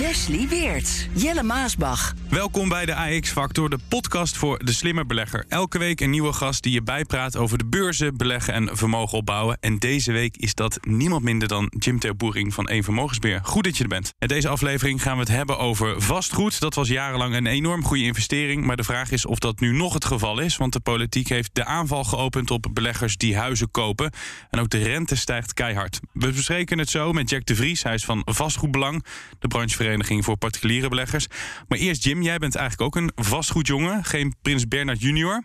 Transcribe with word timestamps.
Wesley 0.00 0.48
Weert. 0.48 1.08
Jelle 1.14 1.42
Maasbach. 1.42 2.14
Welkom 2.28 2.68
bij 2.68 2.86
de 2.86 2.94
AX 2.94 3.30
Factor, 3.30 3.70
de 3.70 3.78
podcast 3.88 4.36
voor 4.36 4.64
de 4.64 4.72
slimme 4.72 5.04
belegger. 5.04 5.44
Elke 5.48 5.78
week 5.78 6.00
een 6.00 6.10
nieuwe 6.10 6.32
gast 6.32 6.62
die 6.62 6.72
je 6.72 6.82
bijpraat 6.82 7.36
over 7.36 7.58
de 7.58 7.66
beurzen, 7.66 8.16
beleggen 8.16 8.54
en 8.54 8.76
vermogen 8.76 9.18
opbouwen. 9.18 9.58
En 9.60 9.78
deze 9.78 10.12
week 10.12 10.36
is 10.36 10.54
dat 10.54 10.78
niemand 10.82 11.22
minder 11.22 11.48
dan 11.48 11.72
Jim 11.78 11.98
Terboering 11.98 12.54
van 12.54 12.70
Eén 12.70 12.84
Vermogensbeheer. 12.84 13.40
Goed 13.42 13.64
dat 13.64 13.76
je 13.76 13.82
er 13.82 13.88
bent. 13.88 14.14
In 14.18 14.28
deze 14.28 14.48
aflevering 14.48 15.02
gaan 15.02 15.14
we 15.14 15.20
het 15.20 15.28
hebben 15.28 15.58
over 15.58 16.02
vastgoed. 16.02 16.60
Dat 16.60 16.74
was 16.74 16.88
jarenlang 16.88 17.34
een 17.34 17.46
enorm 17.46 17.84
goede 17.84 18.04
investering. 18.04 18.64
Maar 18.64 18.76
de 18.76 18.84
vraag 18.84 19.10
is 19.10 19.26
of 19.26 19.38
dat 19.38 19.60
nu 19.60 19.72
nog 19.72 19.94
het 19.94 20.04
geval 20.04 20.38
is. 20.38 20.56
Want 20.56 20.72
de 20.72 20.80
politiek 20.80 21.28
heeft 21.28 21.50
de 21.52 21.64
aanval 21.64 22.04
geopend 22.04 22.50
op 22.50 22.66
beleggers 22.72 23.16
die 23.16 23.36
huizen 23.36 23.70
kopen. 23.70 24.12
En 24.50 24.60
ook 24.60 24.70
de 24.70 24.82
rente 24.82 25.16
stijgt 25.16 25.54
keihard. 25.54 26.00
We 26.12 26.32
bespreken 26.32 26.78
het 26.78 26.90
zo 26.90 27.12
met 27.12 27.30
Jack 27.30 27.46
de 27.46 27.54
Vries. 27.54 27.82
Hij 27.82 27.94
is 27.94 28.04
van 28.04 28.22
Vastgoedbelang, 28.24 29.04
de 29.38 29.48
branchevereniging 29.48 29.88
voor 29.98 30.36
particuliere 30.36 30.88
beleggers. 30.88 31.26
Maar 31.68 31.78
eerst 31.78 32.04
Jim, 32.04 32.22
jij 32.22 32.38
bent 32.38 32.54
eigenlijk 32.54 32.96
ook 32.96 33.02
een 33.02 33.24
vastgoedjongen. 33.24 34.04
Geen 34.04 34.34
Prins 34.42 34.68
Bernard 34.68 35.00
junior. 35.00 35.44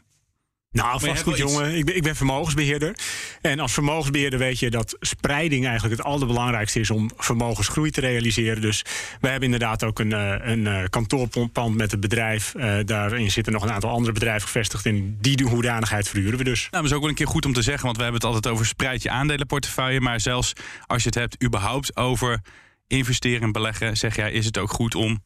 Nou, 0.75 0.87
je 0.87 1.05
hebt 1.05 1.05
vastgoed 1.05 1.37
wel 1.37 1.47
iets. 1.47 1.55
jongen. 1.55 1.77
Ik 1.77 1.85
ben, 1.85 1.95
ik 1.95 2.03
ben 2.03 2.15
vermogensbeheerder. 2.15 2.95
En 3.41 3.59
als 3.59 3.73
vermogensbeheerder 3.73 4.39
weet 4.39 4.59
je 4.59 4.69
dat 4.69 4.97
spreiding 4.99 5.65
eigenlijk 5.65 5.97
het 5.97 6.05
allerbelangrijkste 6.05 6.79
is 6.79 6.89
om 6.89 7.09
vermogensgroei 7.17 7.91
te 7.91 8.01
realiseren. 8.01 8.61
Dus 8.61 8.85
wij 9.19 9.31
hebben 9.31 9.51
inderdaad 9.51 9.83
ook 9.83 9.99
een, 9.99 10.13
eh, 10.13 10.51
een 10.51 10.67
eh, 10.67 10.83
kantoorpand 10.89 11.75
met 11.75 11.91
het 11.91 11.99
bedrijf. 11.99 12.55
Eh, 12.55 12.77
daarin 12.85 13.31
zitten 13.31 13.53
nog 13.53 13.63
een 13.63 13.71
aantal 13.71 13.89
andere 13.89 14.13
bedrijven 14.13 14.47
gevestigd. 14.47 14.85
En 14.85 15.17
die 15.21 15.43
hoedanigheid 15.43 16.09
verhuren 16.09 16.37
we 16.37 16.43
dus. 16.43 16.61
Nou, 16.61 16.83
dat 16.83 16.83
is 16.83 16.93
ook 16.93 17.01
wel 17.01 17.09
een 17.09 17.15
keer 17.15 17.27
goed 17.27 17.45
om 17.45 17.53
te 17.53 17.61
zeggen, 17.61 17.83
want 17.85 17.97
we 17.97 18.03
hebben 18.03 18.21
het 18.21 18.31
altijd 18.33 18.53
over 18.53 18.65
spreid 18.65 19.01
je 19.01 19.09
aandelenportefeuille. 19.09 20.01
Maar 20.01 20.19
zelfs 20.19 20.53
als 20.85 21.01
je 21.01 21.07
het 21.07 21.17
hebt 21.17 21.43
überhaupt 21.43 21.95
over 21.95 22.41
investeren 22.87 23.41
en 23.41 23.51
beleggen, 23.51 23.97
zeg 23.97 24.15
jij, 24.15 24.31
is 24.31 24.45
het 24.45 24.57
ook 24.57 24.71
goed 24.71 24.95
om 24.95 25.23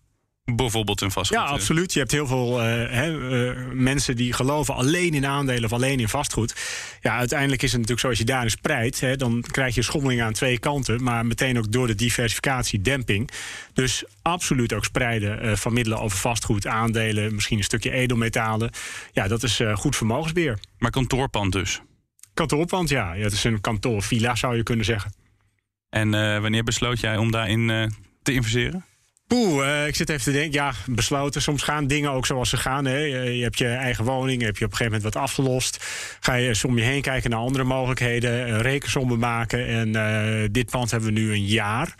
bijvoorbeeld 0.55 1.01
een 1.01 1.11
vastgoed 1.11 1.37
Ja, 1.37 1.45
te- 1.47 1.53
absoluut. 1.53 1.93
Je 1.93 1.99
hebt 1.99 2.11
heel 2.11 2.27
veel 2.27 2.61
eh, 2.61 3.07
eh, 3.49 3.57
mensen 3.73 4.15
die 4.15 4.33
geloven 4.33 4.73
alleen 4.75 5.13
in 5.13 5.25
aandelen 5.25 5.63
of 5.63 5.73
alleen 5.73 5.99
in 5.99 6.09
vastgoed. 6.09 6.55
Ja, 7.01 7.17
uiteindelijk 7.17 7.61
is 7.61 7.71
het 7.71 7.81
natuurlijk 7.81 8.01
zo, 8.01 8.07
als 8.09 8.17
je 8.17 8.25
daarin 8.25 8.49
spreidt, 8.49 9.19
dan 9.19 9.43
krijg 9.51 9.75
je 9.75 9.81
schommeling 9.81 10.21
aan 10.21 10.33
twee 10.33 10.59
kanten. 10.59 11.03
Maar 11.03 11.25
meteen 11.25 11.57
ook 11.57 11.71
door 11.71 11.87
de 11.87 11.95
diversificatie 11.95 12.81
demping. 12.81 13.29
Dus 13.73 14.03
absoluut 14.21 14.73
ook 14.73 14.85
spreiden 14.85 15.41
eh, 15.41 15.55
van 15.55 15.73
middelen 15.73 15.99
over 15.99 16.17
vastgoed, 16.17 16.67
aandelen, 16.67 17.35
misschien 17.35 17.57
een 17.57 17.63
stukje 17.63 17.91
edelmetalen. 17.91 18.71
Ja, 19.11 19.27
dat 19.27 19.43
is 19.43 19.59
eh, 19.59 19.75
goed 19.75 19.95
vermogensbeheer. 19.95 20.59
Maar 20.77 20.91
kantoorpand 20.91 21.51
dus. 21.51 21.81
Kantoorpand, 22.33 22.89
ja. 22.89 23.13
ja. 23.13 23.23
Het 23.23 23.33
is 23.33 23.43
een 23.43 23.61
kantoorvilla, 23.61 24.35
zou 24.35 24.55
je 24.55 24.63
kunnen 24.63 24.85
zeggen. 24.85 25.13
En 25.89 26.13
eh, 26.13 26.41
wanneer 26.41 26.63
besloot 26.63 26.99
jij 26.99 27.17
om 27.17 27.31
daarin 27.31 27.69
eh, 27.69 27.83
te 28.21 28.33
investeren? 28.33 28.85
Poeh, 29.27 29.81
eh, 29.81 29.87
ik 29.87 29.95
zit 29.95 30.09
even 30.09 30.23
te 30.23 30.31
denken. 30.31 30.51
Ja, 30.51 30.73
besloten. 30.85 31.41
Soms 31.41 31.63
gaan 31.63 31.87
dingen 31.87 32.11
ook 32.11 32.25
zoals 32.25 32.49
ze 32.49 32.57
gaan. 32.57 32.85
Hè. 32.85 32.97
Je, 32.97 33.43
hebt 33.43 33.57
je 33.57 33.67
eigen 33.67 34.05
woning, 34.05 34.41
heb 34.41 34.57
je 34.57 34.65
op 34.65 34.71
een 34.71 34.77
gegeven 34.77 34.99
moment 35.01 35.13
wat 35.13 35.23
afgelost. 35.23 35.85
Ga 36.19 36.33
je 36.33 36.47
eens 36.47 36.65
om 36.65 36.77
je 36.77 36.83
heen 36.83 37.01
kijken 37.01 37.29
naar 37.29 37.39
andere 37.39 37.63
mogelijkheden. 37.63 38.61
Rekensommen 38.61 39.19
maken. 39.19 39.67
En 39.67 40.51
dit 40.51 40.69
pand 40.69 40.91
hebben 40.91 41.13
we 41.13 41.19
nu 41.19 41.31
een 41.31 41.45
jaar. 41.45 41.95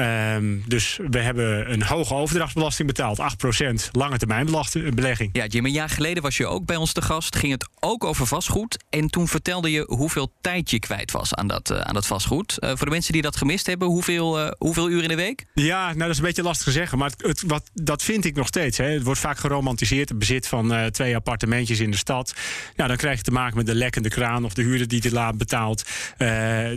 Ehm, 0.00 0.58
dus 0.66 0.98
we 1.10 1.18
hebben 1.18 1.72
een 1.72 1.82
hoge 1.82 2.14
overdrachtsbelasting 2.14 2.88
betaald. 2.88 3.18
8% 3.18 3.88
lange 3.92 4.18
termijn 4.18 4.46
belegging. 4.94 5.30
Ja, 5.32 5.46
Jim, 5.46 5.64
een 5.66 5.72
jaar 5.72 5.88
geleden 5.88 6.22
was 6.22 6.36
je 6.36 6.46
ook 6.46 6.66
bij 6.66 6.76
ons 6.76 6.92
te 6.92 7.02
gast. 7.02 7.36
Ging 7.36 7.52
het 7.52 7.68
ook 7.80 8.04
over 8.04 8.26
vastgoed. 8.26 8.84
En 8.90 9.08
toen 9.08 9.28
vertelde 9.28 9.70
je 9.70 9.84
hoeveel 9.88 10.32
tijd 10.40 10.70
je 10.70 10.78
kwijt 10.78 11.10
was 11.10 11.34
aan 11.34 11.46
dat, 11.46 11.70
eh, 11.70 11.80
aan 11.80 11.94
dat 11.94 12.06
vastgoed. 12.06 12.58
Eh, 12.58 12.68
voor 12.68 12.84
de 12.86 12.90
mensen 12.92 13.12
die 13.12 13.22
dat 13.22 13.36
gemist 13.36 13.66
hebben, 13.66 13.88
hoeveel, 13.88 14.38
eh, 14.40 14.50
hoeveel 14.58 14.90
uur 14.90 15.02
in 15.02 15.08
de 15.08 15.14
week? 15.14 15.44
Ja, 15.54 15.86
nou 15.86 15.98
dat 15.98 16.08
is 16.10 16.18
een 16.18 16.24
beetje 16.24 16.42
lastig 16.42 16.64
te 16.66 16.72
zeggen. 16.72 16.98
Maar 16.98 17.10
het, 17.10 17.22
het- 17.22 17.42
wat, 17.46 17.70
dat 17.74 18.02
vind 18.02 18.24
ik 18.24 18.34
nog 18.36 18.46
steeds. 18.46 18.78
Hè. 18.78 18.84
Het 18.84 19.02
wordt 19.02 19.20
vaak 19.20 19.38
geromantiseerd. 19.38 20.08
Het 20.08 20.18
bezit 20.18 20.48
van 20.48 20.90
twee 20.90 21.16
appartementjes 21.16 21.80
in 21.80 21.90
de 21.90 21.96
stad. 21.96 22.34
Nou, 22.76 22.88
dan 22.88 22.96
krijg 22.98 23.16
je 23.16 23.22
te 23.22 23.30
maken 23.30 23.56
met 23.56 23.66
de 23.66 23.74
lekkende 23.74 24.08
kraan 24.08 24.44
of 24.44 24.54
de 24.54 24.62
huurder 24.62 24.88
die 24.88 25.00
te 25.00 25.12
laat 25.12 25.38
betaalt. 25.38 25.82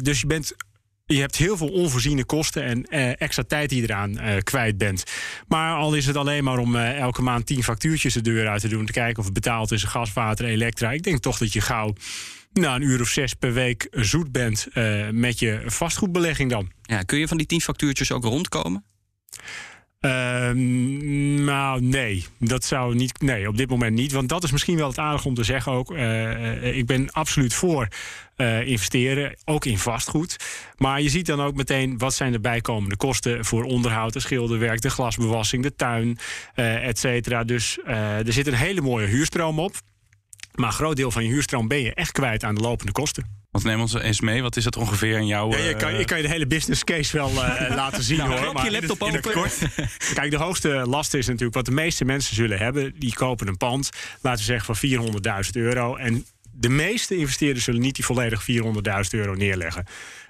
Dus 0.02 0.20
je 0.20 0.28
bent. 0.28 0.56
Je 1.14 1.20
hebt 1.20 1.36
heel 1.36 1.58
veel 1.58 1.68
onvoorziene 1.68 2.26
kosten 2.26 2.64
en 2.64 2.86
eh, 2.86 3.22
extra 3.22 3.44
tijd 3.44 3.70
die 3.70 3.82
je 3.82 3.88
eraan 3.88 4.18
eh, 4.18 4.38
kwijt 4.44 4.78
bent. 4.78 5.04
Maar 5.48 5.76
al 5.76 5.94
is 5.94 6.06
het 6.06 6.16
alleen 6.16 6.44
maar 6.44 6.58
om 6.58 6.76
eh, 6.76 7.00
elke 7.00 7.22
maand 7.22 7.46
tien 7.46 7.64
factuurtjes 7.64 8.14
de 8.14 8.22
deur 8.22 8.48
uit 8.48 8.62
te 8.62 8.68
doen. 8.68 8.86
Te 8.86 8.92
kijken 8.92 9.20
of 9.20 9.26
het 9.26 9.34
betaald 9.34 9.72
is, 9.72 9.84
gas, 9.84 10.14
water, 10.14 10.46
elektra. 10.46 10.92
Ik 10.92 11.04
denk 11.04 11.20
toch 11.20 11.38
dat 11.38 11.54
je 11.54 11.62
gauw 11.62 11.94
nou, 12.54 12.76
een 12.76 12.82
uur 12.82 13.02
of 13.02 13.08
zes 13.08 13.34
per 13.34 13.54
week 13.54 13.88
zoet 13.92 14.32
bent 14.32 14.68
met 15.12 15.40
je 15.40 15.62
vastgoedbelegging 15.66 16.50
dan. 16.50 16.72
Ja, 16.82 17.02
kun 17.02 17.20
je 17.20 17.28
van 17.28 17.38
die 17.38 17.46
tien 17.46 17.62
factuurtjes 17.62 18.12
ook 18.12 18.24
rondkomen? 18.24 18.86
Ehm, 20.04 21.44
nou, 21.44 21.82
nee. 21.82 22.26
Dat 22.38 22.64
zou 22.64 22.96
niet. 22.96 23.22
Nee, 23.22 23.48
op 23.48 23.58
dit 23.58 23.70
moment 23.70 23.96
niet. 23.96 24.12
Want 24.12 24.30
dat 24.30 24.44
is 24.44 24.52
misschien 24.52 24.78
wel 24.78 24.88
het 24.88 25.00
aardige 25.00 25.28
om 25.28 25.34
te 25.34 25.44
zeggen 25.44 25.72
ook. 25.72 25.94
Eh, 25.94 26.32
eh, 26.68 26.78
ik 26.78 26.86
ben 26.86 27.12
absoluut 27.12 27.54
voor 27.54 27.88
eh, 28.36 28.68
investeren, 28.68 29.36
ook 29.46 29.66
in 29.66 29.78
vastgoed. 29.78 30.38
Maar 30.78 31.02
je 31.02 31.10
ziet 31.10 31.26
dan 31.26 31.42
ook 31.42 31.56
meteen 31.56 31.98
wat 31.98 32.14
zijn 32.14 32.32
de 32.32 32.40
bijkomende 32.40 32.98
kosten 32.98 33.46
voor 33.46 33.64
onderhoud, 33.64 34.14
de 34.14 34.20
schilderwerk, 34.20 34.82
de 34.82 34.90
glasbewassing, 34.90 35.64
de 35.64 35.76
tuin, 35.76 36.18
eh 36.54 36.88
et 36.88 37.00
cetera. 37.00 37.44
Dus 37.44 37.80
er 37.86 38.34
zit 38.34 38.48
een 38.48 38.54
hele 38.54 38.82
mooie 38.82 39.08
huurstroom 39.08 39.60
op. 39.60 39.76
Maar 40.54 40.68
een 40.68 40.74
groot 40.74 40.96
deel 40.96 41.12
van 41.12 41.24
je 41.24 41.30
huurstroom 41.30 41.68
ben 41.68 41.82
je 41.82 41.94
echt 41.94 42.12
kwijt 42.12 42.44
aan 42.44 42.56
de 42.56 42.62
lopende 42.62 42.92
kosten. 42.92 43.43
Want 43.54 43.66
neem 43.66 43.80
ons 43.80 43.94
eens 43.94 44.22
mee, 44.22 44.42
wat 44.42 44.56
is 44.56 44.64
dat 44.64 44.78
ongeveer 44.78 45.18
in 45.18 45.26
jouw... 45.28 45.50
Ja, 45.52 45.58
je 45.58 45.74
eh, 45.74 45.78
kan, 45.80 45.96
ik 45.96 46.08
kan 46.08 46.18
je 46.18 46.24
de 46.24 46.30
hele 46.30 46.48
business 46.48 46.84
case 46.84 47.18
wel 47.18 47.30
eh, 47.30 47.76
laten 47.76 48.04
zien 48.04 48.18
Nou, 48.18 48.30
hoor. 48.32 48.40
klap 48.40 48.58
je 48.58 48.68
in 48.68 48.74
het- 48.74 48.88
laptop 48.88 49.08
in 49.08 49.14
het 49.14 49.32
kort. 49.32 49.58
Kijk, 50.14 50.32
de 50.32 50.38
hoogste 50.38 50.70
last 50.70 51.14
is 51.14 51.28
natuurlijk 51.28 51.54
wat 51.54 51.66
de 51.66 51.72
meeste 51.72 52.06
mensen 52.06 52.36
zullen 52.36 52.58
hebben. 52.58 52.94
Die 53.00 53.14
kopen 53.14 53.48
een 53.48 53.58
pand, 53.58 53.90
laten 54.22 54.40
we 54.40 54.46
zeggen 54.46 54.76
van 54.76 54.90
400.000 55.46 55.50
euro. 55.52 55.96
En 55.96 56.26
de 56.52 56.70
meeste 56.70 57.16
investeerders 57.18 57.66
zullen 57.66 57.82
niet 57.82 57.96
die 57.96 58.06
volledig 58.06 58.46
400.000 58.52 58.60
euro 59.12 59.34
neerleggen. 59.34 59.86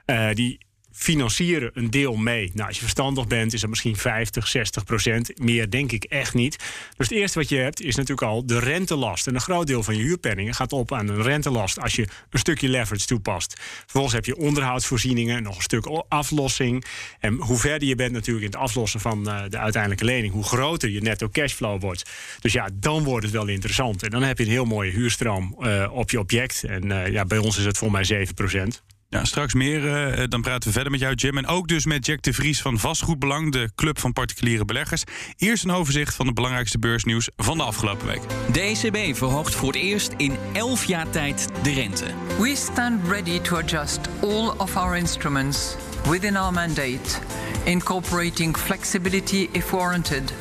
Eh, 0.06 0.28
die 0.34 0.58
financieren 0.94 1.72
een 1.74 1.90
deel 1.90 2.16
mee. 2.16 2.52
Nou, 2.54 2.68
als 2.68 2.76
je 2.76 2.82
verstandig 2.82 3.28
bent, 3.28 3.54
is 3.54 3.62
dat 3.62 3.70
misschien 3.70 3.96
50, 3.96 4.48
60 4.48 4.84
procent. 4.84 5.40
Meer 5.40 5.70
denk 5.70 5.92
ik 5.92 6.04
echt 6.04 6.34
niet. 6.34 6.58
Dus 6.98 7.10
het 7.10 7.18
eerste 7.18 7.40
wat 7.40 7.50
je 7.50 7.58
hebt, 7.58 7.82
is 7.82 7.96
natuurlijk 7.96 8.28
al 8.28 8.46
de 8.46 8.60
rentelast. 8.60 9.28
En 9.28 9.36
een 9.36 9.42
groot 9.42 9.68
deel 9.68 9.84
van 9.84 9.98
je 9.98 10.04
huurpenningen 10.04 10.54
gaat 10.54 10.74
op 10.74 10.94
aan 10.94 11.08
een 11.08 11.22
rentelast 11.22 11.80
als 11.82 11.96
je 11.96 12.08
een 12.30 12.40
stukje 12.40 12.70
leverage 12.70 13.06
toepast. 13.06 13.60
Vervolgens 13.60 14.14
heb 14.14 14.26
je 14.26 14.38
onderhoudsvoorzieningen, 14.38 15.44
nog 15.44 15.56
een 15.56 15.62
stuk 15.62 15.86
aflossing. 16.08 16.86
En 17.20 17.34
hoe 17.34 17.58
verder 17.58 17.88
je 17.88 17.96
bent 17.96 18.12
natuurlijk 18.12 18.46
in 18.46 18.52
het 18.52 18.60
aflossen 18.60 19.00
van 19.00 19.30
eh, 19.30 19.42
de 19.50 19.58
uiteindelijke 19.58 20.06
lening, 20.06 20.34
hoe 20.34 20.44
groter 20.44 20.90
je 20.90 21.02
netto 21.02 21.30
cashflow 21.30 21.82
wordt. 21.82 22.10
Dus 22.40 22.54
ja, 22.54 22.70
dan 22.74 23.04
wordt 23.04 23.26
het 23.26 23.34
wel 23.34 23.48
interessant. 23.48 24.04
En 24.04 24.10
dan 24.10 24.24
heb 24.24 24.38
je 24.38 24.44
een 24.44 24.50
heel 24.50 24.66
mooie 24.66 24.92
huurstroom 24.92 25.56
eh, 25.60 25.92
op 25.94 26.10
je 26.10 26.20
object. 26.20 26.64
En 26.64 26.92
eh, 26.92 27.12
ja, 27.12 27.26
bij 27.26 27.38
ons 27.38 27.58
is 27.58 27.66
het 27.66 27.78
voor 27.78 27.92
mij 27.92 28.04
7 28.04 28.34
procent. 28.34 28.84
Ja, 29.14 29.26
straks 29.26 29.54
meer. 29.54 29.96
eh, 29.96 30.24
dan 30.30 30.42
praten 30.42 30.68
we 30.68 30.74
verder 30.74 30.92
met 30.92 31.00
jou, 31.00 31.14
Jim. 31.14 31.38
En 31.38 31.48
ook 31.48 31.68
dus 31.68 31.86
met 31.86 32.06
Jack 32.06 32.22
de 32.22 32.34
Vries 32.34 32.62
van 32.62 32.80
Vastgoedbelang, 32.80 33.52
de 33.52 33.72
club 33.76 34.00
van 34.00 34.14
particuliere 34.14 34.66
beleggers. 34.66 35.04
Eerst 35.38 35.64
een 35.64 35.72
overzicht 35.72 36.16
van 36.16 36.26
de 36.26 36.34
belangrijkste 36.34 36.80
beursnieuws 36.80 37.30
van 37.36 37.58
de 37.58 37.64
afgelopen 37.64 38.08
week. 38.08 38.22
De 38.52 38.62
ECB 38.62 39.18
verhoogt 39.18 39.56
voor 39.56 39.68
het 39.68 39.82
eerst 39.82 40.14
in 40.18 40.36
11 40.54 40.86
jaar 40.86 41.10
tijd 41.10 41.48
de 41.64 41.74
rente. 41.74 42.06
We 42.40 42.56
stand 42.56 43.08
ready 43.08 43.40
to 43.40 43.58
adjust 43.58 44.00
all 44.22 44.48
of 44.58 44.78
our 44.78 44.98
instruments 44.98 45.76
within 46.10 46.38
our 46.38 46.54
mandate, 46.54 47.20
incorporating 47.64 48.58
flexibility 48.58 49.50
if 49.52 49.70
warranted, 49.70 50.34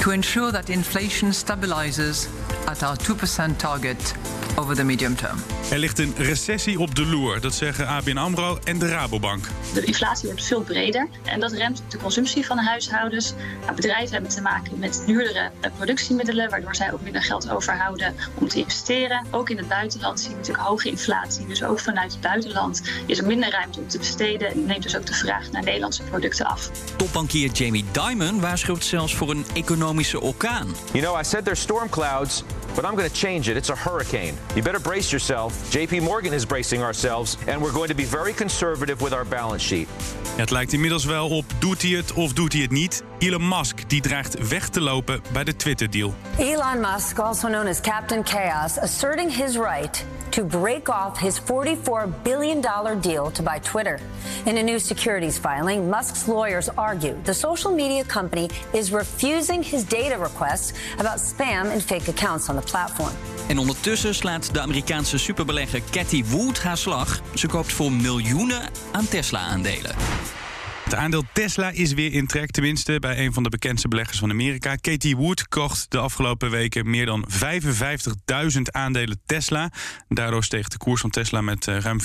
to 0.00 0.10
ensure 0.10 0.52
that 0.52 0.68
inflation 0.68 1.32
stabilizes 1.32 2.28
at 2.66 2.82
our 2.82 2.96
2% 2.96 3.56
target 3.56 4.14
over 4.58 4.74
the 4.74 4.84
medium 4.84 5.16
term. 5.16 5.38
Er 5.70 5.78
ligt 5.78 5.98
een 5.98 6.14
recessie 6.16 6.80
op 6.80 6.94
de 6.94 7.06
loer, 7.06 7.40
dat 7.40 7.54
zeggen 7.54 7.86
ABN 7.86 8.16
AMRO 8.16 8.58
en 8.64 8.78
de 8.78 8.88
Rabobank. 8.88 9.48
De 9.74 9.84
inflatie 9.84 10.28
wordt 10.28 10.44
veel 10.44 10.62
breder 10.62 11.08
en 11.24 11.40
dat 11.40 11.52
remt 11.52 11.82
de 11.88 11.98
consumptie 11.98 12.46
van 12.46 12.58
huishoudens. 12.58 13.34
Nou, 13.60 13.74
bedrijven 13.74 14.12
hebben 14.12 14.30
te 14.30 14.40
maken 14.40 14.78
met 14.78 15.02
duurdere 15.06 15.50
eh, 15.60 15.70
productiemiddelen, 15.76 16.50
waardoor 16.50 16.74
zij 16.74 16.92
ook 16.92 17.00
minder 17.00 17.22
geld 17.22 17.50
overhouden 17.50 18.14
om 18.34 18.48
te 18.48 18.58
investeren. 18.58 19.26
Ook 19.30 19.50
in 19.50 19.56
het 19.56 19.68
buitenland 19.68 20.20
zie 20.20 20.30
je 20.30 20.36
natuurlijk 20.36 20.66
hoge 20.66 20.88
inflatie, 20.88 21.46
dus 21.46 21.62
ook 21.62 21.80
vanuit 21.80 22.12
het 22.12 22.20
buitenland 22.20 22.82
is 23.06 23.18
er 23.18 23.26
minder 23.26 23.50
ruimte 23.50 23.80
om 23.80 23.88
te 23.88 23.98
besteden 23.98 24.50
en 24.50 24.66
neemt 24.66 24.82
dus 24.82 24.96
ook 24.96 25.06
de 25.06 25.14
vraag 25.14 25.50
naar 25.50 25.62
Nederlandse 25.62 26.02
producten 26.02 26.46
af. 26.46 26.70
Topbankier 26.96 27.50
Jamie 27.50 27.84
Dimon 27.92 28.40
waarschuwt 28.40 28.84
zelfs 28.84 29.14
voor 29.14 29.30
een 29.30 29.44
economische 29.58 30.20
orkaan. 30.20 30.66
You 30.92 31.02
know, 31.02 31.20
I 31.20 31.24
said 31.24 31.44
there's 31.44 31.60
storm 31.60 31.88
clouds, 31.88 32.44
but 32.74 32.84
I'm 32.84 32.94
going 32.96 33.08
to 33.08 33.14
change 33.14 33.48
it. 33.50 33.56
It's 33.56 33.70
a 33.70 33.76
hurricane. 33.76 34.34
You 34.54 34.62
better 34.62 34.80
brace 34.80 35.10
yourself. 35.10 35.52
JP 35.70 36.02
Morgan 36.02 36.32
is 36.32 36.46
bracing 36.46 36.82
ourselves, 36.82 37.36
and 37.46 37.62
we're 37.62 37.72
going 37.72 37.88
to 37.88 37.94
be 37.94 38.04
very 38.04 38.32
conservative 38.32 39.00
with 39.00 39.12
our 39.12 39.26
balance 39.26 39.66
sheet. 39.66 39.88
Het 40.36 40.50
lijkt 40.50 40.72
inmiddels 40.72 41.04
wel 41.04 41.28
op 41.28 41.44
doet 41.58 41.82
hij 41.82 41.90
het 41.90 42.12
of 42.12 42.32
doet 42.32 42.52
hij 42.52 42.62
het 42.62 42.70
niet. 42.70 43.02
Elon 43.18 43.48
Musk 43.48 43.88
die 43.88 44.00
dreigt 44.00 44.48
weg 44.48 44.68
te 44.68 44.80
lopen 44.80 45.20
bij 45.32 45.44
de 45.44 45.56
Twitter-deal. 45.56 46.14
Elon 46.38 46.80
Musk, 46.80 47.18
also 47.18 47.48
known 47.48 47.66
as 47.66 47.80
Captain 47.80 48.26
Chaos, 48.26 48.78
asserting 48.78 49.36
his 49.36 49.56
right 49.56 50.04
to 50.38 50.44
break 50.44 50.88
off 50.88 51.18
his 51.18 51.40
$44 51.40 52.12
billion 52.22 52.60
deal 53.00 53.30
to 53.32 53.42
buy 53.42 53.58
Twitter. 53.58 53.98
In 54.46 54.56
a 54.56 54.62
new 54.62 54.78
securities 54.78 55.36
filing, 55.36 55.90
Musk's 55.90 56.28
lawyers 56.28 56.68
argue 56.68 57.16
the 57.24 57.34
social 57.34 57.72
media 57.72 58.04
company 58.04 58.48
is 58.72 58.92
refusing 58.92 59.64
his 59.64 59.84
data 59.84 60.16
requests 60.16 60.72
about 60.98 61.18
spam 61.18 61.72
and 61.72 61.82
fake 61.82 62.08
accounts 62.08 62.48
on 62.48 62.56
the 62.56 62.62
platform. 62.62 63.12
En 63.48 63.58
ondertussen 63.58 64.14
slaat 64.14 64.54
de 64.54 64.60
Amerikaanse 64.60 65.18
superbelegger 65.18 65.80
Cathy 65.90 66.24
Wood 66.24 66.62
haar 66.62 66.76
slag. 66.76 67.20
Ze 67.34 67.46
koopt 67.46 67.72
voor 67.72 67.92
miljoenen 67.92 68.70
aan 68.92 69.08
Tesla-aandelen. 69.08 70.37
Het 70.88 70.96
aandeel 70.96 71.24
Tesla 71.32 71.70
is 71.70 71.92
weer 71.92 72.12
in 72.12 72.26
trek, 72.26 72.50
tenminste 72.50 72.98
bij 72.98 73.24
een 73.24 73.32
van 73.32 73.42
de 73.42 73.48
bekendste 73.48 73.88
beleggers 73.88 74.18
van 74.18 74.30
Amerika. 74.30 74.76
Katie 74.76 75.16
Wood 75.16 75.48
kocht 75.48 75.90
de 75.90 75.98
afgelopen 75.98 76.50
weken 76.50 76.90
meer 76.90 77.06
dan 77.06 77.28
55.000 78.54 78.62
aandelen 78.70 79.20
Tesla. 79.26 79.70
Daardoor 80.08 80.44
steeg 80.44 80.68
de 80.68 80.76
koers 80.76 81.00
van 81.00 81.10
Tesla 81.10 81.40
met 81.40 81.66
eh, 81.66 81.78
ruim 81.78 81.98
4%. 82.00 82.04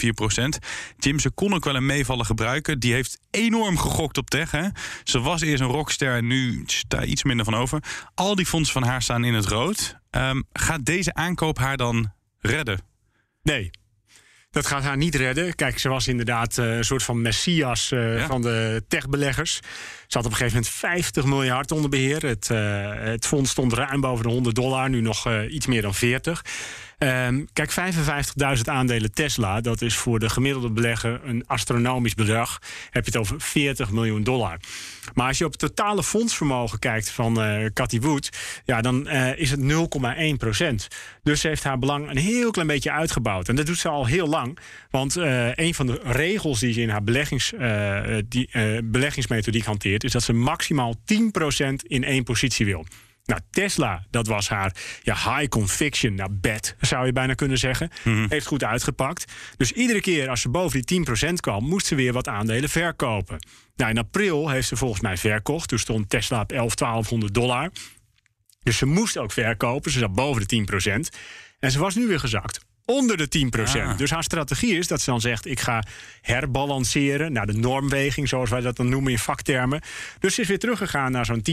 Jim, 0.97 1.19
ze 1.19 1.31
kon 1.31 1.53
ook 1.53 1.63
wel 1.63 1.75
een 1.75 1.85
meevallen 1.85 2.25
gebruiken. 2.25 2.79
Die 2.79 2.93
heeft 2.93 3.19
enorm 3.31 3.77
gegokt 3.77 4.17
op 4.17 4.29
tech. 4.29 4.51
Hè? 4.51 4.67
Ze 5.03 5.19
was 5.19 5.41
eerst 5.41 5.61
een 5.61 5.69
rockster 5.69 6.15
en 6.15 6.27
nu 6.27 6.63
staat 6.65 7.05
iets 7.05 7.23
minder 7.23 7.45
van 7.45 7.55
over. 7.55 7.83
Al 8.13 8.35
die 8.35 8.45
fondsen 8.45 8.73
van 8.73 8.89
haar 8.89 9.01
staan 9.01 9.23
in 9.23 9.33
het 9.33 9.45
rood. 9.45 9.97
Ehm, 10.09 10.41
gaat 10.53 10.85
deze 10.85 11.13
aankoop 11.13 11.57
haar 11.57 11.77
dan 11.77 12.11
redden? 12.39 12.81
Nee. 13.43 13.71
Dat 14.53 14.67
gaat 14.67 14.83
haar 14.83 14.97
niet 14.97 15.15
redden. 15.15 15.55
Kijk, 15.55 15.79
ze 15.79 15.89
was 15.89 16.07
inderdaad 16.07 16.57
uh, 16.57 16.75
een 16.77 16.83
soort 16.83 17.03
van 17.03 17.21
messias 17.21 17.91
uh, 17.91 18.17
ja. 18.17 18.27
van 18.27 18.41
de 18.41 18.83
techbeleggers. 18.87 19.55
Ze 20.07 20.17
had 20.17 20.25
op 20.25 20.31
een 20.31 20.37
gegeven 20.37 20.55
moment 20.55 20.73
50 20.73 21.25
miljard 21.25 21.71
onder 21.71 21.89
beheer. 21.89 22.25
Het, 22.25 22.49
uh, 22.51 22.91
het 22.93 23.25
fonds 23.25 23.49
stond 23.49 23.73
ruim 23.73 24.01
boven 24.01 24.23
de 24.25 24.31
100 24.31 24.55
dollar, 24.55 24.89
nu 24.89 25.01
nog 25.01 25.29
iets 25.49 25.67
meer 25.67 25.81
dan 25.81 25.93
40. 25.93 26.41
Um, 26.99 27.47
kijk, 27.53 27.71
55.000 28.57 28.61
aandelen 28.63 29.13
Tesla, 29.13 29.61
dat 29.61 29.81
is 29.81 29.95
voor 29.95 30.19
de 30.19 30.29
gemiddelde 30.29 30.69
belegger 30.69 31.21
een 31.23 31.43
astronomisch 31.47 32.13
bedrag. 32.13 32.59
Heb 32.89 33.05
je 33.05 33.11
het 33.11 33.19
over 33.19 33.41
40 33.41 33.91
miljoen 33.91 34.23
dollar. 34.23 34.57
Maar 35.13 35.27
als 35.27 35.37
je 35.37 35.45
op 35.45 35.51
het 35.51 35.59
totale 35.59 36.03
fondsvermogen 36.03 36.79
kijkt 36.79 37.09
van 37.09 37.43
uh, 37.43 37.65
Cathy 37.73 37.99
Wood, 37.99 38.29
ja, 38.65 38.81
dan 38.81 39.07
uh, 39.07 39.37
is 39.37 39.51
het 39.51 39.59
0,1 39.59 40.37
procent. 40.37 40.87
Dus 41.23 41.41
ze 41.41 41.47
heeft 41.47 41.63
haar 41.63 41.79
belang 41.79 42.09
een 42.09 42.17
heel 42.17 42.51
klein 42.51 42.67
beetje 42.67 42.91
uitgebouwd. 42.91 43.49
En 43.49 43.55
dat 43.55 43.65
doet 43.65 43.77
ze 43.77 43.89
al 43.89 44.05
heel 44.05 44.27
lang. 44.27 44.57
Want 44.89 45.17
uh, 45.17 45.55
een 45.55 45.73
van 45.73 45.85
de 45.85 45.99
regels 46.03 46.59
die 46.59 46.73
ze 46.73 46.81
in 46.81 46.89
haar 46.89 47.03
beleggings, 47.03 47.53
die, 48.27 48.49
beleggingsmethodiek 48.83 49.65
hanteert, 49.65 50.03
is 50.03 50.11
dat 50.11 50.23
ze 50.23 50.33
maximaal 50.33 50.95
10 51.05 51.31
procent 51.31 51.83
in 51.83 52.03
één 52.03 52.23
positie 52.23 52.65
wil. 52.65 52.85
Nou, 53.25 53.41
Tesla, 53.49 54.05
dat 54.09 54.27
was 54.27 54.49
haar 54.49 54.75
ja, 55.01 55.13
high 55.13 55.47
conviction 55.47 56.15
nou, 56.15 56.29
bet, 56.31 56.75
zou 56.79 57.05
je 57.05 57.13
bijna 57.13 57.33
kunnen 57.33 57.57
zeggen. 57.57 57.89
Mm-hmm. 58.03 58.25
Heeft 58.29 58.45
goed 58.45 58.63
uitgepakt. 58.63 59.31
Dus 59.57 59.71
iedere 59.71 60.01
keer 60.01 60.29
als 60.29 60.41
ze 60.41 60.49
boven 60.49 60.81
die 60.81 61.05
10% 61.29 61.33
kwam, 61.33 61.63
moest 61.63 61.85
ze 61.85 61.95
weer 61.95 62.13
wat 62.13 62.27
aandelen 62.27 62.69
verkopen. 62.69 63.39
Nou, 63.75 63.91
in 63.91 63.97
april 63.97 64.49
heeft 64.49 64.67
ze 64.67 64.75
volgens 64.75 65.01
mij 65.01 65.17
verkocht. 65.17 65.69
Toen 65.69 65.79
stond 65.79 66.09
Tesla 66.09 66.41
op 66.41 66.51
11, 66.51 66.75
1200 66.75 67.33
dollar. 67.33 67.69
Dus 68.63 68.77
ze 68.77 68.85
moest 68.85 69.17
ook 69.17 69.31
verkopen. 69.31 69.91
Ze 69.91 69.99
zat 69.99 70.13
boven 70.13 70.47
de 70.47 70.65
10%. 71.11 71.17
En 71.59 71.71
ze 71.71 71.79
was 71.79 71.95
nu 71.95 72.07
weer 72.07 72.19
gezakt 72.19 72.59
onder 72.85 73.17
de 73.17 73.49
10%. 73.57 73.81
Ah. 73.81 73.97
Dus 73.97 74.11
haar 74.11 74.23
strategie 74.23 74.77
is 74.77 74.87
dat 74.87 75.01
ze 75.01 75.09
dan 75.09 75.21
zegt: 75.21 75.45
ik 75.45 75.59
ga 75.59 75.83
herbalanceren 76.21 77.31
naar 77.31 77.45
de 77.45 77.53
normweging, 77.53 78.27
zoals 78.29 78.49
wij 78.49 78.61
dat 78.61 78.75
dan 78.75 78.89
noemen 78.89 79.11
in 79.11 79.19
vaktermen. 79.19 79.81
Dus 80.19 80.35
ze 80.35 80.41
is 80.41 80.47
weer 80.47 80.59
teruggegaan 80.59 81.11
naar 81.11 81.25
zo'n 81.25 81.43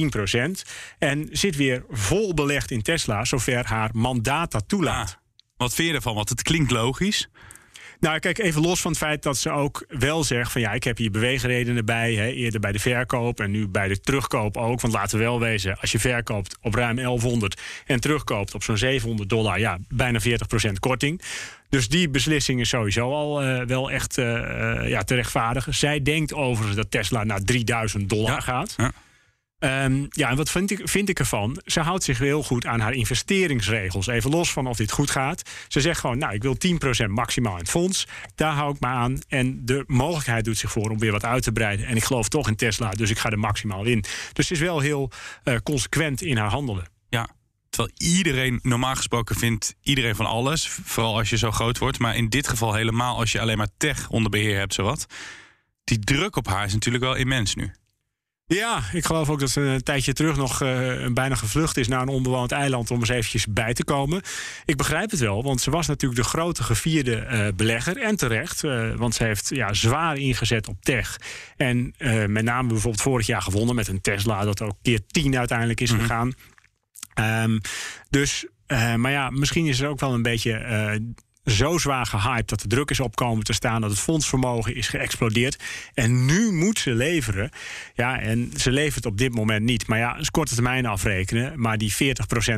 10% 0.58 0.68
en 0.98 1.28
zit 1.30 1.56
weer 1.56 1.84
vol 1.90 2.34
belegd 2.34 2.70
in 2.70 2.82
Tesla, 2.82 3.24
zover 3.24 3.66
haar 3.66 3.90
mandaat 3.92 4.52
dat 4.52 4.64
toelaat. 4.66 5.08
Ah. 5.10 5.18
Wat 5.56 5.74
vind 5.74 5.88
je 5.88 5.94
ervan? 5.94 6.14
Want 6.14 6.28
het 6.28 6.42
klinkt 6.42 6.70
logisch. 6.70 7.28
Nou, 8.00 8.18
kijk, 8.18 8.38
even 8.38 8.62
los 8.62 8.80
van 8.80 8.90
het 8.90 9.00
feit 9.00 9.22
dat 9.22 9.36
ze 9.36 9.50
ook 9.50 9.84
wel 9.88 10.24
zegt 10.24 10.52
van 10.52 10.60
ja, 10.60 10.72
ik 10.72 10.84
heb 10.84 10.96
hier 10.96 11.10
beweegredenen 11.10 11.84
bij. 11.84 12.14
Hè, 12.14 12.26
eerder 12.26 12.60
bij 12.60 12.72
de 12.72 12.78
verkoop 12.78 13.40
en 13.40 13.50
nu 13.50 13.68
bij 13.68 13.88
de 13.88 14.00
terugkoop 14.00 14.56
ook. 14.56 14.80
Want 14.80 14.94
laten 14.94 15.18
we 15.18 15.24
wel 15.24 15.40
wezen, 15.40 15.76
als 15.80 15.92
je 15.92 15.98
verkoopt 15.98 16.56
op 16.62 16.74
ruim 16.74 16.96
1100 16.96 17.60
en 17.86 18.00
terugkoopt 18.00 18.54
op 18.54 18.62
zo'n 18.62 18.76
700 18.76 19.28
dollar, 19.28 19.58
ja, 19.58 19.78
bijna 19.88 20.20
40% 20.20 20.72
korting. 20.78 21.22
Dus 21.68 21.88
die 21.88 22.08
beslissing 22.08 22.60
is 22.60 22.68
sowieso 22.68 23.12
al 23.12 23.44
uh, 23.44 23.62
wel 23.62 23.90
echt 23.90 24.18
uh, 24.18 24.88
ja, 24.88 25.02
te 25.02 25.14
rechtvaardigen. 25.14 25.74
Zij 25.74 26.02
denkt 26.02 26.34
overigens 26.34 26.76
dat 26.76 26.90
Tesla 26.90 27.24
naar 27.24 27.42
3000 27.42 28.08
dollar 28.08 28.32
ja, 28.32 28.40
gaat. 28.40 28.74
Ja. 28.76 28.92
Um, 29.60 30.06
ja, 30.10 30.28
en 30.28 30.36
wat 30.36 30.50
vind 30.50 30.70
ik, 30.70 30.80
vind 30.88 31.08
ik 31.08 31.18
ervan? 31.18 31.60
Ze 31.64 31.80
houdt 31.80 32.04
zich 32.04 32.18
heel 32.18 32.42
goed 32.42 32.66
aan 32.66 32.80
haar 32.80 32.92
investeringsregels. 32.92 34.06
Even 34.06 34.30
los 34.30 34.52
van 34.52 34.66
of 34.66 34.76
dit 34.76 34.92
goed 34.92 35.10
gaat. 35.10 35.50
Ze 35.68 35.80
zegt 35.80 36.00
gewoon, 36.00 36.18
nou, 36.18 36.34
ik 36.34 36.42
wil 36.42 36.56
10% 37.06 37.06
maximaal 37.06 37.52
in 37.52 37.58
het 37.58 37.70
fonds. 37.70 38.06
Daar 38.34 38.52
hou 38.52 38.74
ik 38.74 38.80
me 38.80 38.86
aan. 38.86 39.18
En 39.28 39.64
de 39.64 39.84
mogelijkheid 39.86 40.44
doet 40.44 40.58
zich 40.58 40.70
voor 40.72 40.90
om 40.90 40.98
weer 40.98 41.12
wat 41.12 41.24
uit 41.24 41.42
te 41.42 41.52
breiden. 41.52 41.86
En 41.86 41.96
ik 41.96 42.04
geloof 42.04 42.28
toch 42.28 42.48
in 42.48 42.56
Tesla, 42.56 42.90
dus 42.90 43.10
ik 43.10 43.18
ga 43.18 43.30
er 43.30 43.38
maximaal 43.38 43.84
in. 43.84 44.04
Dus 44.32 44.46
ze 44.46 44.52
is 44.52 44.60
wel 44.60 44.80
heel 44.80 45.10
uh, 45.44 45.56
consequent 45.62 46.22
in 46.22 46.36
haar 46.36 46.50
handelen. 46.50 46.84
Ja, 47.08 47.28
Terwijl 47.70 47.94
iedereen, 47.96 48.60
normaal 48.62 48.94
gesproken 48.94 49.36
vindt 49.36 49.74
iedereen 49.82 50.16
van 50.16 50.26
alles. 50.26 50.68
Vooral 50.68 51.16
als 51.16 51.30
je 51.30 51.36
zo 51.36 51.50
groot 51.50 51.78
wordt. 51.78 51.98
Maar 51.98 52.16
in 52.16 52.28
dit 52.28 52.48
geval 52.48 52.74
helemaal 52.74 53.16
als 53.16 53.32
je 53.32 53.40
alleen 53.40 53.58
maar 53.58 53.70
tech 53.76 54.08
onder 54.08 54.30
beheer 54.30 54.58
hebt, 54.58 54.74
zowat. 54.74 55.06
Die 55.84 55.98
druk 55.98 56.36
op 56.36 56.46
haar 56.46 56.64
is 56.64 56.72
natuurlijk 56.72 57.04
wel 57.04 57.14
immens 57.14 57.54
nu. 57.54 57.72
Ja, 58.56 58.82
ik 58.92 59.04
geloof 59.04 59.30
ook 59.30 59.40
dat 59.40 59.50
ze 59.50 59.60
een 59.60 59.82
tijdje 59.82 60.12
terug 60.12 60.36
nog 60.36 60.62
uh, 60.62 61.06
bijna 61.12 61.34
gevlucht 61.34 61.76
is 61.76 61.88
naar 61.88 62.02
een 62.02 62.08
onbewoond 62.08 62.52
eiland 62.52 62.90
om 62.90 62.98
eens 62.98 63.08
eventjes 63.08 63.46
bij 63.46 63.74
te 63.74 63.84
komen. 63.84 64.22
Ik 64.64 64.76
begrijp 64.76 65.10
het 65.10 65.20
wel, 65.20 65.42
want 65.42 65.60
ze 65.60 65.70
was 65.70 65.86
natuurlijk 65.86 66.22
de 66.22 66.28
grote 66.28 66.62
gevierde 66.62 67.26
uh, 67.30 67.48
belegger 67.56 67.96
en 67.96 68.16
terecht. 68.16 68.62
Uh, 68.62 68.94
want 68.94 69.14
ze 69.14 69.24
heeft 69.24 69.48
ja, 69.48 69.72
zwaar 69.72 70.16
ingezet 70.16 70.68
op 70.68 70.82
tech. 70.82 71.16
En 71.56 71.94
met 72.26 72.44
name 72.44 72.68
bijvoorbeeld 72.68 73.02
vorig 73.02 73.26
jaar 73.26 73.42
gewonnen 73.42 73.74
met 73.74 73.88
een 73.88 74.00
Tesla, 74.00 74.44
dat 74.44 74.62
ook 74.62 74.76
keer 74.82 75.00
10 75.06 75.38
uiteindelijk 75.38 75.80
is 75.80 75.90
mm-hmm. 75.90 76.06
gegaan. 76.06 76.32
Um, 77.44 77.60
dus, 78.10 78.46
maar 78.96 79.10
ja, 79.10 79.30
misschien 79.30 79.66
is 79.66 79.80
er 79.80 79.88
ook 79.88 80.00
wel 80.00 80.14
een 80.14 80.22
beetje 80.22 80.52
zo 81.44 81.78
zwaar 81.78 82.06
gehyped 82.06 82.48
dat 82.48 82.60
de 82.60 82.68
druk 82.68 82.90
is 82.90 83.00
opkomen 83.00 83.44
te 83.44 83.52
staan, 83.52 83.80
dat 83.80 83.90
het 83.90 83.98
fondsvermogen 83.98 84.74
is 84.74 84.88
geëxplodeerd. 84.88 85.62
En 85.94 86.24
nu 86.24 86.52
moet 86.52 86.78
ze 86.78 86.90
leveren. 86.90 87.50
Ja, 87.94 88.20
en 88.20 88.50
ze 88.56 88.70
levert 88.70 89.06
op 89.06 89.18
dit 89.18 89.34
moment 89.34 89.64
niet. 89.64 89.86
Maar 89.86 89.98
ja, 89.98 90.16
is 90.16 90.30
korte 90.30 90.54
termijn 90.54 90.86
afrekenen. 90.86 91.60
Maar 91.60 91.78
die 91.78 91.92
40% 91.92 91.96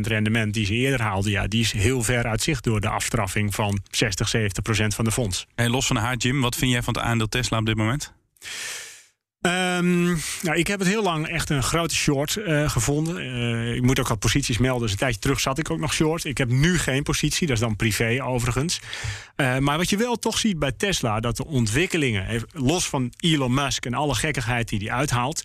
rendement 0.01 0.55
die 0.55 0.67
ze 0.67 0.75
eerder 0.75 1.03
haalde, 1.03 1.31
ja, 1.31 1.47
die 1.47 1.61
is 1.61 1.73
heel 1.73 2.03
ver 2.03 2.27
uit 2.27 2.43
zicht 2.43 2.65
door 2.65 2.81
de 2.81 2.89
afstraffing 2.89 3.55
van 3.55 3.81
60, 3.91 4.35
70% 4.37 4.41
van 4.87 5.05
de 5.05 5.13
fonds. 5.13 5.47
En 5.55 5.71
los 5.71 5.87
van 5.87 5.97
haar, 5.97 6.17
Jim, 6.17 6.41
wat 6.41 6.57
vind 6.57 6.71
jij 6.71 6.83
van 6.83 6.95
het 6.95 7.03
aandeel 7.03 7.29
Tesla 7.29 7.59
op 7.59 7.67
dit 7.67 7.77
moment? 7.77 8.13
Um, 9.43 10.21
nou, 10.43 10.57
ik 10.57 10.67
heb 10.67 10.79
het 10.79 10.89
heel 10.89 11.03
lang 11.03 11.29
echt 11.29 11.51
een 11.51 11.63
grote 11.63 11.95
short 11.95 12.37
uh, 12.37 12.71
gevonden. 12.71 13.25
Uh, 13.25 13.75
ik 13.75 13.83
moet 13.83 14.01
ook 14.01 14.09
wat 14.09 14.19
posities 14.19 14.59
melden. 14.59 14.83
Dus 14.83 14.91
een 14.91 14.99
tijdje 14.99 15.21
terug 15.21 15.41
zat 15.41 15.59
ik 15.59 15.71
ook 15.71 15.79
nog 15.79 15.95
short. 15.95 16.25
Ik 16.25 16.39
heb 16.39 16.49
nu 16.49 16.79
geen 16.79 17.03
positie, 17.03 17.47
dat 17.47 17.57
is 17.57 17.63
dan 17.63 17.77
privé 17.77 18.25
overigens. 18.25 18.81
Uh, 19.37 19.59
maar 19.59 19.77
wat 19.77 19.91
je 19.91 19.97
wel 19.97 20.17
toch 20.17 20.39
ziet 20.39 20.59
bij 20.59 20.73
Tesla, 20.73 21.21
dat 21.21 21.37
de 21.37 21.47
ontwikkelingen, 21.47 22.45
los 22.53 22.89
van 22.89 23.13
Elon 23.21 23.55
Musk 23.55 23.87
en 23.87 23.95
alle 23.95 24.15
gekkigheid 24.15 24.69
die 24.69 24.79
hij 24.79 24.91
uithaalt, 24.91 25.43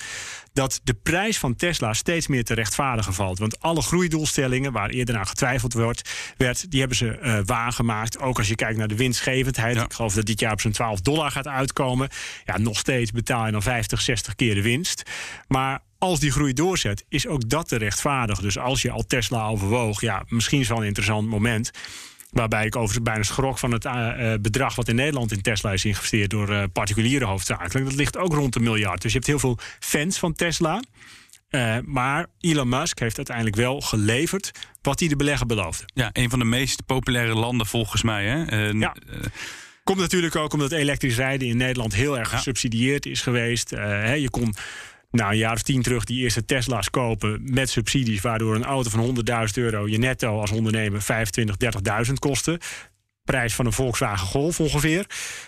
dat 0.58 0.82
de 0.84 0.94
prijs 0.94 1.38
van 1.38 1.56
Tesla 1.56 1.94
steeds 1.94 2.28
meer 2.28 2.44
te 2.44 2.54
rechtvaardigen 2.54 3.14
valt. 3.14 3.40
Want 3.40 3.60
alle 3.60 3.82
groeidoelstellingen 3.82 4.72
waar 4.72 4.90
eerder 4.90 5.18
aan 5.18 5.28
getwijfeld 5.28 5.74
wordt, 5.74 6.10
werd, 6.38 6.72
die 6.72 6.80
hebben 6.80 6.98
ze 6.98 7.20
uh, 7.22 7.40
waargemaakt. 7.46 8.20
Ook 8.20 8.38
als 8.38 8.48
je 8.48 8.56
kijkt 8.56 8.78
naar 8.78 8.88
de 8.88 8.96
winstgevendheid. 8.96 9.76
Ja. 9.76 9.84
Ik 9.84 9.94
geloof 9.94 10.14
dat 10.14 10.26
dit 10.26 10.40
jaar 10.40 10.52
op 10.52 10.62
zo'n 10.62 10.72
12 10.72 11.02
dollar 11.02 11.32
gaat 11.32 11.48
uitkomen. 11.48 12.10
Ja, 12.46 12.58
nog 12.58 12.78
steeds 12.78 13.12
betaal 13.12 13.46
je 13.46 13.52
dan 13.52 13.62
50, 13.62 14.02
60 14.02 14.36
keer 14.36 14.56
de 14.56 14.62
winst. 14.62 15.04
Maar 15.48 15.80
als 15.98 16.20
die 16.20 16.32
groei 16.32 16.54
doorzet, 16.54 17.06
is 17.10 17.28
ook 17.28 17.50
dat 17.50 17.68
te 17.68 17.78
rechtvaardig. 17.78 18.40
Dus 18.40 18.58
als 18.58 18.82
je 18.82 18.92
al 18.92 19.06
Tesla 19.06 19.48
overwoog, 19.48 20.02
ja, 20.02 20.24
misschien 20.28 20.60
is 20.60 20.68
wel 20.68 20.78
een 20.78 20.86
interessant 20.86 21.28
moment. 21.28 21.72
Waarbij 22.30 22.66
ik 22.66 22.76
overigens 22.76 23.04
bijna 23.04 23.24
schrok 23.24 23.58
van 23.58 23.72
het 23.72 23.86
uh, 23.86 24.34
bedrag 24.42 24.76
wat 24.76 24.88
in 24.88 24.96
Nederland 24.96 25.32
in 25.32 25.42
Tesla 25.42 25.74
is 25.74 25.82
geïnvesteerd 25.82 26.30
door 26.30 26.50
uh, 26.50 26.64
particulieren 26.74 27.28
hoofdzakelijk. 27.28 27.86
Dat 27.86 27.96
ligt 27.96 28.18
ook 28.18 28.34
rond 28.34 28.56
een 28.56 28.64
miljard. 28.64 29.02
Dus 29.02 29.12
je 29.12 29.18
hebt 29.18 29.30
heel 29.30 29.40
veel 29.40 29.58
fans 29.80 30.20
van 30.20 30.34
Tesla. 30.34 30.82
Uh, 31.50 31.78
maar 31.86 32.26
Elon 32.40 32.70
Musk 32.70 33.00
heeft 33.00 33.18
uiteindelijk 33.18 33.56
wel 33.56 33.82
geleverd 33.82 34.52
wat 34.82 35.00
hij 35.00 35.10
de 35.10 35.16
belegger 35.16 35.46
beloofde. 35.46 35.86
Ja, 35.94 36.10
een 36.14 36.30
van 36.30 36.40
de 36.40 36.46
meest 36.46 36.86
populaire 36.86 37.34
landen 37.34 37.68
volgens 37.68 38.04
mij. 38.04 38.26
Hè? 38.26 38.68
ja. 38.70 38.96
Komt 39.84 40.00
natuurlijk 40.00 40.36
ook 40.36 40.54
omdat 40.54 40.72
elektrisch 40.72 41.16
rijden 41.16 41.48
in 41.48 41.58
Nederland 41.58 41.94
heel 41.94 42.18
erg 42.18 42.30
gesubsidieerd 42.30 43.06
is 43.06 43.22
geweest. 43.22 43.70
Hè, 43.70 44.14
je 44.14 44.30
kon 44.30 44.56
nou, 45.10 45.32
een 45.32 45.38
jaar 45.38 45.54
of 45.54 45.62
tien 45.62 45.82
terug 45.82 46.04
die 46.04 46.24
eerste 46.24 46.46
Tesla's 46.46 46.90
kopen 46.90 47.42
met 47.44 47.70
subsidies, 47.70 48.22
waardoor 48.22 48.56
een 48.56 48.66
auto 48.66 48.90
van 48.90 49.16
100.000 49.48 49.54
euro 49.54 49.88
je 49.88 49.98
netto 49.98 50.40
als 50.40 50.52
ondernemer 50.52 51.02
25, 51.02 51.56
30.000 52.08 52.14
kostte. 52.14 52.60
Prijs 53.24 53.56
van 53.56 53.66
een 53.66 53.74
Volkswagen 53.74 54.28
Golf 54.28 54.60
ongeveer 54.60 55.06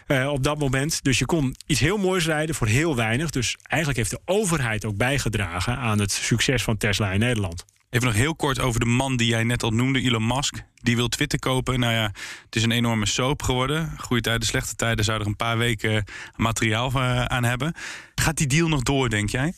uh, 0.08 0.28
op 0.28 0.44
dat 0.44 0.60
moment. 0.60 1.04
Dus 1.04 1.20
je 1.20 1.26
kon 1.26 1.56
iets 1.66 1.80
heel 1.80 1.98
moois 1.98 2.26
rijden 2.26 2.56
voor 2.56 2.68
heel 2.68 2.96
weinig. 2.96 3.30
Dus 3.30 3.58
eigenlijk 3.62 3.98
heeft 3.98 4.26
de 4.26 4.34
overheid 4.34 4.86
ook 4.86 4.98
bijgedragen 4.98 5.78
aan 5.78 6.00
het 6.00 6.12
succes 6.12 6.64
van 6.64 6.78
Tesla 6.78 7.12
in 7.12 7.20
Nederland. 7.20 7.66
Even 7.90 8.08
nog 8.08 8.16
heel 8.16 8.36
kort 8.36 8.60
over 8.60 8.80
de 8.80 8.86
man 8.86 9.18
die 9.18 9.28
jij 9.28 9.44
net 9.44 9.64
al 9.64 9.72
noemde, 9.72 10.02
Elon 10.02 10.28
Musk. 10.28 10.64
Die 10.82 10.96
wil 10.96 11.08
Twitter 11.08 11.40
kopen. 11.40 11.80
Nou 11.80 11.94
ja, 11.94 12.12
het 12.46 12.56
is 12.56 12.64
een 12.64 12.72
enorme 12.72 13.06
soap 13.06 13.42
geworden. 13.42 13.94
Goede 13.98 14.22
tijden, 14.22 14.48
slechte 14.48 14.76
tijden 14.76 15.06
zou 15.06 15.20
er 15.20 15.26
een 15.26 15.36
paar 15.36 15.58
weken 15.58 16.04
materiaal 16.36 16.92
eh, 16.92 17.26
aan 17.26 17.44
hebben. 17.44 17.74
Gaat 18.16 18.38
die 18.38 18.48
deal 18.48 18.68
nog 18.68 18.82
door, 18.82 19.10
denk 19.10 19.30
jij? 19.30 19.54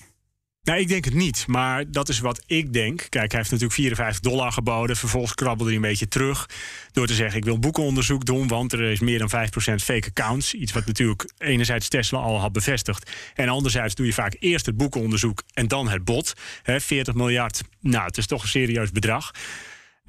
Nou, 0.64 0.80
ik 0.80 0.88
denk 0.88 1.06
het 1.06 1.14
niet. 1.14 1.48
Maar 1.48 1.92
dat 1.92 2.10
is 2.10 2.20
wat 2.20 2.44
ik 2.46 2.74
denk. 2.74 2.98
Kijk, 3.10 3.32
hij 3.32 3.40
heeft 3.40 3.52
natuurlijk 3.52 3.80
54 3.80 4.20
dollar 4.20 4.52
geboden. 4.52 4.96
Vervolgens 4.96 5.34
krabbelde 5.34 5.72
hij 5.72 5.76
een 5.76 5.88
beetje 5.88 6.08
terug. 6.08 6.50
Door 6.92 7.08
te 7.08 7.14
zeggen: 7.14 7.38
Ik 7.38 7.46
wil 7.46 7.60
boekenonderzoek 7.60 8.26
doen. 8.26 8.48
Want 8.48 8.74
er 8.74 8.82
is 8.82 9.00
meer 9.00 9.20
dan 9.20 9.30
5% 9.30 9.34
fake 9.76 10.08
accounts. 10.08 10.54
Iets 10.54 10.72
wat 10.72 10.86
natuurlijk 10.86 11.30
enerzijds 11.38 11.88
Tesla 11.88 12.20
al 12.20 12.40
had 12.40 12.52
bevestigd. 12.52 13.12
En 13.36 13.50
anderzijds 13.50 13.96
doe 13.96 14.06
je 14.06 14.14
vaak 14.14 14.36
eerst 14.40 14.66
het 14.66 14.78
boekenonderzoek 14.78 15.44
en 15.54 15.68
dan 15.68 15.90
het 15.90 16.04
bod. 16.04 16.34
He, 16.64 16.80
40 16.80 17.14
miljard. 17.14 17.62
Nou, 17.80 18.06
het 18.06 18.18
is 18.18 18.28
toch 18.28 18.42
een 18.42 18.50
serieus 18.50 18.92
bedrag. 18.92 19.32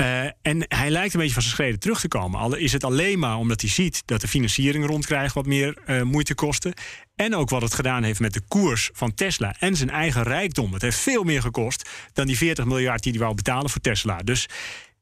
Uh, 0.02 0.24
en 0.42 0.64
hij 0.68 0.90
lijkt 0.90 1.14
een 1.14 1.20
beetje 1.20 1.34
van 1.34 1.42
zijn 1.42 1.54
schreden 1.54 1.78
terug 1.80 2.00
te 2.00 2.08
komen. 2.08 2.40
Al 2.40 2.54
is 2.54 2.72
het 2.72 2.84
alleen 2.84 3.18
maar 3.18 3.36
omdat 3.36 3.60
hij 3.60 3.70
ziet 3.70 4.02
dat 4.04 4.20
de 4.20 4.28
financiering 4.28 4.86
rondkrijgt 4.86 5.34
wat 5.34 5.46
meer 5.46 5.78
uh, 5.86 6.02
moeite 6.02 6.34
kosten. 6.34 6.72
En 7.16 7.34
ook 7.34 7.50
wat 7.50 7.62
het 7.62 7.74
gedaan 7.74 8.02
heeft 8.02 8.20
met 8.20 8.32
de 8.32 8.40
koers 8.48 8.90
van 8.92 9.14
Tesla 9.14 9.54
en 9.58 9.76
zijn 9.76 9.90
eigen 9.90 10.22
rijkdom. 10.22 10.72
Het 10.72 10.82
heeft 10.82 10.98
veel 10.98 11.22
meer 11.22 11.42
gekost 11.42 11.88
dan 12.12 12.26
die 12.26 12.36
40 12.36 12.64
miljard 12.64 13.02
die 13.02 13.12
hij 13.12 13.20
wou 13.20 13.34
betalen 13.34 13.70
voor 13.70 13.80
Tesla. 13.80 14.18
Dus 14.18 14.48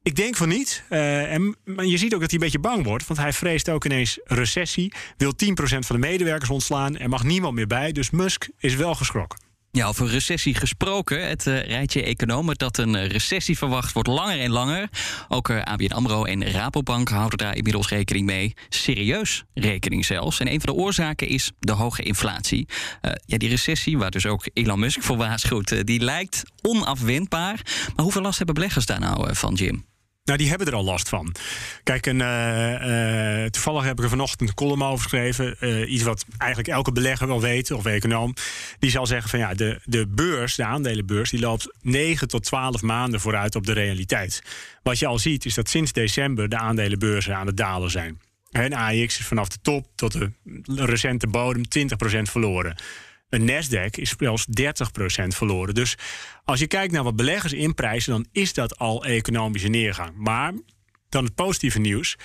ik 0.02 0.16
denk 0.16 0.37
van 0.37 0.49
niet. 0.49 0.85
Uh, 0.90 1.33
en 1.33 1.57
je 1.76 1.97
ziet 1.97 2.14
ook 2.14 2.21
dat 2.21 2.30
hij 2.30 2.38
een 2.38 2.45
beetje 2.45 2.59
bang 2.59 2.85
wordt. 2.85 3.07
Want 3.07 3.21
hij 3.21 3.33
vreest 3.33 3.69
ook 3.69 3.85
ineens 3.85 4.19
recessie. 4.25 4.92
Wil 5.16 5.33
10% 5.33 5.54
van 5.62 6.00
de 6.00 6.07
medewerkers 6.07 6.50
ontslaan. 6.50 6.99
Er 6.99 7.09
mag 7.09 7.25
niemand 7.25 7.54
meer 7.54 7.66
bij. 7.66 7.92
Dus 7.92 8.11
Musk 8.11 8.49
is 8.59 8.75
wel 8.75 8.95
geschrokken. 8.95 9.50
Ja, 9.73 9.87
over 9.87 10.07
recessie 10.07 10.55
gesproken. 10.55 11.29
Het 11.29 11.47
uh, 11.47 11.67
rijtje 11.67 12.03
economen 12.03 12.55
dat 12.55 12.79
een 12.79 12.95
eh, 12.95 13.09
recessie 13.09 13.59
verwacht 13.59 13.93
wordt 13.93 14.09
langer 14.09 14.41
en 14.41 14.50
langer. 14.50 14.89
Ook 15.29 15.49
eh, 15.49 15.62
ABN 15.62 15.93
AMRO 15.93 16.25
en 16.25 16.50
Rabobank 16.50 17.09
houden 17.09 17.39
daar 17.39 17.57
inmiddels 17.57 17.89
rekening 17.89 18.27
mee. 18.27 18.55
Serieus 18.69 19.45
rekening 19.55 20.05
zelfs. 20.05 20.41
En 20.41 20.53
een 20.53 20.61
van 20.61 20.75
de 20.75 20.81
oorzaken 20.81 21.29
is 21.29 21.53
de 21.59 21.73
hoge 21.73 22.03
inflatie. 22.03 22.69
Ja, 23.27 23.39
die 23.39 23.49
recessie, 23.49 23.99
waar 23.99 24.11
dus 24.11 24.27
ook 24.27 24.49
Elon 24.53 24.79
Musk 24.79 25.03
voor 25.03 25.17
waarschuwt... 25.17 25.87
die 25.87 26.00
lijkt 26.00 26.43
onafwendbaar. 26.62 27.61
Maar 27.97 28.05
hoeveel 28.05 28.23
last 28.23 28.37
hebben 28.37 28.55
beleggers 28.55 28.87
daar 28.87 29.00
nou 29.00 29.37
van, 29.37 29.55
Jim? 29.55 29.85
Nou, 30.25 30.39
die 30.39 30.49
hebben 30.49 30.67
er 30.67 30.75
al 30.75 30.85
last 30.85 31.09
van. 31.09 31.35
Kijk, 31.83 32.07
een, 32.07 32.21
uh, 32.21 33.43
uh, 33.43 33.47
toevallig 33.47 33.85
heb 33.85 33.99
ik 33.99 34.05
er 34.05 34.11
vanochtend 34.11 34.49
een 34.49 34.55
column 34.55 34.83
over 34.83 35.03
geschreven. 35.03 35.57
Uh, 35.61 35.93
iets 35.93 36.03
wat 36.03 36.25
eigenlijk 36.39 36.71
elke 36.71 36.93
belegger 36.93 37.27
wel 37.27 37.41
weet, 37.41 37.71
of 37.71 37.87
econoom. 37.87 38.35
Die 38.79 38.91
zal 38.91 39.07
zeggen 39.07 39.31
van 39.31 39.39
ja, 39.39 39.55
de, 39.55 39.81
de 39.85 40.07
beurs, 40.09 40.55
de 40.55 40.65
aandelenbeurs, 40.65 41.31
die 41.31 41.41
loopt 41.41 41.77
9 41.83 42.29
tot 42.29 42.45
12 42.45 42.83
maanden 42.83 43.21
vooruit 43.21 43.55
op 43.55 43.67
de 43.67 43.73
realiteit. 43.73 44.43
Wat 44.83 44.99
je 44.99 45.07
al 45.07 45.19
ziet, 45.19 45.45
is 45.45 45.55
dat 45.55 45.69
sinds 45.69 45.93
december 45.93 46.49
de 46.49 46.59
aandelenbeurzen 46.59 47.37
aan 47.37 47.47
het 47.47 47.57
dalen 47.57 47.91
zijn. 47.91 48.21
En 48.50 48.73
AX 48.73 49.19
is 49.19 49.27
vanaf 49.27 49.49
de 49.49 49.59
top 49.62 49.87
tot 49.95 50.12
de 50.12 50.31
recente 50.85 51.27
bodem 51.27 51.62
20% 52.19 52.23
verloren. 52.23 52.77
Een 53.30 53.50
Nasdaq 53.50 53.90
is 53.90 54.14
zelfs 54.18 54.46
30% 54.60 55.26
verloren. 55.26 55.75
Dus 55.75 55.96
als 56.44 56.60
je 56.60 56.66
kijkt 56.66 56.92
naar 56.92 57.04
wat 57.04 57.16
beleggers 57.16 57.52
inprijzen, 57.52 58.12
dan 58.12 58.26
is 58.32 58.52
dat 58.52 58.78
al 58.78 59.04
economische 59.04 59.68
neergang. 59.68 60.16
Maar 60.16 60.52
dan 61.08 61.25
het 61.25 61.34
positieve 61.34 61.78
nieuws. 61.78 62.16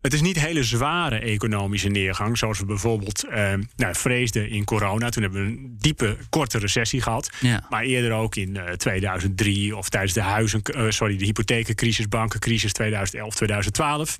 Het 0.00 0.12
is 0.12 0.20
niet 0.20 0.40
hele 0.40 0.62
zware 0.62 1.18
economische 1.18 1.88
neergang, 1.88 2.38
zoals 2.38 2.58
we 2.58 2.64
bijvoorbeeld 2.64 3.24
eh, 3.24 3.52
nou, 3.76 3.94
vreesden 3.94 4.50
in 4.50 4.64
corona. 4.64 5.08
Toen 5.08 5.22
hebben 5.22 5.44
we 5.44 5.50
een 5.50 5.76
diepe, 5.78 6.16
korte 6.30 6.58
recessie 6.58 7.02
gehad. 7.02 7.30
Ja. 7.40 7.66
Maar 7.70 7.82
eerder 7.82 8.12
ook 8.12 8.36
in 8.36 8.54
uh, 8.54 8.68
eh, 8.68 8.74
2003 8.74 9.76
of 9.76 9.88
tijdens 9.88 10.12
de, 10.12 10.20
huizen, 10.20 10.62
uh, 10.76 10.90
sorry, 10.90 11.16
de 11.16 11.24
hypothekencrisis, 11.24 12.08
bankencrisis 12.08 12.72
2011, 12.72 13.34
2012. 13.34 14.18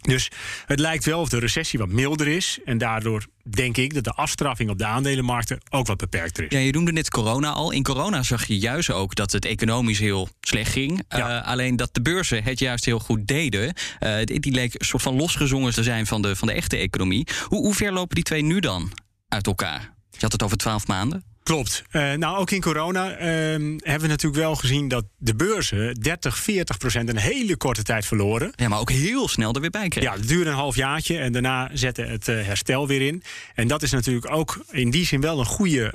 Dus 0.00 0.30
het 0.66 0.78
lijkt 0.78 1.04
wel 1.04 1.20
of 1.20 1.28
de 1.28 1.38
recessie 1.38 1.78
wat 1.78 1.88
milder 1.88 2.28
is. 2.28 2.58
En 2.64 2.78
daardoor 2.78 3.26
denk 3.50 3.76
ik 3.76 3.94
dat 3.94 4.04
de 4.04 4.12
afstraffing 4.12 4.70
op 4.70 4.78
de 4.78 4.84
aandelenmarkten 4.84 5.60
ook 5.70 5.86
wat 5.86 5.96
beperkter 5.96 6.44
is. 6.44 6.50
Ja, 6.50 6.58
je 6.58 6.72
noemde 6.72 6.92
net 6.92 7.10
corona 7.10 7.50
al. 7.50 7.70
In 7.70 7.82
corona 7.82 8.22
zag 8.22 8.46
je 8.46 8.58
juist 8.58 8.90
ook 8.90 9.14
dat 9.14 9.32
het 9.32 9.44
economisch 9.44 9.98
heel 9.98 10.28
slecht 10.40 10.72
ging. 10.72 11.02
Uh, 11.16 11.46
alleen 11.46 11.76
dat 11.76 11.94
de 11.94 12.02
beurzen 12.02 12.42
het 12.42 12.58
juist 12.58 12.84
heel 12.84 12.98
goed 12.98 13.26
deden. 13.26 13.74
Uh, 14.00 14.16
die 14.24 14.52
leek 14.52 14.74
een 14.74 14.86
soort 14.86 15.02
van 15.02 15.14
losgezongen 15.14 15.72
te 15.72 15.82
zijn 15.82 16.06
van 16.06 16.22
de, 16.22 16.36
van 16.36 16.48
de 16.48 16.54
echte 16.54 16.76
economie. 16.76 17.26
Hoe, 17.44 17.58
hoe 17.58 17.74
ver 17.74 17.92
lopen 17.92 18.14
die 18.14 18.24
twee 18.24 18.42
nu 18.42 18.60
dan 18.60 18.92
uit 19.28 19.46
elkaar? 19.46 19.94
Je 20.10 20.18
had 20.20 20.32
het 20.32 20.42
over 20.42 20.56
twaalf 20.56 20.86
maanden. 20.86 21.29
Klopt. 21.42 21.82
Uh, 21.92 22.12
nou, 22.12 22.38
ook 22.38 22.50
in 22.50 22.60
corona 22.60 23.10
uh, 23.10 23.16
hebben 23.18 24.00
we 24.00 24.06
natuurlijk 24.06 24.42
wel 24.42 24.54
gezien 24.54 24.88
dat 24.88 25.04
de 25.18 25.34
beurzen 25.34 25.94
30, 25.94 26.38
40 26.38 26.78
procent 26.78 27.08
een 27.08 27.16
hele 27.16 27.56
korte 27.56 27.82
tijd 27.82 28.06
verloren. 28.06 28.52
Ja, 28.56 28.68
maar 28.68 28.78
ook 28.78 28.90
heel 28.90 29.28
snel 29.28 29.54
er 29.54 29.60
weer 29.60 29.70
bij 29.70 29.88
kregen. 29.88 30.10
Ja, 30.10 30.16
het 30.16 30.28
duurde 30.28 30.50
een 30.50 30.56
half 30.56 30.76
jaartje 30.76 31.18
en 31.18 31.32
daarna 31.32 31.70
zette 31.72 32.02
het 32.02 32.28
uh, 32.28 32.44
herstel 32.44 32.86
weer 32.86 33.02
in. 33.02 33.22
En 33.54 33.68
dat 33.68 33.82
is 33.82 33.90
natuurlijk 33.90 34.30
ook 34.30 34.64
in 34.70 34.90
die 34.90 35.06
zin 35.06 35.20
wel 35.20 35.38
een 35.38 35.46
goede, 35.46 35.92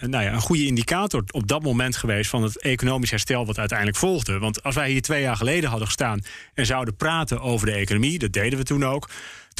nou 0.00 0.24
ja, 0.24 0.32
een 0.32 0.40
goede 0.40 0.66
indicator 0.66 1.22
op 1.30 1.48
dat 1.48 1.62
moment 1.62 1.96
geweest 1.96 2.30
van 2.30 2.42
het 2.42 2.60
economisch 2.60 3.10
herstel 3.10 3.46
wat 3.46 3.58
uiteindelijk 3.58 3.98
volgde. 3.98 4.38
Want 4.38 4.62
als 4.62 4.74
wij 4.74 4.90
hier 4.90 5.02
twee 5.02 5.22
jaar 5.22 5.36
geleden 5.36 5.68
hadden 5.68 5.86
gestaan 5.86 6.20
en 6.54 6.66
zouden 6.66 6.96
praten 6.96 7.40
over 7.40 7.66
de 7.66 7.72
economie, 7.72 8.18
dat 8.18 8.32
deden 8.32 8.58
we 8.58 8.64
toen 8.64 8.84
ook 8.84 9.08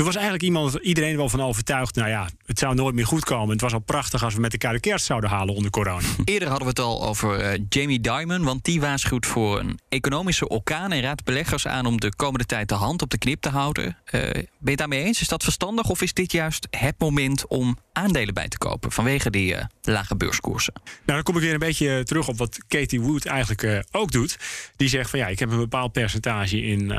toen 0.00 0.09
was 0.09 0.19
eigenlijk 0.19 0.45
iemand, 0.45 0.75
iedereen 0.75 1.16
wel 1.16 1.28
van 1.28 1.42
overtuigd... 1.42 1.95
nou 1.95 2.09
ja, 2.09 2.28
het 2.47 2.59
zou 2.59 2.75
nooit 2.75 2.95
meer 2.95 3.07
goed 3.07 3.25
komen. 3.25 3.50
Het 3.50 3.61
was 3.61 3.73
al 3.73 3.78
prachtig 3.78 4.25
als 4.25 4.35
we 4.35 4.40
met 4.40 4.52
elkaar 4.52 4.73
de 4.73 4.80
kerst 4.80 5.04
zouden 5.04 5.30
halen 5.30 5.54
onder 5.54 5.71
corona. 5.71 6.07
Eerder 6.25 6.49
hadden 6.49 6.66
we 6.66 6.73
het 6.73 6.88
al 6.88 7.07
over 7.07 7.52
uh, 7.52 7.64
Jamie 7.69 8.00
Dimon... 8.00 8.45
want 8.45 8.64
die 8.64 8.80
waarschuwt 8.80 9.26
voor 9.26 9.59
een 9.59 9.78
economische 9.88 10.49
orkaan... 10.49 10.92
en 10.92 11.00
raadt 11.00 11.25
beleggers 11.25 11.66
aan 11.66 11.87
om 11.87 12.00
de 12.00 12.14
komende 12.16 12.47
tijd 12.47 12.69
de 12.69 12.75
hand 12.75 13.02
op 13.02 13.11
de 13.11 13.19
knip 13.19 13.40
te 13.40 13.49
houden. 13.49 13.85
Uh, 13.85 14.21
ben 14.21 14.47
je 14.61 14.71
het 14.71 14.78
daarmee 14.78 15.04
eens? 15.04 15.21
Is 15.21 15.28
dat 15.28 15.42
verstandig 15.42 15.88
of 15.88 16.02
is 16.02 16.14
dit 16.14 16.33
juist 16.33 16.66
het 16.71 16.95
moment 16.99 17.47
om 17.47 17.78
aandelen 17.92 18.35
bij 18.35 18.49
te 18.49 18.59
kopen... 18.59 18.92
vanwege 18.92 19.30
die 19.30 19.54
uh, 19.54 19.61
lage 19.83 20.16
beurskoersen? 20.16 20.73
Nou, 20.85 20.92
dan 21.04 21.23
kom 21.23 21.37
ik 21.37 21.42
weer 21.42 21.52
een 21.52 21.59
beetje 21.59 22.04
terug 22.04 22.28
op 22.28 22.38
wat 22.38 22.59
Katie 22.69 23.00
Wood 23.00 23.26
eigenlijk 23.26 23.85
ook 23.90 24.12
doet. 24.12 24.38
Die 24.76 24.88
zegt 24.88 25.11
van 25.11 25.19
ja, 25.19 25.26
ik 25.26 25.38
heb 25.38 25.50
een 25.50 25.59
bepaald 25.59 25.92
percentage 25.92 26.62
in, 26.62 26.90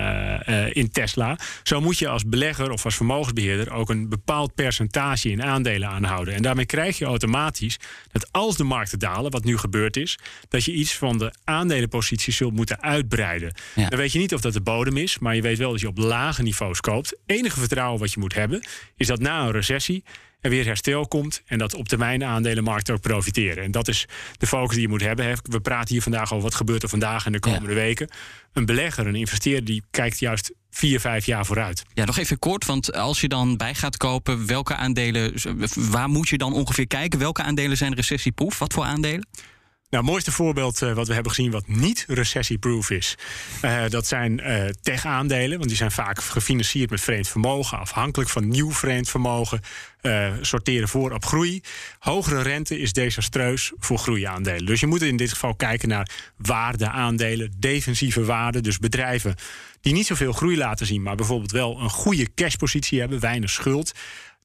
in 0.74 0.92
Tesla. 0.92 1.38
Zo 1.64 1.82
moet 1.82 1.98
je 1.98 2.08
als 2.08 2.26
belegger 2.26 2.72
of 2.72 2.86
als 2.86 2.91
vermogensbeheerder 2.96 3.74
ook 3.74 3.90
een 3.90 4.10
bepaald 4.10 4.56
percentage 4.56 5.30
in 5.30 5.44
aandelen 5.44 5.90
aanhouden. 5.90 6.34
En 6.34 6.42
daarmee 6.42 6.66
krijg 6.66 6.98
je 6.98 7.06
automatisch 7.06 7.80
dat 8.12 8.32
als 8.32 8.58
de 8.58 8.64
markten 8.64 9.00
dalen, 9.00 9.32
wat 9.32 9.44
nu 9.44 9.58
gebeurd 9.58 9.98
is, 9.98 10.20
dat 10.50 10.64
je 10.64 10.74
iets 10.74 10.98
van 10.98 11.18
de 11.18 11.34
aandelenposities 11.44 12.38
zult 12.38 12.54
moeten 12.54 12.82
uitbreiden. 12.82 13.54
Dan 13.76 14.00
weet 14.00 14.12
je 14.12 14.20
niet 14.20 14.34
of 14.34 14.42
dat 14.42 14.54
de 14.54 14.62
bodem 14.62 14.98
is, 14.98 15.20
maar 15.20 15.36
je 15.36 15.42
weet 15.42 15.58
wel 15.58 15.72
dat 15.72 15.82
je 15.82 15.88
op 15.88 15.98
lage 15.98 16.42
niveaus 16.42 16.80
koopt. 16.80 17.18
Enige 17.26 17.60
vertrouwen 17.60 18.00
wat 18.00 18.12
je 18.12 18.20
moet 18.20 18.34
hebben, 18.34 18.68
is 18.96 19.08
dat 19.08 19.20
na 19.20 19.42
een 19.42 19.52
recessie 19.52 20.04
er 20.42 20.50
weer 20.50 20.66
herstel 20.66 21.08
komt 21.08 21.42
en 21.46 21.58
dat 21.58 21.74
op 21.74 21.88
termijn 21.88 22.24
aandelenmarkten 22.24 22.94
ook 22.94 23.02
profiteren. 23.02 23.64
En 23.64 23.72
dat 23.72 23.88
is 23.88 24.06
de 24.38 24.48
focus 24.48 24.74
die 24.74 24.82
je 24.82 24.88
moet 24.88 25.02
hebben. 25.02 25.38
We 25.42 25.60
praten 25.60 25.94
hier 25.94 26.02
vandaag 26.02 26.32
over 26.32 26.44
wat 26.44 26.56
gebeurt 26.56 26.84
er 26.84 26.90
vandaag 26.90 27.26
en 27.26 27.32
de 27.32 27.40
komende 27.40 27.74
weken. 27.74 28.10
Een 28.54 28.66
belegger, 28.66 29.08
een 29.08 29.16
investeerder, 29.16 29.66
die 29.66 29.84
kijkt 29.92 30.20
juist 30.20 30.52
vier, 30.72 31.00
vijf 31.00 31.26
jaar 31.26 31.46
vooruit. 31.46 31.84
Ja, 31.94 32.06
nog 32.06 32.18
even 32.18 32.40
kort, 32.40 32.66
want 32.66 32.94
als 32.94 33.22
je 33.22 33.28
dan 33.28 33.58
bij 33.58 33.76
gaat 33.76 33.98
kopen, 33.98 34.48
welke 34.48 34.76
aandelen, 34.76 35.34
waar 35.76 36.10
moet 36.10 36.30
je 36.30 36.38
dan 36.38 36.54
ongeveer 36.54 36.88
kijken? 36.88 37.20
Welke 37.20 37.42
aandelen 37.42 37.78
zijn 37.78 37.94
recessieproef? 37.94 38.60
Wat 38.60 38.74
voor 38.74 38.84
aandelen? 38.84 39.28
Nou, 39.92 40.04
het 40.04 40.12
mooiste 40.12 40.32
voorbeeld 40.32 40.82
uh, 40.82 40.94
wat 40.94 41.08
we 41.08 41.14
hebben 41.14 41.32
gezien 41.32 41.52
wat 41.52 41.68
niet 41.68 42.06
recessieproof 42.08 42.90
is, 42.90 43.18
uh, 43.62 43.84
dat 43.90 44.08
zijn 44.08 44.40
uh, 44.40 44.66
tech-aandelen. 44.82 45.58
Want 45.58 45.68
die 45.68 45.78
zijn 45.78 45.92
vaak 45.92 46.22
gefinancierd 46.22 46.90
met 46.90 47.02
vreemd 47.02 47.28
vermogen, 47.28 47.80
afhankelijk 47.80 48.30
van 48.30 48.48
nieuw 48.48 48.72
vreemd 48.72 49.10
vermogen, 49.10 49.62
sorteren 50.42 50.88
voor 50.88 51.12
op 51.12 51.26
groei. 51.26 51.62
Hogere 52.00 52.42
rente 52.42 52.80
is 52.80 52.94
desastreus 52.94 53.72
voor 53.80 53.98
groeiaandelen. 53.98 54.66
Dus 54.66 54.80
je 54.80 54.88
moet 54.88 55.02
in 55.02 55.18
dit 55.18 55.30
geval 55.30 55.56
kijken 55.56 55.90
naar 55.90 56.10
waardeaandelen, 56.38 57.54
defensieve 57.58 58.26
waarden, 58.26 58.64
dus 58.64 58.78
bedrijven 58.80 59.36
die 59.82 59.94
niet 59.94 60.06
zoveel 60.06 60.34
groei 60.34 60.58
laten 60.58 60.86
zien, 60.86 61.02
maar 61.02 61.16
bijvoorbeeld 61.16 61.52
wel 61.52 61.80
een 61.80 61.90
goede 61.90 62.34
cashpositie 62.36 63.00
hebben, 63.00 63.20
weinig 63.20 63.50
schuld 63.50 63.92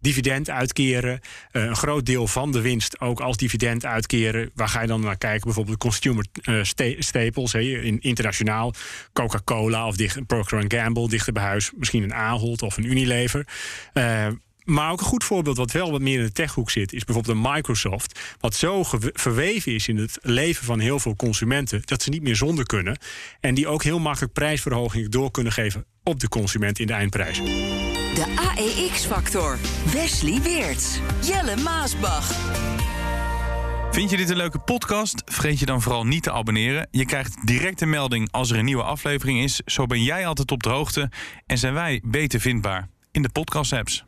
dividend 0.01 0.51
uitkeren. 0.51 1.21
Uh, 1.53 1.63
een 1.63 1.77
groot 1.77 2.07
deel 2.07 2.27
van 2.27 2.53
de 2.53 2.61
winst 2.61 3.01
ook 3.01 3.21
als 3.21 3.37
dividend 3.37 3.85
uitkeren. 3.85 4.51
Waar 4.55 4.69
ga 4.69 4.81
je 4.81 4.87
dan 4.87 5.01
naar 5.01 5.19
kijken? 5.19 5.45
Bijvoorbeeld 5.45 5.79
consumer 5.79 6.27
uh, 6.43 6.63
staples, 6.99 7.55
in, 7.55 8.01
internationaal. 8.01 8.75
Coca-Cola 9.13 9.87
of 9.87 9.97
dicht, 9.97 10.27
Procter 10.27 10.65
Gamble, 10.69 11.09
dichter 11.09 11.33
bij 11.33 11.43
huis. 11.43 11.71
Misschien 11.77 12.03
een 12.03 12.15
Ahold 12.15 12.63
of 12.63 12.77
een 12.77 12.91
Unilever. 12.91 13.47
Uh, 13.95 14.27
maar 14.67 14.91
ook 14.91 15.01
een 15.01 15.07
goed 15.07 15.25
voorbeeld 15.25 15.57
wat 15.57 15.73
wel 15.73 15.91
wat 15.91 16.01
meer 16.01 16.19
in 16.19 16.25
de 16.25 16.33
techhoek 16.33 16.71
zit, 16.71 16.93
is 16.93 17.05
bijvoorbeeld 17.05 17.37
een 17.37 17.53
Microsoft. 17.53 18.21
Wat 18.41 18.55
zo 18.55 18.83
verweven 19.13 19.75
is 19.75 19.89
in 19.89 19.97
het 19.97 20.19
leven 20.23 20.65
van 20.65 20.79
heel 20.79 20.99
veel 20.99 21.17
consumenten 21.17 21.83
dat 21.85 22.03
ze 22.03 22.11
niet 22.11 22.23
meer 22.23 22.37
zonder 22.37 22.65
kunnen. 22.65 22.99
En 23.41 23.55
die 23.55 23.69
ook 23.69 23.83
heel 23.83 23.99
makkelijk 23.99 24.33
prijsverhogingen 24.33 25.11
door 25.11 25.31
kunnen 25.31 25.53
geven 25.53 25.85
op 26.03 26.21
de 26.21 26.29
consument 26.29 26.79
in 26.79 26.87
de 26.87 26.93
eindprijs. 26.93 27.39
De 27.39 28.53
AEX-factor. 28.57 29.59
Wesley 29.93 30.43
Weerts. 30.43 30.99
Jelle 31.27 31.57
Maasbach. 31.57 32.31
Vind 33.91 34.11
je 34.11 34.17
dit 34.17 34.31
een 34.31 34.37
leuke 34.37 34.59
podcast? 34.59 35.23
Vergeet 35.25 35.59
je 35.59 35.67
dan 35.67 35.83
vooral 35.83 36.07
niet 36.07 36.23
te 36.23 36.33
abonneren. 36.33 36.89
Je 36.91 37.05
krijgt 37.05 37.47
direct 37.47 37.81
een 37.81 37.91
melding 37.91 38.29
als 38.31 38.51
er 38.51 38.59
een 38.59 38.65
nieuwe 38.65 38.83
aflevering 38.83 39.43
is. 39.43 39.61
Zo 39.65 39.87
ben 39.87 40.03
jij 40.03 40.27
altijd 40.27 40.51
op 40.51 40.63
de 40.63 40.69
hoogte 40.69 41.11
en 41.47 41.59
zijn 41.59 41.75
wij 41.75 42.03
beter 42.05 42.41
vindbaar 42.41 42.89
in 43.13 43.23
de 43.23 43.29
podcast-apps. 43.29 44.05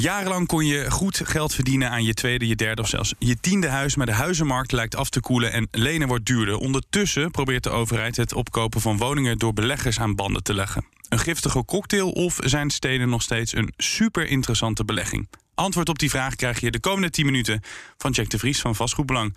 Jarenlang 0.00 0.46
kon 0.46 0.66
je 0.66 0.90
goed 0.90 1.20
geld 1.24 1.54
verdienen 1.54 1.90
aan 1.90 2.04
je 2.04 2.14
tweede, 2.14 2.46
je 2.46 2.56
derde 2.56 2.82
of 2.82 2.88
zelfs 2.88 3.14
je 3.18 3.36
tiende 3.40 3.68
huis. 3.68 3.96
Maar 3.96 4.06
de 4.06 4.12
huizenmarkt 4.12 4.72
lijkt 4.72 4.96
af 4.96 5.08
te 5.08 5.20
koelen 5.20 5.52
en 5.52 5.68
lenen 5.70 6.08
wordt 6.08 6.26
duurder. 6.26 6.56
Ondertussen 6.56 7.30
probeert 7.30 7.62
de 7.62 7.70
overheid 7.70 8.16
het 8.16 8.32
opkopen 8.32 8.80
van 8.80 8.96
woningen 8.96 9.38
door 9.38 9.52
beleggers 9.52 10.00
aan 10.00 10.14
banden 10.14 10.42
te 10.42 10.54
leggen. 10.54 10.86
Een 11.08 11.18
giftige 11.18 11.64
cocktail 11.64 12.10
of 12.10 12.38
zijn 12.44 12.70
steden 12.70 13.08
nog 13.08 13.22
steeds 13.22 13.54
een 13.54 13.72
super 13.76 14.26
interessante 14.26 14.84
belegging? 14.84 15.28
Antwoord 15.54 15.88
op 15.88 15.98
die 15.98 16.10
vraag 16.10 16.34
krijg 16.34 16.60
je 16.60 16.70
de 16.70 16.80
komende 16.80 17.10
10 17.10 17.24
minuten 17.24 17.60
van 17.96 18.10
Jack 18.10 18.28
de 18.28 18.38
Vries 18.38 18.60
van 18.60 18.74
Vastgoedbelang. 18.74 19.36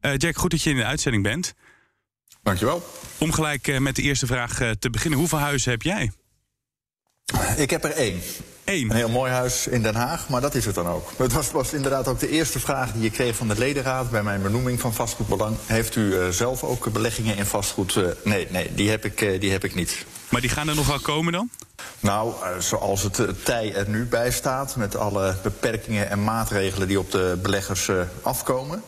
Uh, 0.00 0.16
Jack, 0.16 0.36
goed 0.36 0.50
dat 0.50 0.62
je 0.62 0.70
in 0.70 0.76
de 0.76 0.84
uitzending 0.84 1.22
bent. 1.22 1.54
Dankjewel. 2.42 2.86
Om 3.18 3.32
gelijk 3.32 3.68
uh, 3.68 3.78
met 3.78 3.96
de 3.96 4.02
eerste 4.02 4.26
vraag 4.26 4.60
uh, 4.60 4.70
te 4.70 4.90
beginnen. 4.90 5.18
Hoeveel 5.18 5.38
huizen 5.38 5.70
heb 5.70 5.82
jij? 5.82 6.12
Ik 7.56 7.70
heb 7.70 7.84
er 7.84 7.90
één. 7.90 8.20
Een 8.68 8.92
heel 8.92 9.08
mooi 9.08 9.32
huis 9.32 9.66
in 9.66 9.82
Den 9.82 9.94
Haag, 9.94 10.28
maar 10.28 10.40
dat 10.40 10.54
is 10.54 10.64
het 10.64 10.74
dan 10.74 10.86
ook. 10.86 11.12
Het 11.16 11.32
was, 11.32 11.50
was 11.50 11.72
inderdaad 11.72 12.08
ook 12.08 12.18
de 12.18 12.28
eerste 12.28 12.60
vraag 12.60 12.92
die 12.92 13.02
je 13.02 13.10
kreeg 13.10 13.36
van 13.36 13.48
de 13.48 13.58
ledenraad 13.58 14.10
bij 14.10 14.22
mijn 14.22 14.42
benoeming 14.42 14.80
van 14.80 14.94
vastgoedbelang. 14.94 15.56
Heeft 15.66 15.96
u 15.96 16.00
uh, 16.00 16.28
zelf 16.28 16.64
ook 16.64 16.92
beleggingen 16.92 17.36
in 17.36 17.46
vastgoed? 17.46 17.94
Uh, 17.94 18.06
nee, 18.24 18.46
nee, 18.50 18.74
die 18.74 18.90
heb, 18.90 19.04
ik, 19.04 19.20
uh, 19.20 19.40
die 19.40 19.50
heb 19.50 19.64
ik 19.64 19.74
niet. 19.74 20.04
Maar 20.28 20.40
die 20.40 20.50
gaan 20.50 20.68
er 20.68 20.74
nog 20.74 20.86
wel 20.86 21.00
komen 21.00 21.32
dan? 21.32 21.50
Nou, 22.00 22.34
zoals 22.58 23.02
het 23.02 23.44
tij 23.44 23.74
er 23.74 23.88
nu 23.88 24.04
bij 24.04 24.30
staat, 24.30 24.76
met 24.76 24.96
alle 24.96 25.36
beperkingen 25.42 26.10
en 26.10 26.24
maatregelen 26.24 26.88
die 26.88 26.98
op 26.98 27.10
de 27.10 27.38
beleggers 27.42 27.90
afkomen, 28.22 28.82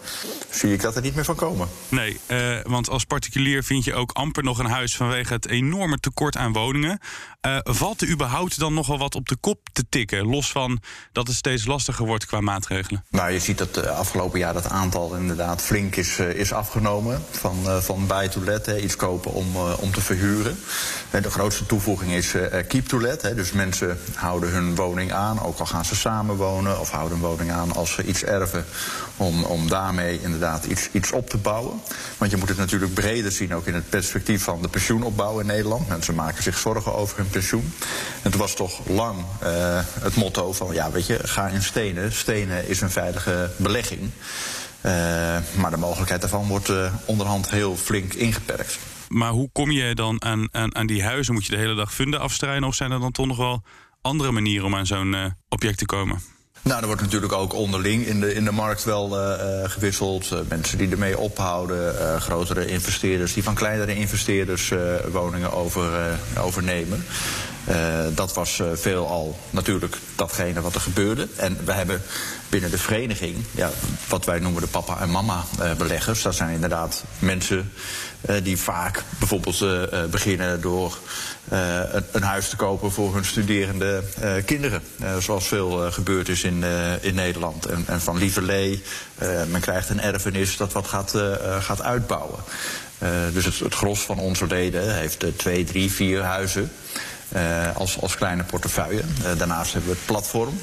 zie 0.51 0.73
ik 0.73 0.81
dat 0.81 0.97
er 0.97 1.03
niet 1.03 1.15
meer 1.15 1.25
van 1.25 1.35
komen. 1.35 1.69
Nee, 1.89 2.21
uh, 2.27 2.59
want 2.63 2.89
als 2.89 3.05
particulier 3.05 3.65
vind 3.65 3.85
je 3.85 3.95
ook 3.95 4.13
amper 4.13 4.43
nog 4.43 4.59
een 4.59 4.67
huis 4.67 4.97
vanwege 4.97 5.33
het 5.33 5.49
enorme 5.49 5.99
tekort 5.99 6.37
aan 6.37 6.53
woningen. 6.53 6.99
Uh, 7.47 7.59
valt 7.63 8.01
er 8.01 8.09
überhaupt 8.09 8.59
dan 8.59 8.75
nogal 8.75 8.99
wat 8.99 9.15
op 9.15 9.29
de 9.29 9.37
kop 9.37 9.69
te 9.73 9.85
tikken, 9.89 10.27
los 10.27 10.51
van 10.51 10.81
dat 11.13 11.27
het 11.27 11.37
steeds 11.37 11.67
lastiger 11.67 12.07
wordt 12.07 12.27
qua 12.27 12.41
maatregelen? 12.41 13.05
Nou, 13.11 13.31
je 13.31 13.39
ziet 13.39 13.59
dat 13.59 13.79
uh, 13.79 13.85
afgelopen 13.85 14.39
jaar 14.39 14.53
dat 14.53 14.69
aantal 14.69 15.15
inderdaad 15.15 15.63
flink 15.63 15.97
is, 15.97 16.19
is 16.19 16.53
afgenomen 16.53 17.23
van, 17.31 17.83
van 17.83 18.07
buy 18.07 18.29
to 18.29 18.41
let, 18.45 18.67
hè, 18.67 18.79
iets 18.79 18.97
kopen 18.97 19.33
om, 19.33 19.57
om 19.57 19.93
te 19.93 20.01
verhuren. 20.01 20.59
de 21.11 21.31
grootste 21.31 21.67
toevoeging 21.67 22.13
is 22.13 22.35
keep 22.89 23.23
hè, 23.23 23.35
dus 23.35 23.53
mensen 23.53 23.99
houden 24.15 24.51
hun 24.51 24.75
woning 24.75 25.13
aan, 25.13 25.43
ook 25.43 25.59
al 25.59 25.67
gaan 25.67 25.85
ze 25.85 25.97
samenwonen 25.97 26.81
of 26.81 26.91
houden 26.91 27.19
een 27.19 27.25
woning 27.25 27.51
aan 27.51 27.75
als 27.75 27.93
ze 27.93 28.05
iets 28.05 28.25
erven, 28.25 28.65
om, 29.17 29.45
om 29.45 29.69
daarmee 29.69 30.21
inderdaad 30.23 30.65
iets, 30.65 30.89
iets 30.93 31.13
op 31.13 31.31
te 31.31 31.37
bouwen. 31.37 31.81
Want 32.19 32.31
je 32.31 32.37
moet 32.37 32.49
het 32.49 32.59
natuurlijk 32.59 32.95
breder 32.95 33.33
zien, 33.33 33.55
ook 33.55 33.67
in 33.67 33.75
het 33.75 33.89
perspectief 33.89 34.43
van 34.43 34.63
de 34.63 34.69
pensioenopbouw 34.69 35.39
in 35.39 35.47
Nederland. 35.47 35.89
Mensen 35.89 36.15
maken 36.15 36.43
zich 36.43 36.59
zorgen 36.59 36.95
over 36.95 37.17
hun 37.17 37.29
pensioen. 37.29 37.73
En 38.23 38.31
het 38.31 38.37
was 38.37 38.55
toch 38.55 38.81
lang 38.87 39.19
uh, 39.19 39.79
het 40.01 40.15
motto 40.15 40.53
van, 40.53 40.75
ja, 40.75 40.91
weet 40.91 41.07
je, 41.07 41.19
ga 41.23 41.49
in 41.49 41.63
stenen. 41.63 42.13
Stenen 42.13 42.69
is 42.69 42.81
een 42.81 42.91
veilige 42.91 43.51
belegging. 43.57 44.01
Uh, 44.01 44.93
maar 45.55 45.71
de 45.71 45.77
mogelijkheid 45.77 46.21
daarvan 46.21 46.47
wordt 46.47 46.69
uh, 46.69 46.93
onderhand 47.05 47.51
heel 47.51 47.77
flink 47.77 48.15
ingeperkt. 48.15 48.79
Maar 49.11 49.31
hoe 49.31 49.51
kom 49.53 49.71
je 49.71 49.95
dan 49.95 50.23
aan, 50.23 50.49
aan, 50.53 50.75
aan 50.75 50.87
die 50.87 51.03
huizen? 51.03 51.35
Moet 51.35 51.47
je 51.47 51.53
de 51.53 51.59
hele 51.59 51.75
dag 51.75 51.95
funden 51.95 52.21
afstrijden? 52.21 52.69
Of 52.69 52.75
zijn 52.75 52.93
er 52.93 53.01
dan 53.01 53.13
toch 53.13 53.27
nog 53.27 53.37
wel 53.37 53.63
andere 54.01 54.31
manieren 54.31 54.67
om 54.67 54.77
aan 54.77 54.87
zo'n 54.87 55.35
object 55.49 55.79
te 55.79 55.87
komen? 55.87 56.21
Nou, 56.63 56.81
er 56.81 56.87
wordt 56.87 57.03
natuurlijk 57.03 57.33
ook 57.33 57.55
onderling 57.55 58.07
in 58.07 58.21
de, 58.21 58.35
in 58.35 58.45
de 58.45 58.53
markt 58.53 58.85
wel 58.85 59.19
uh, 59.19 59.71
gewisseld. 59.71 60.31
Uh, 60.33 60.39
mensen 60.49 60.79
die 60.79 60.91
ermee 60.91 61.19
ophouden, 61.19 62.21
grotere 62.21 62.67
investeerders 62.67 63.33
die 63.33 63.43
van 63.43 63.55
kleinere 63.55 63.95
investeerders 63.95 64.73
woningen 65.13 65.53
over, 65.53 66.19
overnemen. 66.39 67.05
Dat 68.15 68.35
was 68.35 68.63
veelal 68.75 69.39
natuurlijk 69.51 69.97
datgene 70.17 70.61
wat 70.61 70.75
er 70.75 70.81
gebeurde. 70.81 71.29
En 71.37 71.59
we 71.65 71.73
hebben 71.73 72.03
binnen 72.49 72.71
de 72.71 72.79
vereniging, 72.79 73.37
ja, 73.51 73.71
wat 74.09 74.25
wij 74.25 74.39
noemen 74.39 74.63
de 74.63 74.69
papa 74.69 75.01
en 75.01 75.11
mama 75.11 75.45
beleggers, 75.79 76.23
dat 76.23 76.35
zijn 76.35 76.55
inderdaad 76.55 77.05
mensen 77.19 77.73
die 78.43 78.57
vaak 78.57 79.03
bijvoorbeeld 79.19 79.65
beginnen 80.11 80.61
door 80.61 80.99
een, 81.49 82.05
een, 82.13 82.23
huis 82.23 82.49
te 82.49 82.57
kopen 82.57 82.93
voor 82.93 83.15
hun 83.15 83.25
studerende 83.25 84.03
kinderen. 84.45 84.83
zoals 85.19 85.47
veel 85.47 85.93
gebeurd 85.93 86.29
is 86.29 86.45
in, 86.45 86.65
in 87.01 87.15
Nederland. 87.15 87.67
En, 87.67 87.85
en 87.87 88.01
van 88.01 88.19
lieverlee, 88.19 88.83
men 89.51 89.61
krijgt 89.61 89.89
een 89.89 90.01
erfenis 90.01 90.57
dat 90.57 90.73
wat 90.73 90.87
gaat, 90.87 91.15
gaat 91.61 91.83
uitbouwen. 91.83 92.41
dus 93.33 93.45
het, 93.45 93.59
het 93.59 93.75
gros 93.75 94.01
van 94.01 94.19
onze 94.19 94.47
leden 94.47 94.95
heeft 94.95 95.25
twee, 95.37 95.65
drie, 95.65 95.93
vier 95.93 96.23
huizen. 96.23 96.71
Uh, 97.37 97.77
als, 97.77 98.01
als 98.01 98.17
kleine 98.17 98.45
portefeuille. 98.45 99.03
Uh, 99.03 99.39
daarnaast 99.39 99.73
hebben 99.73 99.91
we 99.91 99.97
het 99.97 100.07
platform. 100.07 100.61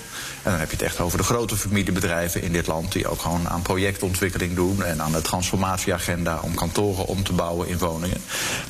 En 0.47 0.53
dan 0.53 0.61
heb 0.61 0.69
je 0.69 0.75
het 0.75 0.85
echt 0.85 0.99
over 0.99 1.17
de 1.17 1.23
grote 1.23 1.57
familiebedrijven 1.57 2.41
in 2.41 2.51
dit 2.51 2.67
land... 2.67 2.91
die 2.91 3.07
ook 3.07 3.21
gewoon 3.21 3.49
aan 3.49 3.61
projectontwikkeling 3.61 4.55
doen... 4.55 4.83
en 4.83 5.01
aan 5.01 5.11
de 5.11 5.21
transformatieagenda 5.21 6.39
om 6.41 6.55
kantoren 6.55 7.05
om 7.05 7.23
te 7.23 7.33
bouwen 7.33 7.67
in 7.67 7.77
woningen. 7.77 8.21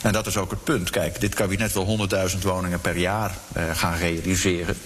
En 0.02 0.14
dat 0.14 0.28
is 0.28 0.38
ook 0.38 0.52
het 0.52 0.64
punt. 0.64 0.90
Kijk, 0.90 1.20
dit 1.20 1.36
kabinet 1.36 1.74
wil 1.74 2.08
100.000 2.32 2.38
woningen 2.42 2.82
per 2.82 2.98
jaar 2.98 3.38
uh, 3.58 3.64
gaan 3.74 3.98
realiseren. 3.98 4.78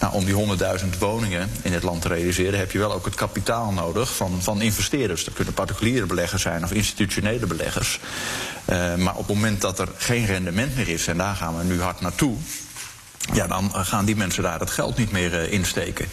Nou, 0.00 0.14
om 0.14 0.24
die 0.24 0.56
100.000 0.80 0.98
woningen 0.98 1.50
in 1.62 1.72
het 1.72 1.82
land 1.82 2.02
te 2.02 2.08
realiseren... 2.08 2.58
heb 2.58 2.70
je 2.70 2.78
wel 2.78 2.92
ook 2.92 3.04
het 3.04 3.14
kapitaal 3.14 3.72
nodig 3.72 4.16
van, 4.16 4.42
van 4.42 4.60
investeerders. 4.60 5.24
Dat 5.24 5.34
kunnen 5.34 5.54
particuliere 5.54 6.06
beleggers 6.06 6.42
zijn 6.42 6.64
of 6.64 6.72
institutionele 6.72 7.46
beleggers. 7.46 8.00
Uh, 8.70 8.94
maar 8.94 9.14
op 9.14 9.26
het 9.26 9.36
moment 9.36 9.60
dat 9.60 9.78
er 9.78 9.88
geen 9.96 10.26
rendement 10.26 10.76
meer 10.76 10.88
is... 10.88 11.06
en 11.06 11.16
daar 11.16 11.36
gaan 11.36 11.58
we 11.58 11.64
nu 11.64 11.80
hard 11.80 12.00
naartoe 12.00 12.36
ja, 13.32 13.46
dan 13.46 13.70
gaan 13.74 14.04
die 14.04 14.16
mensen 14.16 14.42
daar 14.42 14.60
het 14.60 14.70
geld 14.70 14.96
niet 14.96 15.12
meer 15.12 15.32
uh, 15.32 15.52
insteken. 15.52 16.06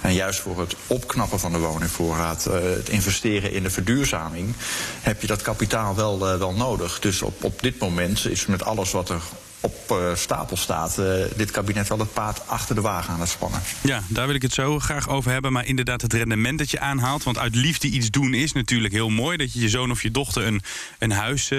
En 0.00 0.14
juist 0.14 0.40
voor 0.40 0.60
het 0.60 0.76
opknappen 0.86 1.40
van 1.40 1.52
de 1.52 1.58
woningvoorraad, 1.58 2.46
uh, 2.48 2.54
het 2.54 2.88
investeren 2.88 3.52
in 3.52 3.62
de 3.62 3.70
verduurzaming, 3.70 4.54
heb 5.00 5.20
je 5.20 5.26
dat 5.26 5.42
kapitaal 5.42 5.94
wel, 5.94 6.32
uh, 6.32 6.38
wel 6.38 6.52
nodig. 6.52 6.98
Dus 6.98 7.22
op, 7.22 7.44
op 7.44 7.62
dit 7.62 7.78
moment 7.78 8.26
is 8.26 8.46
met 8.46 8.64
alles 8.64 8.90
wat 8.90 9.08
er 9.08 9.22
op 9.60 10.12
stapel 10.14 10.56
staat, 10.56 11.00
dit 11.36 11.50
kabinet 11.50 11.88
wel 11.88 11.98
het 11.98 12.12
paard 12.12 12.48
achter 12.48 12.74
de 12.74 12.80
wagen 12.80 13.14
aan 13.14 13.20
het 13.20 13.28
spannen. 13.28 13.60
Ja, 13.80 14.02
daar 14.08 14.26
wil 14.26 14.34
ik 14.34 14.42
het 14.42 14.52
zo 14.52 14.78
graag 14.78 15.08
over 15.08 15.30
hebben. 15.30 15.52
Maar 15.52 15.66
inderdaad, 15.66 16.02
het 16.02 16.12
rendement 16.12 16.58
dat 16.58 16.70
je 16.70 16.80
aanhaalt. 16.80 17.22
Want 17.22 17.38
uit 17.38 17.54
liefde 17.54 17.88
iets 17.88 18.10
doen 18.10 18.34
is 18.34 18.52
natuurlijk 18.52 18.94
heel 18.94 19.08
mooi. 19.08 19.36
Dat 19.36 19.52
je 19.52 19.60
je 19.60 19.68
zoon 19.68 19.90
of 19.90 20.02
je 20.02 20.10
dochter 20.10 20.46
een, 20.46 20.62
een 20.98 21.12
huis 21.12 21.50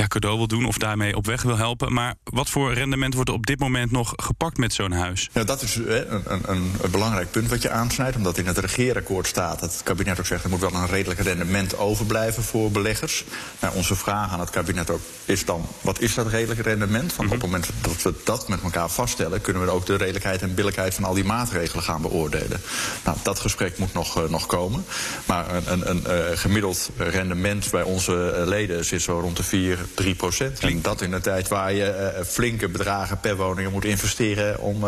ja, 0.00 0.06
cadeau 0.06 0.36
wil 0.36 0.46
doen 0.46 0.64
of 0.64 0.78
daarmee 0.78 1.16
op 1.16 1.26
weg 1.26 1.42
wil 1.42 1.56
helpen. 1.56 1.92
Maar 1.92 2.14
wat 2.24 2.50
voor 2.50 2.72
rendement 2.72 3.14
wordt 3.14 3.28
er 3.28 3.34
op 3.34 3.46
dit 3.46 3.58
moment 3.58 3.90
nog 3.90 4.12
gepakt 4.16 4.56
met 4.56 4.72
zo'n 4.72 4.92
huis? 4.92 5.30
Ja, 5.32 5.44
dat 5.44 5.62
is 5.62 5.76
een, 5.76 6.32
een, 6.32 6.42
een, 6.46 6.70
belangrijk 6.90 7.30
punt 7.30 7.48
wat 7.48 7.62
je 7.62 7.70
aansnijdt. 7.70 8.16
Omdat 8.16 8.38
in 8.38 8.46
het 8.46 8.58
regeerakkoord 8.58 9.26
staat 9.26 9.60
dat 9.60 9.72
het 9.72 9.82
kabinet 9.82 10.18
ook 10.18 10.26
zegt... 10.26 10.44
er 10.44 10.50
moet 10.50 10.60
wel 10.60 10.74
een 10.74 10.86
redelijk 10.86 11.20
rendement 11.20 11.78
overblijven 11.78 12.42
voor 12.42 12.70
beleggers. 12.70 13.24
Nou, 13.60 13.76
onze 13.76 13.94
vraag 13.94 14.32
aan 14.32 14.40
het 14.40 14.50
kabinet 14.50 14.90
ook 14.90 15.00
is 15.24 15.44
dan... 15.44 15.66
wat 15.80 16.00
is 16.00 16.14
dat 16.14 16.26
redelijk 16.26 16.60
rendement? 16.60 17.16
Want 17.16 17.28
op 17.28 17.34
het 17.34 17.44
moment 17.44 17.70
dat 17.80 18.02
we 18.02 18.14
dat 18.24 18.48
met 18.48 18.62
elkaar 18.62 18.90
vaststellen, 18.90 19.40
kunnen 19.40 19.64
we 19.64 19.70
ook 19.70 19.86
de 19.86 19.96
redelijkheid 19.96 20.42
en 20.42 20.54
billijkheid 20.54 20.94
van 20.94 21.04
al 21.04 21.14
die 21.14 21.24
maatregelen 21.24 21.84
gaan 21.84 22.02
beoordelen. 22.02 22.60
Nou, 23.04 23.16
dat 23.22 23.40
gesprek 23.40 23.78
moet 23.78 23.92
nog, 23.92 24.28
nog 24.28 24.46
komen. 24.46 24.84
Maar 25.24 25.54
een, 25.54 25.90
een, 25.90 26.30
een 26.30 26.38
gemiddeld 26.38 26.90
rendement 26.96 27.70
bij 27.70 27.82
onze 27.82 28.42
leden 28.46 28.84
zit 28.84 29.02
zo 29.02 29.20
rond 29.20 29.36
de 29.36 29.42
4, 29.42 29.78
3 29.94 30.14
procent. 30.14 30.58
Klinkt 30.58 30.84
dat 30.84 31.00
in 31.02 31.12
een 31.12 31.20
tijd 31.20 31.48
waar 31.48 31.72
je 31.72 32.20
flinke 32.26 32.68
bedragen 32.68 33.20
per 33.20 33.36
woning 33.36 33.72
moet 33.72 33.84
investeren 33.84 34.60
om 34.60 34.80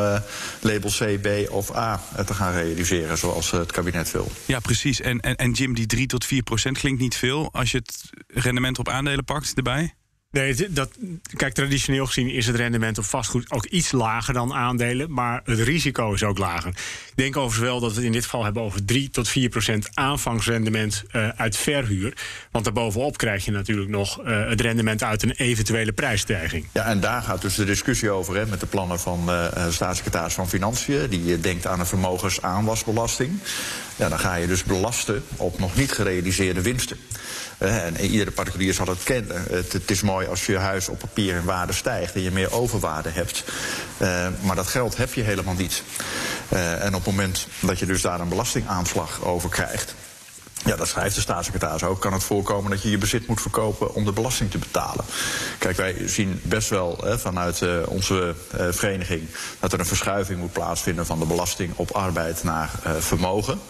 label 0.61 0.91
C, 0.91 1.21
B 1.23 1.51
of 1.51 1.77
A 1.77 2.03
te 2.27 2.35
gaan 2.35 2.53
realiseren, 2.53 3.19
zoals 3.19 3.51
het 3.51 3.73
kabinet 3.73 4.11
wil. 4.11 4.31
Ja, 4.47 4.61
precies. 4.61 5.01
En, 5.01 5.21
en, 5.21 5.37
en 5.37 5.51
Jim, 5.51 5.75
die 5.75 5.87
3 5.87 6.07
tot 6.07 6.25
4 6.25 6.43
procent 6.43 6.79
klinkt 6.79 7.01
niet 7.01 7.17
veel. 7.17 7.49
Als 7.53 7.71
je 7.71 7.79
het 7.79 8.11
rendement 8.27 8.79
op 8.79 8.89
aandelen 8.89 9.25
pakt 9.25 9.53
erbij? 9.55 9.95
Nee, 10.33 10.73
dat, 10.73 10.91
kijk, 11.37 11.55
traditioneel 11.55 12.07
gezien 12.07 12.31
is 12.31 12.47
het 12.47 12.57
rendement 12.57 12.99
op 12.99 13.05
vastgoed 13.05 13.51
ook 13.51 13.65
iets 13.65 13.93
lager 13.93 14.35
dan 14.35 14.55
aandelen, 14.55 15.13
maar 15.13 15.41
het 15.45 15.59
risico 15.59 16.13
is 16.13 16.23
ook 16.23 16.39
lager. 16.39 16.69
Ik 16.69 17.13
denk 17.15 17.37
overigens 17.37 17.71
wel 17.71 17.81
dat 17.81 17.91
we 17.91 17.97
het 17.97 18.05
in 18.05 18.13
dit 18.13 18.25
geval 18.25 18.45
hebben 18.45 18.63
over 18.63 18.85
3 18.85 19.11
tot 19.11 19.29
4 19.29 19.49
procent 19.49 19.89
aanvangsrendement 19.95 21.05
uh, 21.13 21.29
uit 21.29 21.57
verhuur. 21.57 22.17
Want 22.51 22.65
daarbovenop 22.65 23.17
krijg 23.17 23.45
je 23.45 23.51
natuurlijk 23.51 23.91
nog 23.91 24.21
uh, 24.21 24.49
het 24.49 24.61
rendement 24.61 25.03
uit 25.03 25.23
een 25.23 25.31
eventuele 25.31 25.93
prijsstijging. 25.93 26.67
Ja, 26.73 26.85
en 26.85 27.01
daar 27.01 27.23
gaat 27.23 27.43
dus 27.43 27.55
de 27.55 27.65
discussie 27.65 28.11
over 28.11 28.37
hè, 28.37 28.47
met 28.47 28.61
de 28.61 28.67
plannen 28.67 29.01
van 29.01 29.25
uh, 29.29 29.47
staatssecretaris 29.71 30.35
van 30.35 30.49
Financiën. 30.49 31.09
Die 31.09 31.41
denkt 31.41 31.67
aan 31.67 31.81
een 31.81 31.87
vermogensaanwasbelasting. 31.87 33.39
Ja, 33.97 34.09
dan 34.09 34.19
ga 34.19 34.35
je 34.35 34.47
dus 34.47 34.65
belasten 34.65 35.25
op 35.37 35.59
nog 35.59 35.77
niet 35.77 35.93
gerealiseerde 35.93 36.63
winsten. 36.63 36.97
En 37.59 38.01
iedere 38.01 38.31
particulier 38.31 38.75
zal 38.75 38.87
het 38.87 39.03
kennen. 39.03 39.43
Het, 39.51 39.73
het, 39.73 39.91
is 39.91 40.03
als 40.29 40.47
je 40.47 40.57
huis 40.57 40.89
op 40.89 40.99
papier 40.99 41.35
in 41.35 41.45
waarde 41.45 41.73
stijgt 41.73 42.15
en 42.15 42.23
je 42.23 42.31
meer 42.31 42.53
overwaarde 42.53 43.09
hebt. 43.09 43.45
Uh, 43.99 44.27
maar 44.41 44.57
dat 44.57 44.67
geld 44.67 44.97
heb 44.97 45.13
je 45.15 45.23
helemaal 45.23 45.55
niet. 45.55 45.83
Uh, 46.53 46.85
en 46.85 46.95
op 46.95 47.05
het 47.05 47.15
moment 47.15 47.47
dat 47.61 47.79
je 47.79 47.87
dus 47.87 48.03
daar 48.03 48.21
een 48.21 48.29
belastingaanslag 48.29 49.25
over 49.25 49.51
krijgt. 49.51 49.95
Ja, 50.65 50.77
dat 50.77 50.89
schrijft 50.89 51.15
de 51.15 51.21
staatssecretaris 51.21 51.83
ook. 51.83 52.01
Kan 52.01 52.13
het 52.13 52.25
voorkomen 52.25 52.71
dat 52.71 52.83
je 52.83 52.91
je 52.91 52.99
bezit 52.99 53.27
moet 53.27 53.41
verkopen 53.41 53.95
om 53.95 54.05
de 54.05 54.13
belasting 54.13 54.51
te 54.51 54.59
betalen? 54.59 55.05
Kijk, 55.59 55.77
wij 55.77 56.09
zien 56.09 56.41
best 56.43 56.69
wel 56.69 56.99
hè, 57.05 57.19
vanuit 57.19 57.61
uh, 57.61 57.77
onze 57.87 58.35
vereniging 58.71 59.29
dat 59.61 59.73
er 59.73 59.79
een 59.79 59.87
verschuiving 59.87 60.39
moet 60.39 60.53
plaatsvinden 60.53 61.07
van 61.07 61.19
de 61.19 61.27
belasting 61.27 61.73
op 61.77 61.91
arbeid 61.91 62.43
naar 62.43 62.71
vermogen. 62.99 63.61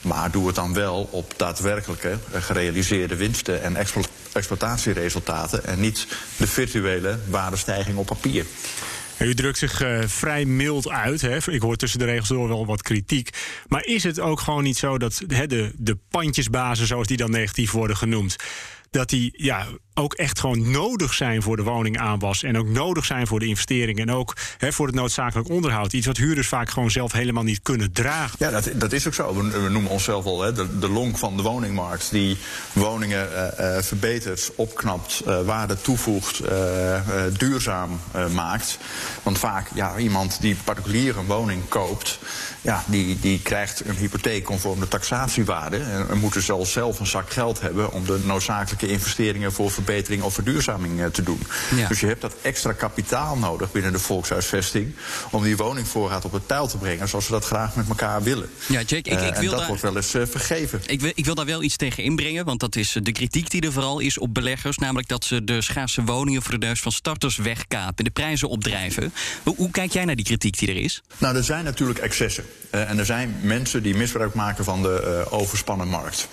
Maar 0.00 0.30
doe 0.30 0.46
het 0.46 0.54
dan 0.54 0.74
wel 0.74 1.08
op 1.10 1.32
daadwerkelijke 1.36 2.18
gerealiseerde 2.32 3.16
winsten 3.16 3.62
en 3.62 3.76
explo 3.76 4.02
exploitatieresultaten 4.38 5.64
en 5.64 5.80
niet 5.80 6.06
de 6.36 6.46
virtuele 6.46 7.18
waardestijging 7.28 7.96
op 7.98 8.06
papier. 8.06 8.44
U 9.18 9.34
drukt 9.34 9.58
zich 9.58 9.82
uh, 9.82 9.98
vrij 10.06 10.44
mild 10.44 10.88
uit. 10.88 11.20
Hè? 11.20 11.36
Ik 11.50 11.62
hoor 11.62 11.76
tussen 11.76 11.98
de 11.98 12.04
regels 12.04 12.28
door 12.28 12.48
wel 12.48 12.66
wat 12.66 12.82
kritiek. 12.82 13.30
Maar 13.68 13.84
is 13.84 14.02
het 14.02 14.20
ook 14.20 14.40
gewoon 14.40 14.62
niet 14.62 14.78
zo 14.78 14.98
dat 14.98 15.22
hè, 15.26 15.46
de, 15.46 15.72
de 15.76 15.98
pandjesbazen, 16.10 16.86
zoals 16.86 17.06
die 17.06 17.16
dan 17.16 17.30
negatief 17.30 17.70
worden 17.70 17.96
genoemd, 17.96 18.36
dat 18.90 19.08
die 19.08 19.34
ja, 19.36 19.66
ook 19.98 20.14
echt 20.14 20.40
gewoon 20.40 20.70
nodig 20.70 21.14
zijn 21.14 21.42
voor 21.42 21.56
de 21.56 21.62
woningaanwas. 21.62 22.42
En 22.42 22.58
ook 22.58 22.68
nodig 22.68 23.04
zijn 23.04 23.26
voor 23.26 23.38
de 23.38 23.46
investering. 23.46 23.98
En 23.98 24.10
ook 24.10 24.36
voor 24.58 24.86
het 24.86 24.94
noodzakelijk 24.94 25.48
onderhoud. 25.48 25.92
Iets 25.92 26.06
wat 26.06 26.16
huurders 26.16 26.48
vaak 26.48 26.70
gewoon 26.70 26.90
zelf 26.90 27.12
helemaal 27.12 27.42
niet 27.42 27.62
kunnen 27.62 27.92
dragen. 27.92 28.36
Ja, 28.38 28.50
dat, 28.50 28.70
dat 28.74 28.92
is 28.92 29.06
ook 29.06 29.14
zo. 29.14 29.34
We, 29.34 29.62
we 29.62 29.68
noemen 29.68 29.90
onszelf 29.90 30.24
al 30.24 30.36
de, 30.36 30.78
de 30.78 30.88
lonk 30.88 31.18
van 31.18 31.36
de 31.36 31.42
woningmarkt. 31.42 32.10
Die 32.10 32.36
woningen 32.72 33.28
uh, 33.32 33.46
uh, 33.60 33.82
verbetert, 33.82 34.50
opknapt, 34.54 35.22
uh, 35.26 35.40
waarde 35.40 35.80
toevoegt, 35.80 36.40
duurzaam 37.38 38.00
maakt. 38.32 38.78
Want 39.22 39.38
vaak, 39.38 39.68
ja, 39.74 39.96
iemand 39.96 40.40
die 40.40 40.56
particulier 40.64 41.18
een 41.18 41.26
woning 41.26 41.68
koopt. 41.68 42.18
Ja, 42.60 42.84
die, 42.86 43.20
die 43.20 43.40
krijgt 43.42 43.82
een 43.86 43.96
hypotheek 43.96 44.44
conform 44.44 44.80
de 44.80 44.88
taxatiewaarde. 44.88 45.76
En, 45.76 46.18
moet 46.18 46.32
dus 46.32 46.50
zelf 46.72 47.00
een 47.00 47.06
zak 47.06 47.30
geld 47.30 47.60
hebben 47.60 47.92
om 47.92 48.04
de 48.04 48.20
noodzakelijke 48.24 48.88
investeringen 48.88 49.52
voor 49.52 49.70
verbetering 49.70 49.87
of 50.22 50.34
verduurzaming 50.34 51.00
uh, 51.00 51.06
te 51.06 51.22
doen. 51.22 51.40
Ja. 51.76 51.88
Dus 51.88 52.00
je 52.00 52.06
hebt 52.06 52.20
dat 52.20 52.34
extra 52.42 52.72
kapitaal 52.72 53.36
nodig 53.36 53.72
binnen 53.72 53.92
de 53.92 53.98
volkshuisvesting 53.98 54.94
om 55.30 55.42
die 55.42 55.56
woningvoorraad 55.56 56.24
op 56.24 56.32
het 56.32 56.46
peil 56.46 56.66
te 56.66 56.76
brengen 56.76 57.08
zoals 57.08 57.26
we 57.26 57.32
dat 57.32 57.44
graag 57.44 57.76
met 57.76 57.88
elkaar 57.88 58.22
willen. 58.22 58.48
Ja, 58.66 58.80
Jake, 58.80 58.96
ik, 58.96 59.20
ik 59.20 59.34
uh, 59.34 59.38
wil 59.38 59.50
dat 59.50 59.58
daar, 59.58 59.68
wordt 59.68 59.82
wel 59.82 59.96
eens 59.96 60.14
uh, 60.14 60.22
vergeven. 60.26 60.80
Ik 60.86 61.00
wil, 61.00 61.12
ik 61.14 61.24
wil 61.24 61.34
daar 61.34 61.46
wel 61.46 61.62
iets 61.62 61.76
tegen 61.76 62.02
inbrengen, 62.02 62.44
want 62.44 62.60
dat 62.60 62.76
is 62.76 62.96
de 63.02 63.12
kritiek 63.12 63.50
die 63.50 63.60
er 63.60 63.72
vooral 63.72 63.98
is 63.98 64.18
op 64.18 64.34
beleggers, 64.34 64.78
namelijk 64.78 65.08
dat 65.08 65.24
ze 65.24 65.44
de 65.44 65.62
schaarse 65.62 66.04
woningen 66.04 66.42
voor 66.42 66.58
de 66.58 66.66
neus 66.66 66.80
van 66.80 66.92
starters 66.92 67.36
wegkapen, 67.36 68.04
de 68.04 68.10
prijzen 68.10 68.48
opdrijven. 68.48 69.12
Hoe, 69.42 69.56
hoe, 69.56 69.70
kijk 69.70 69.92
jij 69.92 70.04
naar 70.04 70.16
die 70.16 70.24
kritiek 70.24 70.58
die 70.58 70.68
er 70.68 70.76
is? 70.76 71.02
Nou, 71.18 71.36
er 71.36 71.44
zijn 71.44 71.64
natuurlijk 71.64 71.98
excessen. 71.98 72.44
Uh, 72.70 72.90
en 72.90 72.98
er 72.98 73.06
zijn 73.06 73.36
mensen 73.42 73.82
die 73.82 73.96
misbruik 73.96 74.34
maken 74.34 74.64
van 74.64 74.82
de 74.82 75.24
uh, 75.26 75.32
overspannen 75.32 75.88
markt. 75.88 76.28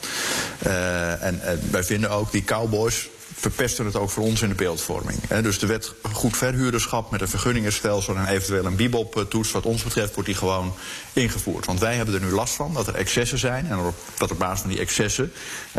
Uh, 0.65 1.23
en 1.23 1.41
wij 1.71 1.83
vinden 1.83 2.09
ook 2.09 2.31
die 2.31 2.43
cowboys 2.43 3.07
verpesten 3.35 3.85
het 3.85 3.95
ook 3.95 4.09
voor 4.09 4.23
ons 4.23 4.41
in 4.41 4.49
de 4.49 4.55
beeldvorming. 4.55 5.27
Dus 5.27 5.59
de 5.59 5.67
wet 5.67 5.93
goed 6.11 6.37
verhuurderschap 6.37 7.11
met 7.11 7.21
een 7.21 7.27
vergunningenstelsel 7.27 8.15
en 8.15 8.27
eventueel 8.27 8.65
een 8.65 8.75
bibop-toets, 8.75 9.51
wat 9.51 9.65
ons 9.65 9.83
betreft, 9.83 10.13
wordt 10.13 10.29
die 10.29 10.37
gewoon 10.37 10.73
ingevoerd. 11.13 11.65
Want 11.65 11.79
wij 11.79 11.95
hebben 11.95 12.15
er 12.15 12.21
nu 12.21 12.31
last 12.31 12.53
van 12.53 12.73
dat 12.73 12.87
er 12.87 12.95
excessen 12.95 13.37
zijn 13.37 13.67
en 13.67 13.93
dat 14.17 14.31
op 14.31 14.39
basis 14.39 14.59
van 14.59 14.69
die 14.69 14.79
excessen 14.79 15.31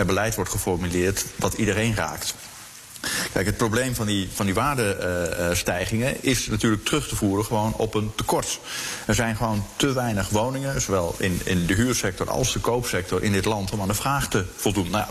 beleid 0.07 0.35
wordt 0.35 0.51
geformuleerd 0.51 1.25
dat 1.37 1.55
iedereen 1.55 1.95
raakt. 1.95 2.35
Kijk, 3.33 3.47
het 3.47 3.57
probleem 3.57 3.95
van 3.95 4.07
die, 4.07 4.29
van 4.33 4.47
die 4.47 4.55
waardestijgingen 4.55 6.17
is 6.21 6.47
natuurlijk 6.47 6.85
terug 6.85 7.09
te 7.09 7.17
voeren 7.17 7.45
gewoon 7.45 7.75
op 7.75 7.95
een 7.95 8.13
tekort. 8.15 8.61
Er 9.07 9.15
zijn 9.15 9.37
gewoon 9.37 9.65
te 9.77 9.93
weinig 9.93 10.29
woningen, 10.29 10.81
zowel 10.81 11.15
in, 11.19 11.41
in 11.45 11.67
de 11.67 11.75
huursector 11.75 12.31
als 12.31 12.53
de 12.53 12.59
koopsector 12.59 13.23
in 13.23 13.33
dit 13.33 13.45
land, 13.45 13.71
om 13.71 13.81
aan 13.81 13.89
de 13.89 13.95
vraag 13.95 14.29
te 14.29 14.45
voldoen. 14.57 14.91
Nou, 14.91 15.07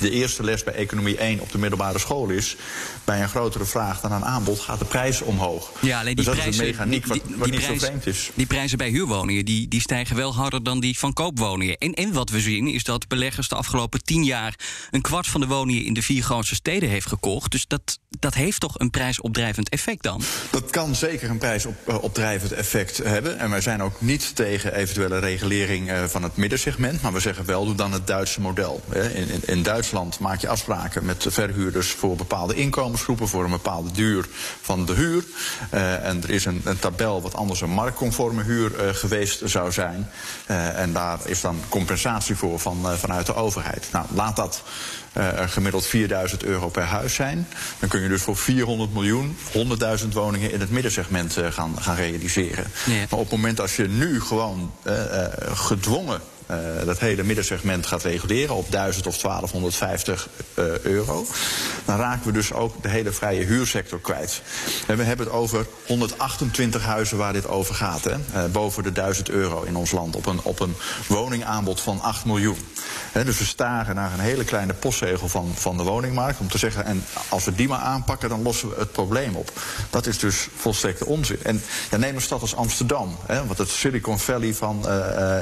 de, 0.00 0.10
eerste 0.10 0.44
les 0.44 0.64
bij 0.64 0.74
Economie 0.74 1.16
1 1.16 1.40
op 1.40 1.52
de 1.52 1.58
middelbare 1.58 1.98
school 1.98 2.28
is, 2.28 2.56
bij 3.04 3.22
een 3.22 3.28
grotere 3.28 3.64
vraag 3.64 4.00
dan 4.00 4.12
een 4.12 4.24
aanbod 4.24 4.60
gaat 4.60 4.78
de 4.78 4.84
prijs 4.84 5.20
omhoog. 5.20 5.70
Ja, 5.80 6.00
alleen 6.00 6.14
die 6.14 6.24
dus 6.24 6.24
dat 6.24 6.34
prijzen, 6.34 6.52
is 6.52 6.70
een 6.70 6.76
mechaniek 6.76 7.06
wat, 7.06 7.20
die, 7.26 7.36
wat 7.36 7.50
niet 7.50 7.60
prijs, 7.60 7.80
zo 7.80 7.86
vreemd 7.86 8.06
is. 8.06 8.30
Die 8.34 8.46
prijzen 8.46 8.78
bij 8.78 8.88
huurwoningen 8.88 9.44
die, 9.44 9.68
die 9.68 9.80
stijgen 9.80 10.16
wel 10.16 10.34
harder 10.34 10.62
dan 10.62 10.80
die 10.80 10.98
van 10.98 11.12
koopwoningen. 11.12 11.76
En, 11.78 11.94
en 11.94 12.12
wat 12.12 12.30
we 12.30 12.40
zien 12.40 12.66
is 12.66 12.84
dat 12.84 13.08
beleggers 13.08 13.48
de 13.48 13.54
afgelopen 13.54 14.04
tien 14.04 14.24
jaar 14.24 14.54
een 14.90 15.00
kwart 15.00 15.26
van 15.26 15.40
de 15.40 15.46
woningen 15.46 15.84
in 15.84 15.94
de 15.94 16.02
vier 16.02 16.22
grootste 16.22 16.54
steden 16.54 16.88
heeft 16.88 17.06
gekocht. 17.06 17.37
Dus 17.46 17.66
dat, 17.66 17.98
dat 18.18 18.34
heeft 18.34 18.60
toch 18.60 18.78
een 18.78 18.90
prijsopdrijvend 18.90 19.68
effect 19.68 20.02
dan? 20.02 20.22
Dat 20.50 20.70
kan 20.70 20.94
zeker 20.94 21.30
een 21.30 21.38
prijsopdrijvend 21.38 22.52
effect 22.52 22.96
hebben. 22.96 23.38
En 23.38 23.50
wij 23.50 23.60
zijn 23.60 23.82
ook 23.82 24.00
niet 24.00 24.36
tegen 24.36 24.74
eventuele 24.74 25.18
regulering 25.18 25.90
uh, 25.90 26.04
van 26.04 26.22
het 26.22 26.36
middensegment. 26.36 27.02
Maar 27.02 27.12
we 27.12 27.20
zeggen 27.20 27.44
wel, 27.44 27.64
doe 27.64 27.74
dan 27.74 27.92
het 27.92 28.06
Duitse 28.06 28.40
model. 28.40 28.82
In, 28.92 29.28
in, 29.28 29.40
in 29.44 29.62
Duitsland 29.62 30.18
maak 30.18 30.40
je 30.40 30.48
afspraken 30.48 31.04
met 31.04 31.26
verhuurders 31.28 31.90
voor 31.90 32.16
bepaalde 32.16 32.54
inkomensgroepen, 32.54 33.28
voor 33.28 33.44
een 33.44 33.50
bepaalde 33.50 33.90
duur 33.90 34.26
van 34.60 34.86
de 34.86 34.92
huur. 34.92 35.24
Uh, 35.74 36.04
en 36.04 36.22
er 36.22 36.30
is 36.30 36.44
een, 36.44 36.60
een, 36.64 36.78
tabel 36.78 37.22
wat 37.22 37.34
anders 37.34 37.60
een 37.60 37.70
marktconforme 37.70 38.42
huur 38.42 38.94
geweest 38.94 39.40
zou 39.44 39.72
zijn. 39.72 40.10
en 40.46 40.92
daar 40.92 41.18
is 41.24 41.40
dan 41.40 41.60
compensatie 41.68 42.36
voor 42.36 42.58
van, 42.58 42.98
vanuit 42.98 43.26
de 43.26 43.34
overheid. 43.34 43.88
Nou, 43.92 44.06
laat 44.14 44.36
dat 44.36 44.62
gemiddeld 45.46 45.86
4000 45.86 46.44
euro 46.44 46.68
per 46.68 46.82
huis 46.82 47.14
zijn. 47.14 47.48
Dan 47.78 47.88
kun 47.88 48.00
je 48.00 48.08
dus 48.08 48.22
voor 48.22 48.36
400 48.36 48.92
miljoen 48.94 49.36
100.000 50.00 50.08
woningen 50.12 50.52
in 50.52 50.60
het 50.60 50.70
middensegment 50.70 51.38
uh, 51.38 51.46
gaan, 51.50 51.74
gaan 51.80 51.96
realiseren. 51.96 52.64
Ja. 52.86 52.94
Maar 52.94 53.18
op 53.18 53.30
het 53.30 53.30
moment 53.30 53.60
als 53.60 53.76
je 53.76 53.88
nu 53.88 54.20
gewoon 54.20 54.72
uh, 54.86 54.94
gedwongen 55.52 56.20
dat 56.84 56.98
hele 56.98 57.22
middensegment 57.22 57.86
gaat 57.86 58.02
reguleren 58.02 58.54
op 58.54 58.70
1000 58.70 59.06
of 59.06 59.18
1250 59.18 60.28
uh, 60.54 60.78
euro, 60.78 61.26
dan 61.84 61.96
raken 61.96 62.26
we 62.26 62.32
dus 62.32 62.52
ook 62.52 62.82
de 62.82 62.88
hele 62.88 63.12
vrije 63.12 63.44
huursector 63.44 64.00
kwijt. 64.00 64.42
En 64.86 64.96
we 64.96 65.02
hebben 65.02 65.26
het 65.26 65.34
over 65.34 65.66
128 65.86 66.82
huizen 66.82 67.16
waar 67.16 67.32
dit 67.32 67.48
over 67.48 67.74
gaat, 67.74 68.04
hè? 68.04 68.10
Uh, 68.10 68.50
boven 68.52 68.82
de 68.82 68.92
1000 68.92 69.28
euro 69.28 69.62
in 69.62 69.76
ons 69.76 69.90
land, 69.90 70.16
op 70.16 70.26
een, 70.26 70.40
op 70.42 70.60
een 70.60 70.74
woningaanbod 71.06 71.80
van 71.80 72.00
8 72.00 72.24
miljoen. 72.24 72.58
Dus 73.12 73.38
we 73.38 73.44
staren 73.44 73.94
naar 73.94 74.12
een 74.12 74.18
hele 74.18 74.44
kleine 74.44 74.74
postzegel 74.74 75.28
van, 75.28 75.52
van 75.54 75.76
de 75.76 75.82
woningmarkt. 75.82 76.40
Om 76.40 76.48
te 76.48 76.58
zeggen, 76.58 76.84
en 76.84 77.04
als 77.28 77.44
we 77.44 77.54
die 77.54 77.68
maar 77.68 77.78
aanpakken, 77.78 78.28
dan 78.28 78.42
lossen 78.42 78.68
we 78.68 78.74
het 78.78 78.92
probleem 78.92 79.34
op. 79.34 79.52
Dat 79.90 80.06
is 80.06 80.18
dus 80.18 80.48
volstrekte 80.56 81.06
onzin. 81.06 81.38
En 81.90 82.00
neem 82.00 82.14
een 82.14 82.20
stad 82.20 82.40
als 82.40 82.56
Amsterdam, 82.56 83.16
wat 83.46 83.58
het 83.58 83.68
Silicon 83.68 84.18
Valley 84.18 84.54
van 84.54 84.88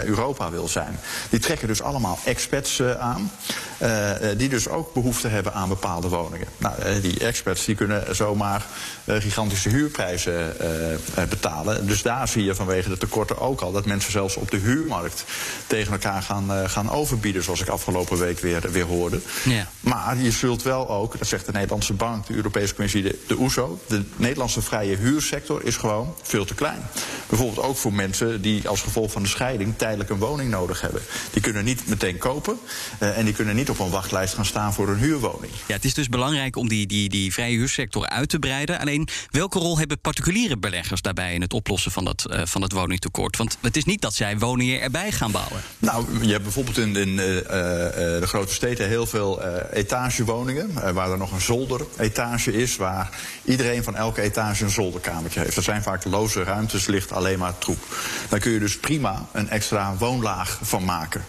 Europa 0.04 0.50
wil 0.50 0.68
zijn. 0.68 0.95
Die 1.30 1.40
trekken 1.40 1.68
dus 1.68 1.82
allemaal 1.82 2.18
expats 2.24 2.78
uh, 2.78 2.90
aan. 2.90 3.30
die 4.36 4.48
dus 4.48 4.68
ook 4.68 4.94
behoefte 4.94 5.28
hebben 5.28 5.52
aan 5.52 5.68
bepaalde 5.68 6.08
woningen. 6.08 6.48
Nou, 6.58 6.82
eh, 6.82 7.02
die 7.02 7.18
experts 7.18 7.64
die 7.64 7.74
kunnen 7.74 8.16
zomaar 8.16 8.66
eh, 9.04 9.16
gigantische 9.16 9.68
huurprijzen 9.68 10.60
eh, 10.60 11.24
betalen. 11.28 11.86
Dus 11.86 12.02
daar 12.02 12.28
zie 12.28 12.44
je 12.44 12.54
vanwege 12.54 12.88
de 12.88 12.98
tekorten 12.98 13.38
ook 13.38 13.60
al 13.60 13.72
dat 13.72 13.86
mensen 13.86 14.12
zelfs 14.12 14.36
op 14.36 14.50
de 14.50 14.56
huurmarkt 14.56 15.24
tegen 15.66 15.92
elkaar 15.92 16.22
gaan, 16.22 16.68
gaan 16.68 16.90
overbieden, 16.90 17.42
zoals 17.42 17.60
ik 17.60 17.68
afgelopen 17.68 18.18
week 18.18 18.38
weer, 18.38 18.70
weer 18.70 18.84
hoorde. 18.84 19.20
Ja. 19.44 19.66
Maar 19.80 20.16
je 20.16 20.30
zult 20.30 20.62
wel 20.62 20.88
ook, 20.88 21.18
dat 21.18 21.28
zegt 21.28 21.46
de 21.46 21.52
Nederlandse 21.52 21.92
Bank, 21.92 22.26
de 22.26 22.34
Europese 22.34 22.74
Commissie, 22.74 23.02
de, 23.02 23.18
de 23.26 23.38
OESO, 23.38 23.80
de 23.86 24.02
Nederlandse 24.16 24.62
vrije 24.62 24.96
huursector 24.96 25.64
is 25.64 25.76
gewoon 25.76 26.14
veel 26.22 26.44
te 26.44 26.54
klein. 26.54 26.82
Bijvoorbeeld 27.28 27.66
ook 27.66 27.76
voor 27.76 27.92
mensen 27.92 28.42
die 28.42 28.68
als 28.68 28.80
gevolg 28.80 29.12
van 29.12 29.22
de 29.22 29.28
scheiding 29.28 29.74
tijdelijk 29.76 30.10
een 30.10 30.18
woning 30.18 30.50
nodig 30.50 30.80
hebben. 30.80 30.85
Die 31.32 31.42
kunnen 31.42 31.64
niet 31.64 31.86
meteen 31.86 32.18
kopen 32.18 32.58
en 32.98 33.24
die 33.24 33.34
kunnen 33.34 33.56
niet 33.56 33.70
op 33.70 33.78
een 33.78 33.90
wachtlijst 33.90 34.34
gaan 34.34 34.44
staan 34.44 34.74
voor 34.74 34.88
een 34.88 34.98
huurwoning. 34.98 35.52
Ja, 35.66 35.74
het 35.74 35.84
is 35.84 35.94
dus 35.94 36.08
belangrijk 36.08 36.56
om 36.56 36.68
die, 36.68 36.86
die, 36.86 37.08
die 37.08 37.32
vrije 37.32 37.56
huursector 37.56 38.08
uit 38.08 38.28
te 38.28 38.38
breiden. 38.38 38.78
Alleen, 38.80 39.08
welke 39.30 39.58
rol 39.58 39.78
hebben 39.78 40.00
particuliere 40.00 40.58
beleggers 40.58 41.02
daarbij 41.02 41.34
in 41.34 41.40
het 41.40 41.52
oplossen 41.52 41.92
van 41.92 42.04
dat, 42.04 42.26
uh, 42.30 42.40
van 42.44 42.62
het 42.62 42.72
woningtekort? 42.72 43.36
Want 43.36 43.56
het 43.60 43.76
is 43.76 43.84
niet 43.84 44.00
dat 44.00 44.14
zij 44.14 44.38
woningen 44.38 44.80
erbij 44.80 45.12
gaan 45.12 45.30
bouwen. 45.30 45.60
Nou, 45.78 46.26
je 46.26 46.32
hebt 46.32 46.42
bijvoorbeeld 46.42 46.78
in, 46.78 46.96
in 46.96 47.08
uh, 47.08 47.16
de 47.16 48.26
grote 48.26 48.54
steden 48.54 48.88
heel 48.88 49.06
veel 49.06 49.42
etagewoningen, 49.72 50.94
waar 50.94 51.10
er 51.10 51.18
nog 51.18 51.32
een 51.32 51.40
zolderetage 51.40 52.52
is, 52.52 52.76
waar 52.76 53.10
iedereen 53.44 53.84
van 53.84 53.96
elke 53.96 54.20
etage 54.20 54.64
een 54.64 54.70
zolderkamertje 54.70 55.40
heeft. 55.40 55.54
Dat 55.54 55.64
zijn 55.64 55.82
vaak 55.82 56.04
loze 56.04 56.42
ruimtes, 56.42 56.86
ligt 56.86 57.12
alleen 57.12 57.38
maar 57.38 57.58
troep. 57.58 57.78
Daar 58.28 58.40
kun 58.40 58.52
je 58.52 58.58
dus 58.58 58.78
prima 58.78 59.26
een 59.32 59.48
extra 59.48 59.96
woonlaag 59.96 60.58
van 60.62 60.75
maken. 60.84 61.24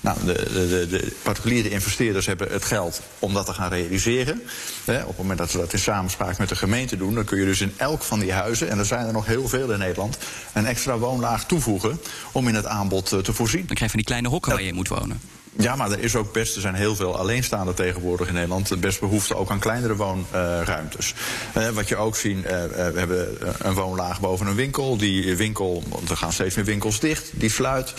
Nou, 0.00 0.18
de, 0.24 0.32
de, 0.52 0.86
de 0.90 1.16
particuliere 1.22 1.70
investeerders 1.70 2.26
hebben 2.26 2.52
het 2.52 2.64
geld 2.64 3.00
om 3.18 3.34
dat 3.34 3.46
te 3.46 3.52
gaan 3.52 3.70
realiseren. 3.70 4.42
op 4.86 5.06
het 5.06 5.16
moment 5.16 5.38
dat 5.38 5.50
ze 5.50 5.56
dat 5.56 5.72
in 5.72 5.78
samenspraak 5.78 6.38
met 6.38 6.48
de 6.48 6.56
gemeente 6.56 6.96
doen, 6.96 7.14
dan 7.14 7.24
kun 7.24 7.38
je 7.38 7.44
dus 7.44 7.60
in 7.60 7.74
elk 7.76 8.02
van 8.02 8.20
die 8.20 8.32
huizen, 8.32 8.70
en 8.70 8.78
er 8.78 8.86
zijn 8.86 9.06
er 9.06 9.12
nog 9.12 9.26
heel 9.26 9.48
veel 9.48 9.72
in 9.72 9.78
Nederland, 9.78 10.18
een 10.52 10.66
extra 10.66 10.98
woonlaag 10.98 11.46
toevoegen 11.46 12.00
om 12.32 12.48
in 12.48 12.54
het 12.54 12.66
aanbod 12.66 13.12
eh, 13.12 13.18
te 13.18 13.32
voorzien. 13.32 13.66
Dan 13.66 13.76
krijg 13.76 13.80
je 13.80 13.88
van 13.88 13.98
die 13.98 14.06
kleine 14.06 14.28
hokken 14.28 14.52
waar 14.52 14.62
je 14.62 14.68
in 14.68 14.74
moet 14.74 14.88
wonen. 14.88 15.20
Ja, 15.56 15.76
maar 15.76 15.90
er 15.90 15.98
is 15.98 16.16
ook 16.16 16.32
best, 16.32 16.54
er 16.54 16.60
zijn 16.60 16.74
heel 16.74 16.96
veel 16.96 17.16
alleenstaanden 17.18 17.74
tegenwoordig 17.74 18.28
in 18.28 18.34
Nederland. 18.34 18.80
Best 18.80 19.00
behoefte 19.00 19.36
ook 19.36 19.50
aan 19.50 19.58
kleinere 19.58 19.96
woonruimtes. 19.96 21.14
Uh, 21.56 21.68
wat 21.68 21.88
je 21.88 21.96
ook 21.96 22.16
ziet, 22.16 22.36
uh, 22.36 22.44
we 22.44 22.92
hebben 22.94 23.38
een 23.58 23.74
woonlaag 23.74 24.20
boven 24.20 24.46
een 24.46 24.54
winkel. 24.54 24.96
Die 24.96 25.36
winkel, 25.36 25.82
want 25.88 26.10
er 26.10 26.16
gaan 26.16 26.32
steeds 26.32 26.54
meer 26.54 26.64
winkels 26.64 27.00
dicht, 27.00 27.30
die 27.34 27.50
sluit. 27.50 27.94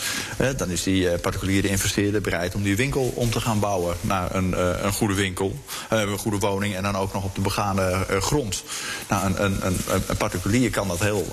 dan 0.56 0.70
is 0.70 0.82
die 0.82 1.18
particuliere 1.18 1.68
investeerder 1.68 2.20
bereid 2.20 2.54
om 2.54 2.62
die 2.62 2.76
winkel 2.76 3.12
om 3.14 3.30
te 3.30 3.40
gaan 3.40 3.60
bouwen 3.60 3.96
naar 4.00 4.34
een, 4.34 4.54
een 4.86 4.92
goede 4.92 5.14
winkel, 5.14 5.58
een 5.88 6.18
goede 6.18 6.38
woning 6.38 6.74
en 6.74 6.82
dan 6.82 6.96
ook 6.96 7.12
nog 7.12 7.24
op 7.24 7.34
de 7.34 7.40
begane 7.40 8.06
grond. 8.20 8.64
Nou, 9.08 9.26
een, 9.26 9.66
een, 9.66 9.76
een 10.08 10.16
particulier 10.16 10.70
kan 10.70 10.88
dat 10.88 11.00
heel 11.00 11.26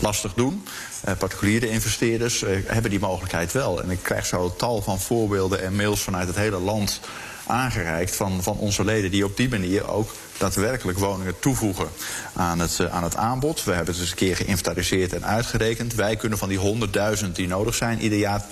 lastig 0.00 0.34
doen. 0.34 0.62
Uh, 1.08 1.14
particuliere 1.18 1.68
investeerders 1.68 2.42
uh, 2.42 2.50
hebben 2.66 2.90
die 2.90 3.00
mogelijkheid 3.00 3.52
wel. 3.52 3.82
En 3.82 3.90
ik 3.90 4.02
krijg 4.02 4.26
zo 4.26 4.54
tal 4.56 4.82
van 4.82 5.00
voorbeelden 5.00 5.62
en 5.62 5.76
mails 5.76 6.00
vanuit 6.00 6.26
het 6.26 6.36
hele 6.36 6.58
land 6.58 7.00
aangereikt 7.46 8.16
van, 8.16 8.42
van 8.42 8.56
onze 8.56 8.84
leden 8.84 9.10
die 9.10 9.24
op 9.24 9.36
die 9.36 9.48
manier 9.48 9.88
ook 9.88 10.10
daadwerkelijk 10.42 10.98
woningen 10.98 11.38
toevoegen 11.38 11.88
aan 12.34 12.58
het, 12.58 12.78
uh, 12.80 12.94
aan 12.94 13.02
het 13.02 13.16
aanbod. 13.16 13.64
We 13.64 13.72
hebben 13.72 13.92
het 13.92 14.02
eens 14.02 14.10
een 14.10 14.16
keer 14.16 14.36
geïnventariseerd 14.36 15.12
en 15.12 15.24
uitgerekend. 15.24 15.94
Wij 15.94 16.16
kunnen 16.16 16.38
van 16.38 16.48
die 16.48 16.58
100.000 17.24 17.32
die 17.32 17.46
nodig 17.46 17.74
zijn, 17.74 18.00
ieder 18.00 18.18
jaar 18.18 18.42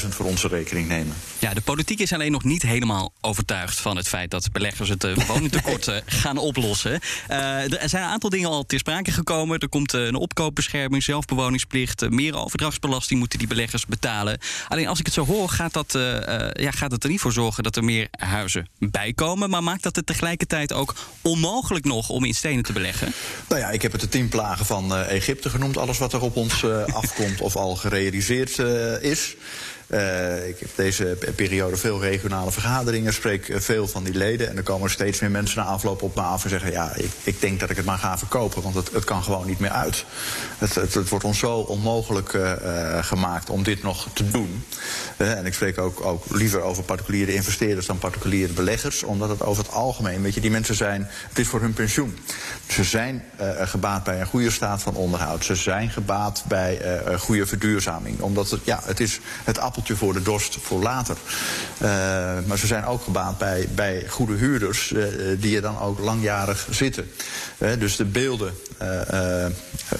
10.000 0.00 0.08
voor 0.08 0.26
onze 0.26 0.48
rekening 0.48 0.88
nemen. 0.88 1.16
Ja, 1.38 1.54
de 1.54 1.60
politiek 1.60 1.98
is 1.98 2.12
alleen 2.12 2.32
nog 2.32 2.44
niet 2.44 2.62
helemaal 2.62 3.12
overtuigd 3.20 3.80
van 3.80 3.96
het 3.96 4.08
feit 4.08 4.30
dat 4.30 4.52
beleggers 4.52 4.88
het 4.88 5.04
uh, 5.04 5.16
woningtekort 5.28 5.88
uh, 5.88 5.96
gaan 6.06 6.36
oplossen. 6.36 7.00
er 7.28 7.88
zijn 7.88 8.02
een 8.02 8.08
aantal 8.08 8.30
dingen 8.30 8.48
al 8.48 8.66
ter 8.66 8.78
sprake 8.78 9.10
gekomen. 9.10 9.58
Er 9.58 9.68
komt 9.68 9.92
een 9.92 10.14
opkoopbescherming, 10.14 11.02
zelfbewoningsplicht, 11.02 12.10
meer 12.10 12.36
overdrachtsbelasting 12.36 13.18
moeten 13.18 13.38
die 13.38 13.48
beleggers 13.48 13.86
betalen. 13.86 14.38
Alleen 14.68 14.88
als 14.88 14.98
ik 14.98 15.04
het 15.04 15.14
zo 15.14 15.26
hoor, 15.26 15.48
gaat, 15.48 15.72
dat, 15.72 15.92
ja, 16.52 16.70
gaat 16.70 16.90
het 16.90 17.04
er 17.04 17.10
niet 17.10 17.20
voor 17.20 17.32
zorgen 17.32 17.62
dat 17.62 17.76
er 17.76 17.84
meer 17.84 18.08
huizen 18.10 18.68
bijkomen. 18.78 19.50
Maar 19.50 19.62
maakt 19.62 19.82
dat 19.82 19.96
het 19.96 20.06
tegelijkertijd 20.06 20.72
ook 20.72 20.94
onmogelijk 21.44 21.84
nog 21.84 22.08
om 22.08 22.24
in 22.24 22.34
stenen 22.34 22.64
te 22.64 22.72
beleggen? 22.72 23.12
Nou 23.48 23.60
ja, 23.60 23.70
ik 23.70 23.82
heb 23.82 23.92
het 23.92 24.00
de 24.00 24.08
tien 24.08 24.28
plagen 24.28 24.66
van 24.66 24.92
uh, 24.92 25.10
Egypte 25.10 25.50
genoemd. 25.50 25.76
Alles 25.76 25.98
wat 25.98 26.12
er 26.12 26.20
op 26.20 26.36
ons 26.36 26.62
uh, 26.62 26.84
afkomt 27.02 27.40
of 27.40 27.56
al 27.56 27.76
gerealiseerd 27.76 28.58
uh, 28.58 29.02
is. 29.02 29.36
Uh, 29.88 30.48
ik 30.48 30.58
heb 30.58 30.68
deze 30.74 31.16
periode 31.34 31.76
veel 31.76 32.00
regionale 32.00 32.50
vergaderingen, 32.50 33.12
spreek 33.12 33.52
veel 33.54 33.88
van 33.88 34.04
die 34.04 34.14
leden. 34.14 34.48
En 34.48 34.56
er 34.56 34.62
komen 34.62 34.90
steeds 34.90 35.20
meer 35.20 35.30
mensen 35.30 35.58
na 35.58 35.64
afloop 35.64 36.02
op 36.02 36.14
me 36.14 36.20
af 36.20 36.44
en 36.44 36.50
zeggen: 36.50 36.70
Ja, 36.70 36.94
ik, 36.94 37.10
ik 37.22 37.40
denk 37.40 37.60
dat 37.60 37.70
ik 37.70 37.76
het 37.76 37.84
maar 37.84 37.98
ga 37.98 38.18
verkopen, 38.18 38.62
want 38.62 38.74
het, 38.74 38.92
het 38.92 39.04
kan 39.04 39.22
gewoon 39.22 39.46
niet 39.46 39.58
meer 39.58 39.70
uit. 39.70 40.04
Het, 40.58 40.74
het, 40.74 41.08
wordt 41.08 41.24
ons 41.24 41.38
zo 41.38 41.58
onmogelijk 41.58 42.32
uh, 42.32 42.52
gemaakt 43.04 43.50
om 43.50 43.62
dit 43.62 43.82
nog 43.82 44.08
te 44.12 44.30
doen. 44.30 44.64
En 45.16 45.46
ik 45.46 45.54
spreek 45.54 45.78
ook, 45.78 46.04
ook 46.04 46.24
liever 46.30 46.60
over 46.60 46.82
particuliere 46.82 47.34
investeerders 47.34 47.86
dan 47.86 47.98
particuliere 47.98 48.52
beleggers, 48.52 49.02
omdat 49.02 49.28
het 49.28 49.42
over 49.42 49.64
het 49.64 49.72
algemeen, 49.72 50.22
weet 50.22 50.34
je, 50.34 50.40
die 50.40 50.50
mensen 50.50 50.74
zijn, 50.74 51.08
het 51.28 51.38
is 51.38 51.46
voor 51.46 51.60
hun 51.60 51.72
pensioen. 51.72 52.18
Ze 52.66 52.84
zijn 52.84 53.24
gebaat 53.60 54.04
bij 54.04 54.20
een 54.20 54.26
goede 54.26 54.50
staat 54.50 54.82
van 54.82 54.94
onderhoud. 54.94 55.44
Ze 55.44 55.54
zijn 55.54 55.90
gebaat 55.90 56.44
bij 56.48 57.02
goede 57.18 57.46
verduurzaming. 57.46 58.20
Omdat 58.20 58.50
het, 58.50 58.60
ja, 58.64 58.80
het 58.84 59.00
is 59.00 59.20
het 59.44 59.58
appel 59.58 59.77
voor 59.84 60.12
de 60.12 60.22
dorst 60.22 60.58
voor 60.62 60.82
later. 60.82 61.16
Uh, 61.82 61.88
maar 62.46 62.58
ze 62.58 62.66
zijn 62.66 62.84
ook 62.84 63.02
gebaat 63.02 63.38
bij, 63.38 63.68
bij 63.74 64.04
goede 64.08 64.34
huurders 64.34 64.90
uh, 64.90 65.04
die 65.38 65.56
er 65.56 65.62
dan 65.62 65.78
ook 65.78 65.98
langjarig 65.98 66.66
zitten. 66.70 67.10
Uh, 67.58 67.70
dus 67.78 67.96
de 67.96 68.04
beelden 68.04 68.54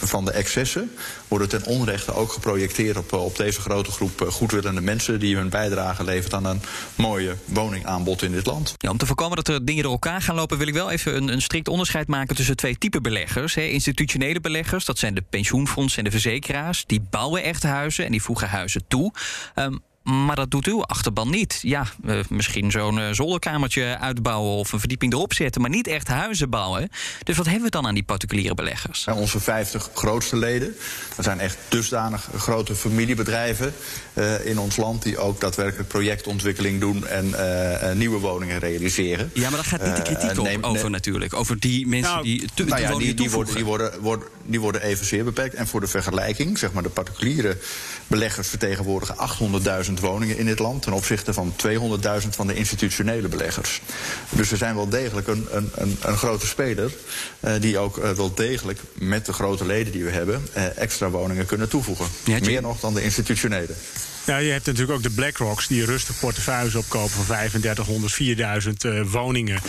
van 0.00 0.24
de 0.24 0.30
excessen 0.30 0.90
worden 1.28 1.48
ten 1.48 1.64
onrechte 1.64 2.14
ook 2.14 2.32
geprojecteerd 2.32 2.96
op, 2.96 3.12
op 3.12 3.36
deze 3.36 3.60
grote 3.60 3.90
groep 3.90 4.26
goedwillende 4.28 4.80
mensen 4.80 5.20
die 5.20 5.36
hun 5.36 5.48
bijdrage 5.48 6.04
levert 6.04 6.34
aan 6.34 6.44
een 6.44 6.62
mooie 6.94 7.36
woningaanbod 7.44 8.22
in 8.22 8.32
dit 8.32 8.46
land. 8.46 8.74
Ja, 8.76 8.90
om 8.90 8.98
te 8.98 9.06
voorkomen 9.06 9.36
dat 9.36 9.48
er 9.48 9.64
dingen 9.64 9.82
door 9.82 9.92
elkaar 9.92 10.22
gaan 10.22 10.34
lopen, 10.34 10.58
wil 10.58 10.66
ik 10.66 10.74
wel 10.74 10.90
even 10.90 11.16
een, 11.16 11.28
een 11.28 11.42
strikt 11.42 11.68
onderscheid 11.68 12.08
maken 12.08 12.36
tussen 12.36 12.56
twee 12.56 12.78
typen 12.78 13.02
beleggers. 13.02 13.56
Institutionele 13.56 14.40
beleggers, 14.40 14.84
dat 14.84 14.98
zijn 14.98 15.14
de 15.14 15.24
pensioenfondsen 15.30 15.98
en 15.98 16.04
de 16.04 16.10
verzekeraars, 16.10 16.84
die 16.86 17.00
bouwen 17.10 17.42
echt 17.42 17.62
huizen 17.62 18.04
en 18.04 18.10
die 18.10 18.22
voegen 18.22 18.48
huizen 18.48 18.82
toe. 18.88 19.12
Um, 19.54 19.80
maar 20.08 20.36
dat 20.36 20.50
doet 20.50 20.66
uw 20.66 20.84
achterban 20.84 21.30
niet. 21.30 21.58
Ja, 21.62 21.86
uh, 22.04 22.20
misschien 22.28 22.70
zo'n 22.70 22.98
uh, 22.98 23.08
zolderkamertje 23.10 23.98
uitbouwen 23.98 24.52
of 24.52 24.72
een 24.72 24.78
verdieping 24.78 25.12
erop 25.12 25.32
zetten, 25.32 25.60
maar 25.60 25.70
niet 25.70 25.86
echt 25.86 26.08
huizen 26.08 26.50
bouwen. 26.50 26.88
Dus 27.22 27.36
wat 27.36 27.46
hebben 27.46 27.64
we 27.64 27.70
dan 27.70 27.86
aan 27.86 27.94
die 27.94 28.02
particuliere 28.02 28.54
beleggers? 28.54 29.06
En 29.06 29.14
onze 29.14 29.40
50 29.40 29.90
grootste 29.94 30.36
leden, 30.36 30.76
dat 31.16 31.24
zijn 31.24 31.40
echt 31.40 31.58
dusdanig 31.68 32.28
grote 32.36 32.74
familiebedrijven 32.74 33.74
uh, 34.14 34.46
in 34.46 34.58
ons 34.58 34.76
land 34.76 35.02
die 35.02 35.18
ook 35.18 35.40
daadwerkelijk 35.40 35.88
projectontwikkeling 35.88 36.80
doen 36.80 37.06
en 37.06 37.34
nieuwe 37.98 38.18
woningen 38.18 38.58
realiseren. 38.58 39.30
Ja, 39.34 39.50
maar 39.50 39.58
daar 39.58 39.64
gaat 39.64 39.84
niet 39.84 39.96
de 39.96 40.02
kritiek 40.02 40.38
op, 40.38 40.64
over 40.64 40.90
natuurlijk. 40.90 41.34
Over 41.34 41.58
die 41.60 41.86
mensen 41.86 42.12
nou, 42.12 42.24
die 42.24 42.48
te, 42.54 42.64
nou 42.64 42.80
ja, 42.80 42.96
die, 42.96 43.14
die, 43.14 43.30
worden, 43.30 43.54
die, 43.54 43.64
worden, 43.64 44.00
worden, 44.00 44.28
die 44.48 44.60
worden 44.60 44.82
evenzeer 44.82 45.24
beperkt. 45.24 45.54
En 45.54 45.66
voor 45.66 45.80
de 45.80 45.86
vergelijking, 45.86 46.58
zeg 46.58 46.72
maar 46.72 46.82
de 46.82 46.88
particuliere 46.88 47.56
beleggers 48.06 48.48
vertegenwoordigen 48.48 49.16
800.000 49.86 49.92
woningen 50.00 50.38
in 50.38 50.46
dit 50.46 50.58
land 50.58 50.82
ten 50.82 50.92
opzichte 50.92 51.32
van 51.32 51.54
200.000 51.66 52.28
van 52.28 52.46
de 52.46 52.54
institutionele 52.54 53.28
beleggers. 53.28 53.80
Dus 54.30 54.50
we 54.50 54.56
zijn 54.56 54.74
wel 54.74 54.88
degelijk 54.88 55.26
een, 55.26 55.46
een, 55.50 55.70
een, 55.74 55.96
een 56.02 56.16
grote 56.16 56.46
speler 56.46 56.92
uh, 57.40 57.52
die 57.60 57.78
ook 57.78 57.96
uh, 57.96 58.10
wel 58.10 58.34
degelijk 58.34 58.80
met 58.94 59.26
de 59.26 59.32
grote 59.32 59.66
leden 59.66 59.92
die 59.92 60.04
we 60.04 60.10
hebben 60.10 60.46
uh, 60.56 60.78
extra 60.78 61.10
woningen 61.10 61.46
kunnen 61.46 61.68
toevoegen. 61.68 62.06
Ja, 62.24 62.38
Meer 62.40 62.62
nog 62.62 62.80
dan 62.80 62.94
de 62.94 63.02
institutionele. 63.02 63.74
Ja, 64.28 64.36
je 64.36 64.50
hebt 64.50 64.66
natuurlijk 64.66 64.96
ook 64.96 65.02
de 65.02 65.10
BlackRocks 65.10 65.66
die 65.66 65.84
rustig 65.84 66.18
portefeuilles 66.18 66.74
opkopen 66.74 67.10
van 67.10 67.24
3500, 67.24 68.12
4000 68.12 68.84
uh, 68.84 69.02
woningen. 69.10 69.60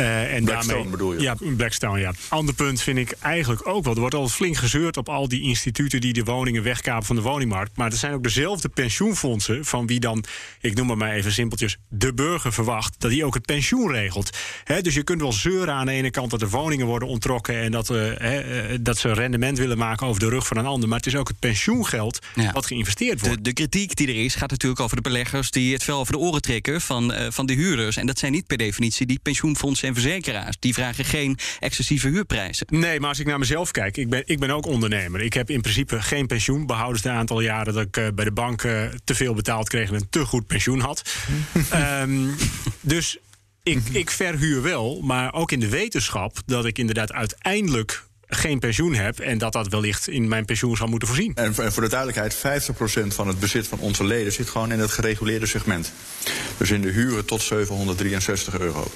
Uh, 0.00 0.34
en 0.34 0.44
Blackstone 0.44 0.74
daarmee, 0.74 0.90
bedoel 0.90 1.12
je? 1.12 1.20
Ja, 1.20 1.36
Blackstone, 1.56 2.00
ja. 2.00 2.12
Ander 2.28 2.54
punt 2.54 2.82
vind 2.82 2.98
ik 2.98 3.14
eigenlijk 3.20 3.66
ook 3.68 3.84
wel. 3.84 3.94
Er 3.94 4.00
wordt 4.00 4.14
al 4.14 4.28
flink 4.28 4.56
gezeurd 4.56 4.96
op 4.96 5.08
al 5.08 5.28
die 5.28 5.42
instituten 5.42 6.00
die 6.00 6.12
de 6.12 6.24
woningen 6.24 6.62
wegkapen 6.62 7.06
van 7.06 7.16
de 7.16 7.22
woningmarkt. 7.22 7.76
Maar 7.76 7.90
er 7.90 7.96
zijn 7.96 8.12
ook 8.12 8.22
dezelfde 8.22 8.68
pensioenfondsen 8.68 9.64
van 9.64 9.86
wie 9.86 10.00
dan, 10.00 10.24
ik 10.60 10.74
noem 10.74 10.88
het 10.88 10.98
maar 10.98 11.12
even 11.12 11.32
simpeltjes, 11.32 11.76
de 11.88 12.14
burger 12.14 12.52
verwacht 12.52 12.94
dat 12.98 13.10
die 13.10 13.24
ook 13.24 13.34
het 13.34 13.46
pensioen 13.46 13.90
regelt. 13.90 14.36
He, 14.64 14.80
dus 14.80 14.94
je 14.94 15.02
kunt 15.02 15.20
wel 15.20 15.32
zeuren 15.32 15.74
aan 15.74 15.86
de 15.86 15.92
ene 15.92 16.10
kant 16.10 16.30
dat 16.30 16.40
de 16.40 16.48
woningen 16.48 16.86
worden 16.86 17.08
ontrokken 17.08 17.54
en 17.54 17.70
dat, 17.70 17.90
uh, 17.90 18.12
he, 18.16 18.82
dat 18.82 18.98
ze 18.98 19.12
rendement 19.12 19.58
willen 19.58 19.78
maken 19.78 20.06
over 20.06 20.20
de 20.20 20.28
rug 20.28 20.46
van 20.46 20.56
een 20.56 20.66
ander. 20.66 20.88
Maar 20.88 20.98
het 20.98 21.06
is 21.06 21.16
ook 21.16 21.28
het 21.28 21.38
pensioengeld 21.38 22.18
ja. 22.34 22.52
wat 22.52 22.66
geïnvesteerd 22.66 23.20
wordt. 23.20 23.36
De, 23.36 23.42
de 23.42 23.52
kritiek 23.52 23.91
die 23.96 24.08
er 24.08 24.24
is, 24.24 24.34
gaat 24.34 24.50
natuurlijk 24.50 24.80
over 24.80 24.96
de 24.96 25.02
beleggers 25.02 25.50
die 25.50 25.72
het 25.72 25.84
vel 25.84 25.98
over 25.98 26.12
de 26.12 26.18
oren 26.18 26.42
trekken 26.42 26.80
van, 26.80 27.12
uh, 27.12 27.26
van 27.30 27.46
de 27.46 27.52
huurders. 27.52 27.96
En 27.96 28.06
dat 28.06 28.18
zijn 28.18 28.32
niet 28.32 28.46
per 28.46 28.56
definitie 28.56 29.06
die 29.06 29.18
pensioenfondsen 29.22 29.88
en 29.88 29.94
verzekeraars. 29.94 30.56
Die 30.58 30.74
vragen 30.74 31.04
geen 31.04 31.38
excessieve 31.58 32.08
huurprijzen. 32.08 32.66
Nee, 32.70 33.00
maar 33.00 33.08
als 33.08 33.18
ik 33.18 33.26
naar 33.26 33.38
mezelf 33.38 33.70
kijk, 33.70 33.96
ik 33.96 34.08
ben, 34.08 34.22
ik 34.26 34.38
ben 34.38 34.50
ook 34.50 34.66
ondernemer. 34.66 35.20
Ik 35.20 35.32
heb 35.32 35.50
in 35.50 35.60
principe 35.60 36.02
geen 36.02 36.26
pensioen, 36.26 36.66
behoudens 36.66 37.02
de 37.02 37.10
aantal 37.10 37.40
jaren 37.40 37.74
dat 37.74 37.86
ik 37.86 37.96
uh, 37.96 38.06
bij 38.14 38.24
de 38.24 38.32
bank 38.32 38.62
uh, 38.62 38.84
te 39.04 39.14
veel 39.14 39.34
betaald 39.34 39.68
kreeg 39.68 39.88
en 39.88 39.94
een 39.94 40.08
te 40.10 40.24
goed 40.24 40.46
pensioen 40.46 40.80
had. 40.80 41.02
um, 41.74 42.34
dus 42.80 43.18
ik, 43.62 43.82
ik 43.92 44.10
verhuur 44.10 44.62
wel, 44.62 45.00
maar 45.00 45.32
ook 45.32 45.52
in 45.52 45.60
de 45.60 45.68
wetenschap 45.68 46.36
dat 46.46 46.64
ik 46.64 46.78
inderdaad 46.78 47.12
uiteindelijk 47.12 48.04
geen 48.34 48.58
pensioen 48.58 48.94
heb 48.94 49.18
en 49.18 49.38
dat 49.38 49.52
dat 49.52 49.68
wellicht 49.68 50.08
in 50.08 50.28
mijn 50.28 50.44
pensioen 50.44 50.76
zal 50.76 50.86
moeten 50.86 51.08
voorzien. 51.08 51.32
En 51.34 51.54
voor 51.54 51.82
de 51.82 51.88
duidelijkheid, 51.88 52.36
50% 52.36 53.06
van 53.06 53.28
het 53.28 53.40
bezit 53.40 53.68
van 53.68 53.78
onze 53.78 54.04
leden 54.04 54.32
zit 54.32 54.50
gewoon 54.50 54.72
in 54.72 54.78
het 54.78 54.90
gereguleerde 54.90 55.46
segment. 55.46 55.92
Dus 56.56 56.70
in 56.70 56.80
de 56.80 56.90
huren 56.90 57.24
tot 57.24 57.42
763 57.42 58.58
euro. 58.58 58.90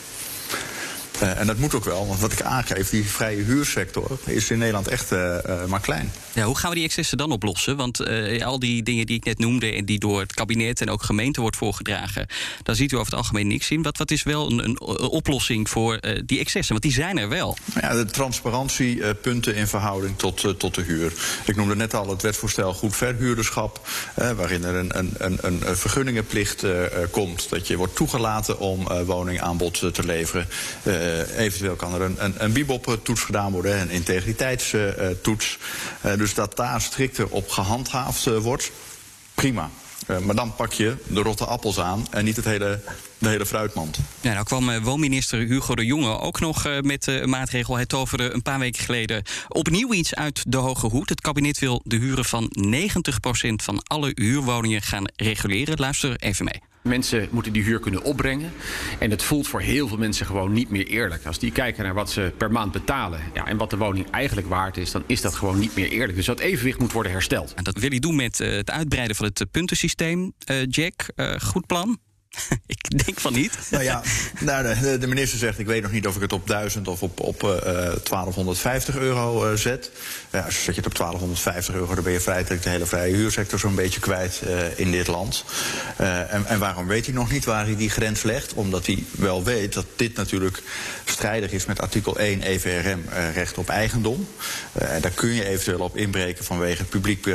Uh, 1.23 1.41
en 1.41 1.47
dat 1.47 1.59
moet 1.59 1.75
ook 1.75 1.85
wel, 1.85 2.07
want 2.07 2.21
wat 2.21 2.33
ik 2.33 2.43
aangeef, 2.43 2.91
die 2.91 3.05
vrije 3.05 3.43
huursector 3.43 4.19
is 4.25 4.51
in 4.51 4.59
Nederland 4.59 4.89
echt 4.89 5.13
uh, 5.13 5.19
uh, 5.47 5.65
maar 5.65 5.81
klein. 5.81 6.13
Ja, 6.33 6.45
hoe 6.45 6.59
gaan 6.59 6.71
we 6.71 6.77
die 6.77 6.85
excessen 6.85 7.19
dan 7.19 7.31
oplossen? 7.31 7.77
Want 7.77 8.05
al 8.43 8.59
die 8.59 8.83
dingen 8.83 9.07
die 9.07 9.17
ik 9.17 9.25
net 9.25 9.39
noemde 9.39 9.73
en 9.73 9.85
die 9.85 9.99
door 9.99 10.21
het 10.21 10.35
kabinet 10.35 10.81
en 10.81 10.91
ook 10.91 11.03
gemeente 11.03 11.41
wordt 11.41 11.57
voorgedragen, 11.57 12.27
daar 12.63 12.75
ziet 12.75 12.93
u 12.93 12.97
over 12.97 13.11
het 13.11 13.21
algemeen 13.21 13.47
niks 13.47 13.71
in. 13.71 13.83
Wat, 13.83 13.99
wat 13.99 14.11
is 14.11 14.23
wel 14.23 14.51
een, 14.51 14.65
een 14.65 14.81
oplossing 14.99 15.71
voor 15.71 16.01
die 16.27 16.39
excessen? 16.39 16.73
Want 16.73 16.83
die 16.83 16.93
zijn 16.93 17.19
er 17.19 17.29
wel. 17.29 17.57
Ja, 17.81 17.95
de 17.95 18.05
transparantiepunten 18.05 19.55
in 19.55 19.67
verhouding 19.67 20.19
tot, 20.19 20.59
tot 20.59 20.75
de 20.75 20.83
huur. 20.83 21.13
Ik 21.45 21.57
noemde 21.57 21.77
net 21.77 21.95
al 21.95 22.09
het 22.09 22.23
wetsvoorstel 22.23 22.75
goed 22.75 22.97
verhuurderschap, 22.97 23.89
waarin 24.15 24.65
er 24.65 24.75
een, 24.75 24.99
een, 24.99 25.15
een, 25.19 25.39
een 25.41 25.77
vergunningenplicht 25.77 26.65
komt. 27.11 27.49
Dat 27.51 27.67
je 27.67 27.77
wordt 27.77 27.97
toegelaten 27.97 28.59
om 28.59 29.05
woningaanbod 29.05 29.95
te 29.95 30.05
leveren. 30.05 30.49
Uh, 31.07 31.39
eventueel 31.39 31.77
kan 31.77 31.95
er 31.95 32.01
een, 32.01 32.25
een, 32.25 32.35
een 32.37 32.53
bibop-toets 32.53 33.21
gedaan 33.21 33.53
worden, 33.53 33.81
een 33.81 33.91
integriteitstoets. 33.91 35.59
Uh, 36.07 36.17
dus 36.17 36.35
dat 36.35 36.57
daar 36.57 36.81
strikter 36.81 37.29
op 37.29 37.51
gehandhaafd 37.51 38.25
wordt, 38.25 38.73
prima. 39.35 39.71
maar 40.23 40.35
dan 40.35 40.55
pak 40.55 40.73
je 40.73 40.97
de 41.07 41.21
rotte 41.23 41.45
appels 41.45 41.81
aan 41.81 42.07
en 42.11 42.25
niet 42.25 42.37
het 42.37 42.45
hele, 42.45 42.81
de 43.19 43.29
hele 43.29 43.47
fruitmand. 43.47 43.99
Ja, 44.21 44.33
nou 44.33 44.45
kwam 44.45 44.81
woonminister 44.83 45.39
Hugo 45.39 45.75
de 45.75 45.85
Jonge 45.85 46.19
ook 46.19 46.41
nog 46.41 46.81
met 46.81 47.07
een 47.07 47.29
maatregel. 47.31 47.75
Hij 47.75 47.87
toverde 47.87 48.33
een 48.35 48.43
paar 48.43 48.59
weken 48.59 48.85
geleden 48.85 49.23
opnieuw 49.49 49.93
iets 49.93 50.15
uit 50.15 50.45
de 50.49 50.57
hoge 50.57 50.87
hoed. 50.87 51.09
Het 51.09 51.21
kabinet 51.21 51.59
wil 51.59 51.81
de 51.85 51.97
huren 51.97 52.25
van 52.25 52.51
90% 52.67 52.81
van 53.57 53.83
alle 53.83 54.13
huurwoningen 54.15 54.83
gaan 54.83 55.05
reguleren. 55.17 55.79
Luister 55.79 56.17
even 56.17 56.45
mee. 56.45 56.76
Mensen 56.87 57.29
moeten 57.31 57.53
die 57.53 57.63
huur 57.63 57.79
kunnen 57.79 58.03
opbrengen. 58.03 58.53
En 58.99 59.11
het 59.11 59.23
voelt 59.23 59.49
voor 59.49 59.61
heel 59.61 59.89
veel 59.89 59.99
mensen 59.99 60.27
gewoon 60.27 60.53
niet 60.53 60.71
meer 60.71 60.87
eerlijk. 60.87 61.27
Als 61.27 61.39
die 61.39 61.53
kijken 61.53 61.85
naar 61.85 61.95
wat 61.95 62.11
ze 62.11 62.33
per 62.37 62.53
maand 62.53 62.73
betalen 62.73 63.21
ja, 63.35 63.47
en 63.47 63.57
wat 63.57 63.71
de 63.71 63.77
woning 63.77 64.11
eigenlijk 64.11 64.49
waard 64.49 64.77
is, 64.77 64.91
dan 64.91 65.03
is 65.07 65.21
dat 65.21 65.35
gewoon 65.35 65.59
niet 65.59 65.77
meer 65.77 65.89
eerlijk. 65.89 66.15
Dus 66.17 66.27
dat 66.27 66.41
evenwicht 66.41 66.79
moet 66.79 66.93
worden 66.93 67.13
hersteld. 67.13 67.55
En 67.55 67.65
dat 67.65 67.79
wil 67.79 67.91
hij 67.91 67.99
doen 67.99 68.17
met 68.17 68.41
uh, 68.41 68.49
het 68.57 68.71
uitbreiden 68.71 69.17
van 69.17 69.27
het 69.27 69.47
puntensysteem. 69.51 70.33
Uh, 70.51 70.57
Jack, 70.69 70.95
uh, 71.17 71.35
goed 71.41 71.67
plan? 71.67 71.99
ik 72.67 73.05
denk 73.05 73.21
van 73.21 73.33
niet. 73.33 73.59
Nou 73.71 73.85
ja, 73.85 74.03
nou, 74.41 74.75
de, 74.81 74.99
de, 74.99 75.07
minister 75.07 75.39
zegt: 75.39 75.59
Ik 75.59 75.67
weet 75.67 75.83
nog 75.83 75.91
niet 75.91 76.07
of 76.07 76.15
ik 76.15 76.21
het 76.21 76.33
op 76.33 76.47
1000 76.47 76.89
of 76.89 77.03
op, 77.03 77.21
op 77.21 77.43
uh, 77.43 77.51
1250 77.51 78.97
euro 78.97 79.51
uh, 79.51 79.57
zet. 79.57 79.91
Ja, 80.33 80.41
als 80.41 80.65
je 80.65 80.73
het 80.73 80.87
op 80.87 80.97
1250 80.97 81.75
euro, 81.75 81.95
dan 81.95 82.05
ben 82.05 82.13
je 82.13 82.21
feitelijk 82.21 82.63
de 82.63 82.69
hele 82.69 82.87
vrije 82.87 83.15
huursector 83.15 83.59
zo'n 83.59 83.75
beetje 83.75 84.01
kwijt 84.01 84.43
in 84.77 84.91
dit 84.91 85.07
land. 85.07 85.45
En, 85.97 86.47
en, 86.47 86.59
waarom 86.59 86.87
weet 86.87 87.07
hij 87.07 87.15
nog 87.15 87.31
niet 87.31 87.45
waar 87.45 87.65
hij 87.65 87.77
die 87.77 87.91
grens 87.91 88.23
legt? 88.23 88.55
Omdat 88.55 88.87
hij 88.87 89.05
wel 89.11 89.45
weet 89.45 89.73
dat 89.73 89.87
dit 89.97 90.17
natuurlijk 90.17 90.63
strijdig 91.05 91.51
is 91.51 91.67
met 91.67 91.81
artikel 91.81 92.19
1 92.19 92.43
EVRM, 92.43 93.05
recht 93.35 93.59
op 93.59 93.69
eigendom. 93.69 94.29
daar 94.73 95.11
kun 95.15 95.33
je 95.33 95.45
eventueel 95.45 95.81
op 95.81 95.97
inbreken 95.97 96.45
vanwege 96.45 96.79
het 96.79 96.91
publiek 96.91 97.29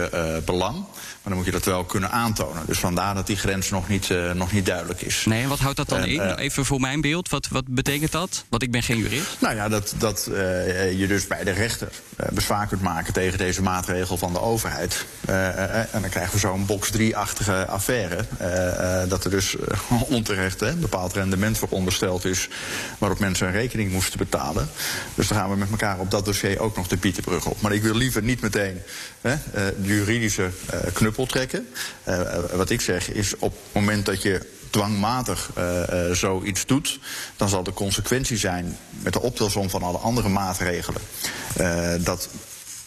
belang. 0.45 0.85
Maar 1.23 1.33
dan 1.33 1.35
moet 1.35 1.45
je 1.45 1.59
dat 1.59 1.65
wel 1.65 1.83
kunnen 1.83 2.11
aantonen. 2.11 2.63
Dus 2.65 2.79
vandaar 2.79 3.15
dat 3.15 3.27
die 3.27 3.35
grens 3.35 3.69
nog 3.69 3.87
niet, 3.87 4.09
nog 4.33 4.51
niet 4.51 4.65
duidelijk 4.65 5.01
is. 5.01 5.25
Nee, 5.25 5.43
en 5.43 5.49
wat 5.49 5.59
houdt 5.59 5.77
dat 5.77 5.89
dan 5.89 6.05
in? 6.05 6.15
Uh, 6.15 6.33
Even 6.37 6.65
voor 6.65 6.79
mijn 6.79 7.01
beeld, 7.01 7.29
wat, 7.29 7.47
wat 7.47 7.63
betekent 7.67 8.11
dat? 8.11 8.43
Want 8.49 8.63
ik 8.63 8.71
ben 8.71 8.83
geen 8.83 8.97
jurist. 8.97 9.37
Nou 9.39 9.55
ja, 9.55 9.69
dat, 9.69 9.93
dat 9.97 10.27
uh, 10.29 10.99
je 10.99 11.07
dus 11.07 11.27
bij 11.27 11.43
de 11.43 11.51
rechter 11.51 11.89
bezwaar 12.33 12.67
kunt 12.67 12.81
maken 12.81 13.13
tegen 13.13 13.37
deze 13.37 13.61
maatregel 13.61 14.17
van 14.17 14.33
de 14.33 14.39
overheid. 14.39 15.05
en 15.25 16.01
dan 16.01 16.09
krijgen 16.09 16.33
we 16.33 16.39
zo'n 16.39 16.65
box 16.65 16.91
3-achtige 16.97 17.65
affaire. 17.67 18.25
dat 19.07 19.23
er 19.23 19.31
dus 19.31 19.55
onterecht 20.07 20.61
een 20.61 20.79
bepaald 20.79 21.13
rendement 21.13 21.57
voor 21.57 21.69
ondersteld 21.69 22.25
is... 22.25 22.49
waarop 22.97 23.19
mensen 23.19 23.47
een 23.47 23.53
rekening 23.53 23.91
moesten 23.91 24.17
betalen. 24.17 24.69
Dus 25.15 25.27
dan 25.27 25.37
gaan 25.37 25.49
we 25.49 25.55
met 25.55 25.71
elkaar 25.71 25.99
op 25.99 26.11
dat 26.11 26.25
dossier 26.25 26.59
ook 26.59 26.75
nog 26.75 26.87
de 26.87 26.97
Pieterbrug 26.97 27.45
op. 27.45 27.61
Maar 27.61 27.73
ik 27.73 27.83
wil 27.83 27.95
liever 27.95 28.23
niet 28.23 28.41
meteen 28.41 28.81
de 29.21 29.73
juridische 29.81 30.49
knuppel 30.93 31.10
trekken. 31.29 31.67
wat 32.53 32.69
ik 32.69 32.81
zeg 32.81 33.11
is 33.11 33.37
op 33.37 33.51
het 33.51 33.73
moment 33.73 34.05
dat 34.05 34.21
je 34.21 34.41
dwangmatig 34.69 35.49
uh, 35.57 36.11
zoiets 36.11 36.65
doet, 36.65 36.99
dan 37.37 37.49
zal 37.49 37.63
de 37.63 37.73
consequentie 37.73 38.37
zijn 38.37 38.77
met 38.89 39.13
de 39.13 39.21
optelsom 39.21 39.69
van 39.69 39.83
alle 39.83 39.97
andere 39.97 40.29
maatregelen 40.29 41.01
dat 42.03 42.29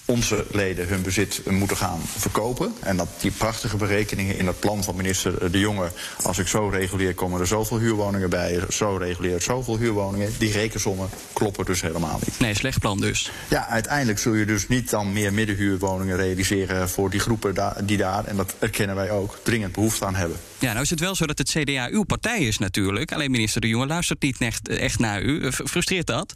onze 0.04 0.46
leden 0.50 0.88
hun 0.88 1.02
bezit 1.02 1.42
moeten 1.50 1.76
gaan 1.76 2.00
verkopen. 2.16 2.74
En 2.80 2.96
dat 2.96 3.08
die 3.20 3.30
prachtige 3.30 3.76
berekeningen 3.76 4.38
in 4.38 4.46
het 4.46 4.60
plan 4.60 4.84
van 4.84 4.96
minister 4.96 5.52
De 5.52 5.58
Jonge... 5.58 5.90
als 6.22 6.38
ik 6.38 6.46
zo 6.46 6.68
reguleer, 6.68 7.14
komen 7.14 7.40
er 7.40 7.46
zoveel 7.46 7.78
huurwoningen 7.78 8.30
bij... 8.30 8.60
zo 8.68 8.96
reguleer 8.96 9.42
zoveel 9.42 9.78
huurwoningen. 9.78 10.32
Die 10.38 10.52
rekensommen 10.52 11.08
kloppen 11.32 11.64
dus 11.64 11.80
helemaal 11.80 12.18
niet. 12.24 12.38
Nee, 12.38 12.54
slecht 12.54 12.78
plan 12.78 13.00
dus. 13.00 13.30
Ja, 13.48 13.66
uiteindelijk 13.68 14.18
zul 14.18 14.34
je 14.34 14.44
dus 14.44 14.68
niet 14.68 14.90
dan 14.90 15.12
meer 15.12 15.32
middenhuurwoningen 15.32 16.16
realiseren... 16.16 16.88
voor 16.88 17.10
die 17.10 17.20
groepen 17.20 17.54
die 17.84 17.96
daar, 17.96 18.24
en 18.24 18.36
dat 18.36 18.54
erkennen 18.58 18.96
wij 18.96 19.10
ook, 19.10 19.38
dringend 19.42 19.72
behoefte 19.72 20.04
aan 20.04 20.14
hebben. 20.14 20.38
Ja, 20.58 20.70
nou 20.70 20.82
is 20.82 20.90
het 20.90 21.00
wel 21.00 21.14
zo 21.14 21.26
dat 21.26 21.38
het 21.38 21.50
CDA 21.50 21.88
uw 21.90 22.02
partij 22.02 22.40
is 22.40 22.58
natuurlijk. 22.58 23.12
Alleen 23.12 23.30
minister 23.30 23.60
De 23.60 23.68
Jonge 23.68 23.86
luistert 23.86 24.22
niet 24.22 24.38
echt, 24.38 24.68
echt 24.68 24.98
naar 24.98 25.22
u. 25.22 25.52
Frustreert 25.52 26.06
dat? 26.06 26.34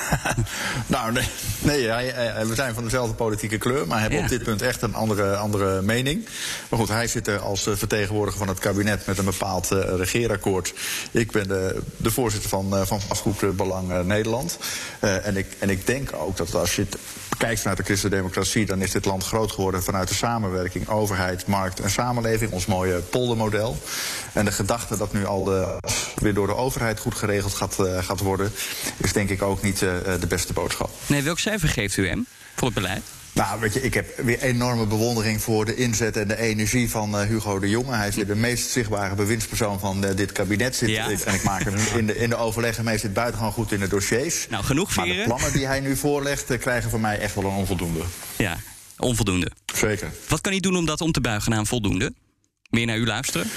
nou, 0.86 1.12
nee, 1.12 1.28
nee 1.60 1.88
hij, 1.88 2.46
we 2.46 2.54
zijn 2.54 2.74
van 2.74 2.84
dezelfde 2.84 3.14
politieke 3.14 3.58
kleur, 3.58 3.86
maar 3.86 4.00
hebben 4.00 4.18
ja. 4.18 4.24
op 4.24 4.30
dit 4.30 4.42
punt 4.42 4.62
echt 4.62 4.82
een 4.82 4.94
andere, 4.94 5.36
andere 5.36 5.82
mening. 5.82 6.26
Maar 6.68 6.78
goed, 6.78 6.88
hij 6.88 7.06
zit 7.06 7.26
er 7.26 7.38
als 7.38 7.62
vertegenwoordiger 7.62 8.38
van 8.38 8.48
het 8.48 8.58
kabinet 8.58 9.06
met 9.06 9.18
een 9.18 9.24
bepaald 9.24 9.70
uh, 9.72 9.78
regeerakkoord. 9.96 10.74
Ik 11.10 11.30
ben 11.30 11.48
de, 11.48 11.82
de 11.96 12.10
voorzitter 12.10 12.50
van, 12.50 12.74
uh, 12.74 12.80
van 12.84 13.00
Vastgoed 13.00 13.56
Belang 13.56 13.90
uh, 13.90 14.00
Nederland. 14.00 14.58
en, 15.00 15.36
ik, 15.36 15.46
en 15.58 15.70
ik 15.70 15.86
denk 15.86 16.10
ook 16.12 16.36
dat 16.36 16.54
als 16.54 16.76
je 16.76 16.82
het 16.82 16.96
kijkt 17.46 17.60
vanuit 17.60 17.78
de 17.78 17.84
christendemocratie, 17.84 18.66
dan 18.66 18.82
is 18.82 18.90
dit 18.90 19.04
land 19.04 19.24
groot 19.24 19.52
geworden 19.52 19.82
vanuit 19.82 20.08
de 20.08 20.14
samenwerking, 20.14 20.88
overheid, 20.88 21.46
markt 21.46 21.80
en 21.80 21.90
samenleving, 21.90 22.50
ons 22.50 22.66
mooie 22.66 22.98
poldermodel. 22.98 23.78
En 24.32 24.44
de 24.44 24.52
gedachte 24.52 24.96
dat 24.96 25.12
nu 25.12 25.26
al 25.26 25.44
de, 25.44 25.78
weer 26.14 26.34
door 26.34 26.46
de 26.46 26.54
overheid 26.54 27.00
goed 27.00 27.14
geregeld 27.14 27.54
gaat, 27.54 27.78
gaat 28.00 28.20
worden, 28.20 28.52
is 28.96 29.12
denk 29.12 29.30
ik 29.30 29.42
ook 29.42 29.62
niet 29.62 29.80
uh, 29.80 29.90
de 30.20 30.26
beste 30.26 30.52
boodschap. 30.52 30.90
Nee, 31.06 31.22
welk 31.22 31.38
cijfer 31.38 31.68
geeft 31.68 31.96
u 31.96 32.08
hem 32.08 32.26
voor 32.54 32.66
het 32.66 32.76
beleid? 32.76 33.02
Nou, 33.32 33.60
weet 33.60 33.74
je, 33.74 33.82
ik 33.82 33.94
heb 33.94 34.16
weer 34.16 34.40
enorme 34.40 34.86
bewondering 34.86 35.42
voor 35.42 35.64
de 35.64 35.74
inzet 35.74 36.16
en 36.16 36.28
de 36.28 36.38
energie 36.38 36.90
van 36.90 37.20
uh, 37.20 37.26
Hugo 37.26 37.58
de 37.58 37.68
Jonge. 37.68 37.94
Hij 37.94 38.08
is 38.08 38.14
weer 38.14 38.26
de 38.26 38.34
meest 38.34 38.70
zichtbare 38.70 39.14
bewindspersoon 39.14 39.80
van 39.80 40.04
uh, 40.04 40.10
dit 40.16 40.32
kabinet. 40.32 40.76
Zit, 40.76 40.88
ja. 40.88 41.10
En 41.10 41.34
ik 41.34 41.42
maak 41.42 41.62
hem 41.62 41.74
in 41.96 42.06
de, 42.06 42.16
in 42.16 42.28
de 42.28 42.36
overleggen 42.36 42.84
mee 42.84 42.98
zit 42.98 43.12
buitengewoon 43.12 43.52
goed 43.52 43.72
in 43.72 43.80
de 43.80 43.88
dossiers. 43.88 44.46
Nou, 44.50 44.64
genoeg 44.64 44.96
Maar 44.96 45.06
de 45.06 45.22
plannen 45.24 45.52
die 45.52 45.66
hij 45.66 45.80
nu 45.80 45.96
voorlegt, 45.96 46.50
uh, 46.50 46.58
krijgen 46.58 46.90
van 46.90 47.00
mij 47.00 47.18
echt 47.18 47.34
wel 47.34 47.44
een 47.44 47.56
onvoldoende. 47.56 48.00
Ja, 48.36 48.56
onvoldoende. 48.96 49.50
Zeker. 49.74 50.12
Wat 50.28 50.40
kan 50.40 50.52
hij 50.52 50.60
doen 50.60 50.76
om 50.76 50.86
dat 50.86 51.00
om 51.00 51.12
te 51.12 51.20
buigen 51.20 51.50
naar 51.50 51.58
een 51.58 51.66
voldoende? 51.66 52.12
Meer 52.70 52.86
naar 52.86 52.98
u 52.98 53.06
luisteren? 53.06 53.50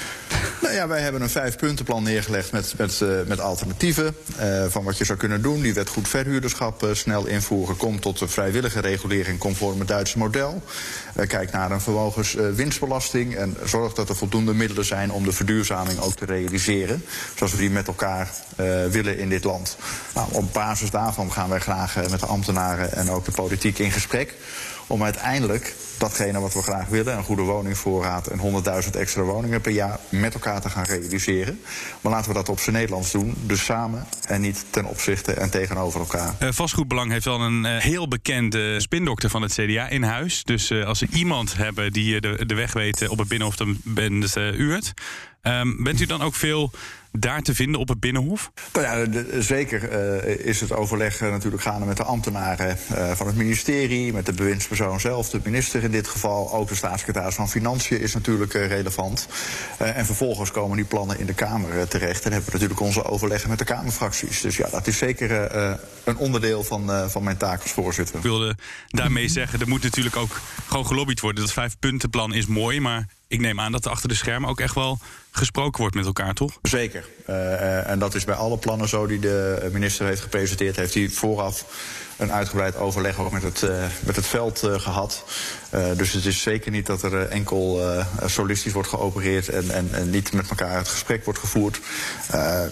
Ja, 0.76 0.88
wij 0.88 1.00
hebben 1.00 1.22
een 1.22 1.30
vijfpuntenplan 1.30 2.02
neergelegd 2.02 2.52
met, 2.52 2.74
met, 2.76 3.00
uh, 3.02 3.08
met 3.26 3.40
alternatieven. 3.40 4.16
Uh, 4.40 4.64
van 4.68 4.84
wat 4.84 4.98
je 4.98 5.04
zou 5.04 5.18
kunnen 5.18 5.42
doen. 5.42 5.60
Die 5.60 5.74
wet 5.74 5.88
goed 5.88 6.08
verhuurderschap 6.08 6.82
uh, 6.82 6.90
snel 6.92 7.26
invoeren. 7.26 7.76
Komt 7.76 8.02
tot 8.02 8.20
een 8.20 8.28
vrijwillige 8.28 8.80
regulering 8.80 9.38
conform 9.38 9.78
het 9.78 9.88
Duitse 9.88 10.18
model. 10.18 10.62
kijk 11.26 11.52
naar 11.52 11.70
een 11.70 11.80
vermogens 11.80 12.36
winstbelasting. 12.54 13.36
En 13.36 13.56
zorg 13.64 13.92
dat 13.92 14.08
er 14.08 14.16
voldoende 14.16 14.54
middelen 14.54 14.84
zijn 14.84 15.12
om 15.12 15.24
de 15.24 15.32
verduurzaming 15.32 15.98
ook 15.98 16.14
te 16.14 16.24
realiseren. 16.24 17.04
Zoals 17.34 17.52
we 17.52 17.58
die 17.58 17.70
met 17.70 17.86
elkaar 17.86 18.30
willen 18.90 19.18
in 19.18 19.28
dit 19.28 19.44
land. 19.44 19.76
Nou, 20.14 20.28
op 20.32 20.52
basis 20.52 20.90
daarvan 20.90 21.32
gaan 21.32 21.48
wij 21.48 21.60
graag 21.60 22.10
met 22.10 22.20
de 22.20 22.26
ambtenaren 22.26 22.92
en 22.92 23.10
ook 23.10 23.24
de 23.24 23.32
politiek 23.32 23.78
in 23.78 23.90
gesprek 23.92 24.34
om 24.86 25.02
uiteindelijk 25.02 25.74
datgene 25.98 26.40
wat 26.40 26.54
we 26.54 26.62
graag 26.62 26.88
willen, 26.88 27.16
een 27.16 27.24
goede 27.24 27.42
woningvoorraad 27.42 28.26
en 28.26 28.62
100.000 28.84 28.90
extra 28.90 29.22
woningen 29.22 29.60
per 29.60 29.72
jaar, 29.72 29.98
met 30.08 30.34
elkaar 30.34 30.60
te 30.60 30.70
gaan 30.70 30.84
realiseren. 30.84 31.60
Maar 32.00 32.12
laten 32.12 32.28
we 32.28 32.36
dat 32.36 32.48
op 32.48 32.58
zijn 32.58 32.76
Nederlands 32.76 33.10
doen, 33.10 33.34
dus 33.46 33.64
samen 33.64 34.06
en 34.26 34.40
niet 34.40 34.64
ten 34.70 34.84
opzichte 34.84 35.32
en 35.32 35.50
tegenover 35.50 36.00
elkaar. 36.00 36.34
Uh, 36.42 36.48
vastgoedbelang 36.52 37.10
heeft 37.10 37.24
wel 37.24 37.40
een 37.40 37.64
uh, 37.64 37.76
heel 37.76 38.08
bekende 38.08 38.80
spindokter 38.80 39.30
van 39.30 39.42
het 39.42 39.52
CDA 39.52 39.88
in 39.88 40.02
huis. 40.02 40.44
Dus 40.44 40.70
uh, 40.70 40.86
als 40.86 40.98
ze 40.98 41.06
iemand 41.12 41.56
hebben 41.56 41.92
die 41.92 42.20
de, 42.20 42.46
de 42.46 42.54
weg 42.54 42.72
weet 42.72 43.08
op 43.08 43.18
het 43.18 43.28
binnenhof, 43.28 43.56
dan 43.56 43.78
het 43.94 44.36
Uurt. 44.36 44.92
Um, 45.46 45.82
bent 45.82 46.00
u 46.00 46.06
dan 46.06 46.22
ook 46.22 46.34
veel 46.34 46.72
daar 47.18 47.42
te 47.42 47.54
vinden 47.54 47.80
op 47.80 47.88
het 47.88 48.00
Binnenhof? 48.00 48.50
Nou 48.72 48.86
ja, 48.86 49.04
de, 49.04 49.42
zeker 49.42 49.92
uh, 50.24 50.46
is 50.46 50.60
het 50.60 50.72
overleg 50.72 51.20
uh, 51.20 51.30
natuurlijk 51.30 51.62
gaande 51.62 51.86
met 51.86 51.96
de 51.96 52.02
ambtenaren 52.02 52.78
uh, 52.92 53.10
van 53.10 53.26
het 53.26 53.36
ministerie, 53.36 54.12
met 54.12 54.26
de 54.26 54.32
bewindspersoon 54.32 55.00
zelf, 55.00 55.30
de 55.30 55.40
minister 55.44 55.82
in 55.82 55.90
dit 55.90 56.08
geval. 56.08 56.52
Ook 56.52 56.68
de 56.68 56.74
staatssecretaris 56.74 57.34
van 57.34 57.48
Financiën 57.48 58.00
is 58.00 58.14
natuurlijk 58.14 58.52
relevant. 58.52 59.28
en 59.78 60.06
vervolgens 60.06 60.50
komen 60.50 60.76
die 60.76 60.86
plannen 60.86 61.18
in 61.18 61.26
de 61.26 61.34
Kamer 61.34 61.88
terecht. 61.88 62.24
En 62.24 62.32
hebben 62.32 62.50
we 62.50 62.52
natuurlijk 62.52 62.80
onze 62.80 63.04
overleggen 63.04 63.48
met 63.48 63.58
de 63.58 63.64
Kamerfracties. 63.64 64.40
Dus 64.40 64.56
ja, 64.56 64.68
dat 64.70 64.86
is 64.86 64.98
zeker 64.98 65.52
een 66.04 66.16
onderdeel 66.16 66.64
van, 66.64 67.10
van 67.10 67.22
mijn 67.22 67.36
taak 67.36 67.62
als 67.62 67.72
voorzitter. 67.72 68.16
Ik 68.16 68.22
wilde 68.22 68.56
daarmee 68.88 69.28
zeggen, 69.28 69.60
er 69.60 69.68
moet 69.68 69.82
natuurlijk 69.82 70.16
ook 70.16 70.40
gewoon 70.66 70.86
gelobbyd 70.86 71.20
worden. 71.20 71.44
Dat 71.44 71.52
vijfpuntenplan 71.52 72.34
is 72.34 72.46
mooi, 72.46 72.80
maar 72.80 73.06
ik 73.28 73.40
neem 73.40 73.60
aan 73.60 73.72
dat 73.72 73.84
er 73.84 73.90
achter 73.90 74.08
de 74.08 74.14
schermen 74.14 74.50
ook 74.50 74.60
echt 74.60 74.74
wel 74.74 74.98
gesproken 75.36 75.80
wordt 75.80 75.94
met 75.94 76.06
elkaar, 76.06 76.34
toch? 76.34 76.58
Zeker. 76.62 77.04
Uh, 77.28 77.90
en 77.90 77.98
dat 77.98 78.14
is 78.14 78.24
bij 78.24 78.34
alle 78.34 78.58
plannen 78.58 78.88
zo 78.88 79.06
die 79.06 79.18
de 79.18 79.68
minister 79.72 80.06
heeft 80.06 80.20
gepresenteerd. 80.20 80.76
Heeft 80.76 80.94
hij 80.94 81.08
vooraf 81.08 81.64
een 82.16 82.32
uitgebreid 82.32 82.76
overleg 82.76 83.18
ook 83.18 83.32
met 83.32 83.42
het, 83.42 83.62
uh, 83.62 83.84
met 84.00 84.16
het 84.16 84.26
veld 84.26 84.64
uh, 84.64 84.74
gehad. 84.74 85.24
dus 85.96 86.12
het 86.12 86.24
is 86.24 86.42
zeker 86.42 86.70
niet 86.70 86.86
dat 86.86 87.02
er 87.02 87.28
enkel 87.28 87.80
solistisch 88.26 88.72
wordt 88.72 88.88
geopereerd 88.88 89.48
en, 89.48 89.70
en, 89.70 89.88
en, 89.92 90.10
niet 90.10 90.32
met 90.32 90.48
elkaar 90.48 90.76
het 90.76 90.88
gesprek 90.88 91.24
wordt 91.24 91.38
gevoerd. 91.38 91.80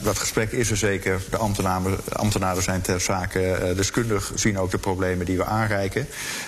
dat 0.02 0.18
gesprek 0.18 0.52
is 0.52 0.70
er 0.70 0.76
zeker. 0.76 1.20
De 1.30 1.36
ambtenaren, 1.36 1.98
ambtenaren 2.12 2.62
zijn 2.62 2.80
ter 2.80 3.00
zake 3.00 3.72
deskundig, 3.76 4.32
zien 4.34 4.58
ook 4.58 4.70
de 4.70 4.78
problemen 4.78 5.26
die 5.26 5.36
we 5.36 5.44
aanreiken. 5.44 6.06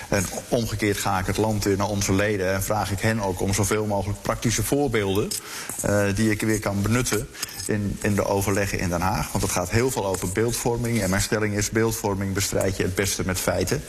En 0.08 0.24
omgekeerd 0.48 0.98
ga 0.98 1.18
ik 1.18 1.26
het 1.26 1.36
land 1.36 1.66
in 1.66 1.76
naar 1.76 1.88
onze 1.88 2.12
leden 2.12 2.52
en 2.52 2.62
vraag 2.62 2.90
ik 2.90 3.00
hen 3.00 3.20
ook 3.20 3.40
om 3.40 3.54
zoveel 3.54 3.86
mogelijk 3.86 4.22
praktische 4.22 4.62
voorbeelden 4.62 5.28
die 6.14 6.30
ik 6.30 6.40
weer 6.40 6.60
kan 6.60 6.82
benutten 6.82 7.28
in, 7.66 7.98
in 8.02 8.14
de 8.14 8.24
overleggen 8.24 8.78
in 8.78 8.88
Den 8.88 9.00
Haag. 9.00 9.32
Want 9.32 9.44
het 9.44 9.52
gaat 9.52 9.70
heel 9.70 9.90
veel 9.90 10.06
over 10.06 10.32
beeldvorming. 10.32 11.02
En 11.02 11.10
mijn 11.10 11.22
stelling 11.22 11.56
is: 11.56 11.70
beeldvorming 11.70 12.34
bestrijd 12.34 12.76
je 12.76 12.82
het 12.82 12.94
beste 12.94 13.22
met 13.26 13.40
feiten. 13.40 13.82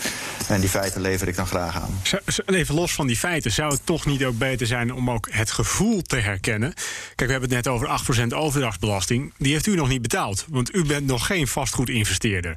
En 0.47 0.59
die 0.59 0.69
feiten 0.69 1.01
lever 1.01 1.27
ik 1.27 1.35
dan 1.35 1.47
graag 1.47 1.75
aan. 1.75 2.01
Even 2.45 2.75
los 2.75 2.93
van 2.93 3.07
die 3.07 3.17
feiten, 3.17 3.51
zou 3.51 3.71
het 3.71 3.81
toch 3.83 4.05
niet 4.05 4.25
ook 4.25 4.37
beter 4.37 4.67
zijn 4.67 4.93
om 4.93 5.11
ook 5.11 5.27
het 5.31 5.51
gevoel 5.51 6.01
te 6.01 6.17
herkennen? 6.17 6.73
Kijk, 7.15 7.29
we 7.29 7.31
hebben 7.31 7.55
het 7.55 7.65
net 7.65 7.73
over 7.73 7.99
8% 8.23 8.27
overdrachtsbelasting. 8.27 9.33
Die 9.37 9.53
heeft 9.53 9.67
u 9.67 9.75
nog 9.75 9.87
niet 9.87 10.01
betaald, 10.01 10.45
want 10.49 10.75
u 10.75 10.85
bent 10.85 11.05
nog 11.05 11.25
geen 11.25 11.47
vastgoedinvesteerder. 11.47 12.55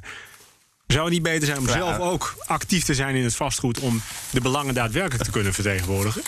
Zou 0.87 1.03
het 1.03 1.13
niet 1.13 1.23
beter 1.23 1.45
zijn 1.45 1.57
om 1.57 1.67
zelf 1.67 1.99
ook 1.99 2.35
actief 2.45 2.83
te 2.83 2.93
zijn 2.93 3.15
in 3.15 3.23
het 3.23 3.35
vastgoed 3.35 3.79
om 3.79 4.01
de 4.29 4.41
belangen 4.41 4.73
daadwerkelijk 4.73 5.23
te 5.23 5.31
kunnen 5.31 5.53
vertegenwoordigen? 5.53 6.21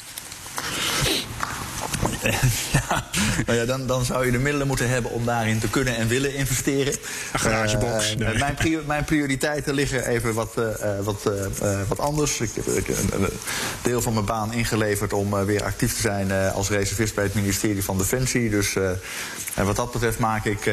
ja, 2.89 3.05
nou 3.45 3.57
ja 3.57 3.65
dan, 3.65 3.88
dan 3.88 4.05
zou 4.05 4.26
je 4.26 4.32
de 4.32 4.38
middelen 4.38 4.67
moeten 4.67 4.89
hebben 4.89 5.11
om 5.11 5.26
daarin 5.26 5.59
te 5.59 5.69
kunnen 5.69 5.95
en 5.95 6.07
willen 6.07 6.36
investeren. 6.36 6.93
Een 7.34 7.39
garagebox. 7.39 8.15
Uh, 8.19 8.39
mijn, 8.39 8.55
mijn, 8.86 9.03
prioriteiten 9.03 9.74
liggen 9.74 10.07
even 10.07 10.34
wat, 10.34 10.53
uh, 10.57 10.65
wat, 11.03 11.32
uh, 11.61 11.80
wat 11.88 11.99
anders. 11.99 12.39
Ik 12.39 12.49
heb 12.55 12.67
een, 12.67 13.28
deel 13.82 14.01
van 14.01 14.13
mijn 14.13 14.26
baan 14.26 14.53
ingeleverd 14.53 15.13
om 15.13 15.45
weer 15.45 15.63
actief 15.63 15.95
te 15.95 16.01
zijn 16.01 16.32
als 16.32 16.69
reservist 16.69 17.15
bij 17.15 17.24
het 17.24 17.34
ministerie 17.34 17.84
van 17.84 17.97
Defensie. 17.97 18.49
Dus 18.49 18.76
en 19.56 19.66
wat 19.66 19.76
dat 19.76 19.91
betreft 19.91 20.20
maak 20.20 20.45
ik, 20.45 20.72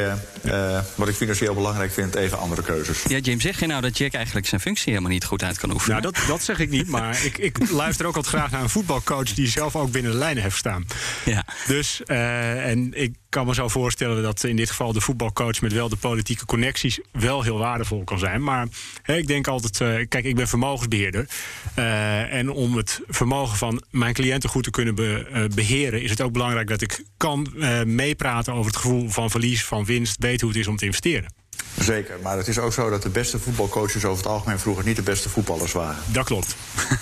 wat 0.95 1.09
ik 1.09 1.15
financieel 1.15 1.55
belangrijk 1.55 1.93
vind, 1.93 2.15
even 2.15 2.39
andere 2.39 2.63
keuzes. 2.63 3.03
Ja, 3.03 3.19
James, 3.19 3.43
zeg 3.43 3.61
je 3.61 3.67
nou 3.67 3.81
dat 3.81 3.99
Jack 3.99 4.13
eigenlijk 4.13 4.47
zijn 4.47 4.61
functie 4.61 4.89
helemaal 4.89 5.13
niet 5.13 5.25
goed 5.25 5.43
uit 5.43 5.59
kan 5.59 5.71
oefenen? 5.71 6.03
Nou, 6.03 6.13
dat, 6.13 6.27
dat 6.29 6.43
zeg 6.43 6.59
ik 6.59 6.71
niet, 6.71 6.89
maar 6.89 7.25
ik, 7.25 7.39
ik 7.39 7.71
luister 7.71 8.07
ook 8.07 8.17
altijd 8.17 8.35
graag 8.35 8.51
naar 8.51 8.63
een 8.63 8.69
voetbalcoach 8.69 9.35
die 9.35 9.49
zelf 9.49 9.77
ook 9.77 9.91
binnen 9.91 10.13
de 10.13 10.19
lijnen 10.19 10.43
heeft 10.43 10.57
staan. 10.57 10.87
Ja. 11.25 11.45
Dus, 11.67 12.01
uh, 12.07 12.67
en 12.67 12.93
ik 12.95 13.15
kan 13.31 13.47
me 13.47 13.55
zo 13.55 13.69
voorstellen 13.69 14.23
dat 14.23 14.45
in 14.45 14.57
dit 14.57 14.69
geval 14.71 14.93
de 14.93 15.01
voetbalcoach 15.01 15.61
met 15.61 15.73
wel 15.73 15.89
de 15.89 15.97
politieke 15.97 16.45
connecties 16.45 17.01
wel 17.13 17.43
heel 17.43 17.59
waardevol 17.59 18.05
kan 18.05 18.19
zijn. 18.19 18.43
Maar 18.43 18.69
ik 19.05 19.27
denk 19.27 19.47
altijd, 19.47 19.81
uh, 19.81 20.07
kijk, 20.09 20.25
ik 20.25 20.35
ben 20.37 20.49
vermogensbeheerder. 20.49 21.29
Uh, 21.79 22.33
en 22.33 22.51
om 22.51 22.77
het 22.77 23.01
vermogen 23.09 23.57
van 23.57 23.83
mijn 23.91 24.15
cliënten 24.15 24.51
goed 24.51 24.65
te 24.65 24.71
kunnen 24.71 24.95
be, 24.95 25.49
beheren, 25.55 26.03
is 26.03 26.11
het 26.11 26.21
ook 26.21 26.33
belangrijk 26.33 26.69
dat 26.69 26.81
ik 26.81 27.05
kan 27.17 27.53
meepraten 27.85 28.53
over 28.53 28.67
het 28.67 28.81
gevoel 28.81 29.09
van 29.09 29.31
verlies, 29.31 29.65
van 29.65 29.85
winst, 29.85 30.17
weet 30.19 30.41
hoe 30.41 30.51
het 30.51 30.59
is 30.59 30.67
om 30.67 30.77
te 30.77 30.85
investeren. 30.85 31.40
Zeker, 31.79 32.19
maar 32.23 32.37
het 32.37 32.49
is 32.49 32.59
ook 32.59 32.73
zo 32.73 32.91
dat 32.91 33.03
de 33.03 33.09
beste 33.09 33.39
voetbalcoaches 33.39 34.05
over 34.05 34.23
het 34.23 34.33
algemeen 34.33 34.59
vroeger 34.59 34.85
niet 34.85 34.97
de 34.97 35.03
beste 35.03 35.29
voetballers 35.29 35.73
waren. 35.73 35.97
Dat 36.07 36.25
klopt. 36.25 36.57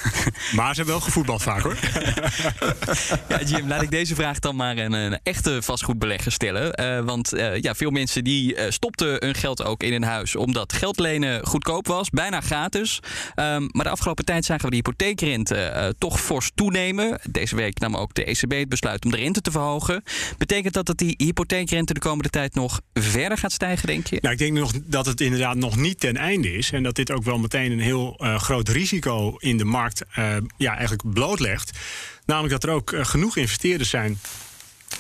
maar 0.57 0.75
ze 0.75 0.77
hebben 0.77 0.87
wel 0.87 1.01
gevoetbald 1.01 1.43
vaak 1.43 1.63
hoor. 1.63 1.77
ja, 3.29 3.43
Jim, 3.43 3.69
laat 3.69 3.83
ik 3.83 3.91
deze 3.91 4.15
vraag 4.15 4.39
dan 4.39 4.57
maar 4.57 4.77
een, 4.77 4.93
een 4.93 5.19
echte 5.23 5.63
vastgoedbelegger 5.63 6.33
stellen. 6.33 6.81
Uh, 6.81 7.05
want 7.05 7.35
uh, 7.35 7.61
ja, 7.61 7.75
veel 7.75 7.91
mensen 7.91 8.25
die 8.25 8.57
uh, 8.57 8.65
stopten 8.69 9.17
hun 9.25 9.35
geld 9.35 9.65
ook 9.65 9.83
in 9.83 9.93
een 9.93 10.03
huis 10.03 10.37
omdat 10.37 10.73
geld 10.73 10.99
lenen 10.99 11.47
goedkoop 11.47 11.87
was, 11.87 12.11
bijna 12.11 12.41
gratis. 12.41 13.01
Um, 13.37 13.69
maar 13.73 13.85
de 13.85 13.91
afgelopen 13.91 14.25
tijd 14.25 14.45
zagen 14.45 14.65
we 14.65 14.71
de 14.71 14.77
hypotheekrente 14.77 15.95
toch 15.99 16.21
fors 16.21 16.51
toenemen. 16.55 17.19
Deze 17.31 17.57
week 17.57 17.79
nam 17.79 17.97
ook 17.97 18.15
de 18.15 18.25
ECB 18.25 18.53
het 18.53 18.69
besluit 18.69 19.05
om 19.05 19.11
de 19.11 19.17
rente 19.17 19.41
te 19.41 19.51
verhogen. 19.51 20.03
Betekent 20.39 20.75
dat 20.75 20.87
dat 20.87 20.99
die 20.99 21.15
hypotheekrente 21.17 21.95
de 21.95 22.01
komende 22.01 22.31
tijd 22.31 22.55
nog 22.55 22.81
verder 22.93 23.39
gaat 23.39 23.53
stijgen, 23.53 23.87
denk 23.87 24.07
je? 24.07 24.19
Nou, 24.21 24.33
ik 24.33 24.39
denk 24.39 24.53
nog 24.59 24.73
dat 24.85 25.07
het 25.07 25.21
inderdaad 25.21 25.57
nog 25.57 25.77
niet 25.77 26.01
ten 26.01 26.17
einde 26.17 26.53
is. 26.53 26.73
En 26.73 26.83
dat 26.83 26.95
dit 26.95 27.11
ook 27.11 27.25
wel 27.25 27.39
meteen 27.39 27.73
een 27.73 27.81
heel 27.81 28.17
uh, 28.21 28.39
groot 28.39 28.69
risico 28.69 29.37
in 29.39 29.57
de 29.57 29.65
markt 29.65 30.03
uh, 30.19 30.37
ja, 30.57 30.71
eigenlijk 30.77 31.13
blootlegt. 31.13 31.79
Namelijk 32.27 32.53
dat 32.61 32.71
er 32.71 32.77
ook 32.77 32.93
uh, 32.93 33.05
genoeg 33.05 33.37
investeerders 33.37 33.91
zijn 33.91 34.21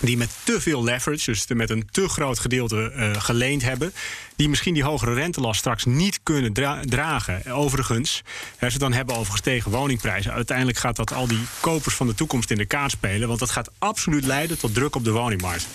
die 0.01 0.17
met 0.17 0.31
te 0.43 0.61
veel 0.61 0.85
leverage, 0.85 1.31
dus 1.31 1.47
met 1.47 1.71
een 1.71 1.89
te 1.91 2.09
groot 2.09 2.39
gedeelte 2.39 3.13
geleend 3.19 3.63
hebben, 3.63 3.93
die 4.37 4.49
misschien 4.49 4.75
die 4.75 4.83
hogere 4.83 5.15
rentelast 5.15 5.59
straks 5.59 5.85
niet 5.85 6.21
kunnen 6.23 6.53
dra 6.53 6.81
dragen. 6.85 7.53
Overigens, 7.53 8.23
als 8.61 8.73
we 8.73 8.79
dan 8.79 8.93
hebben 8.93 9.17
over 9.17 9.33
gestegen 9.33 9.71
woningprijzen, 9.71 10.33
uiteindelijk 10.33 10.79
gaat 10.79 10.97
dat 10.97 11.13
al 11.13 11.27
die 11.27 11.43
kopers 11.61 11.95
van 11.95 12.07
de 12.07 12.15
toekomst 12.15 12.51
in 12.51 12.59
de 12.59 12.67
kaart 12.67 12.91
spelen, 12.91 13.29
want 13.29 13.41
dat 13.41 13.51
gaat 13.51 13.71
absoluut 13.79 14.25
leiden 14.25 14.59
tot 14.59 14.75
druk 14.75 14.97
op 14.97 15.05
de 15.05 15.13
woningmarkt. 15.13 15.67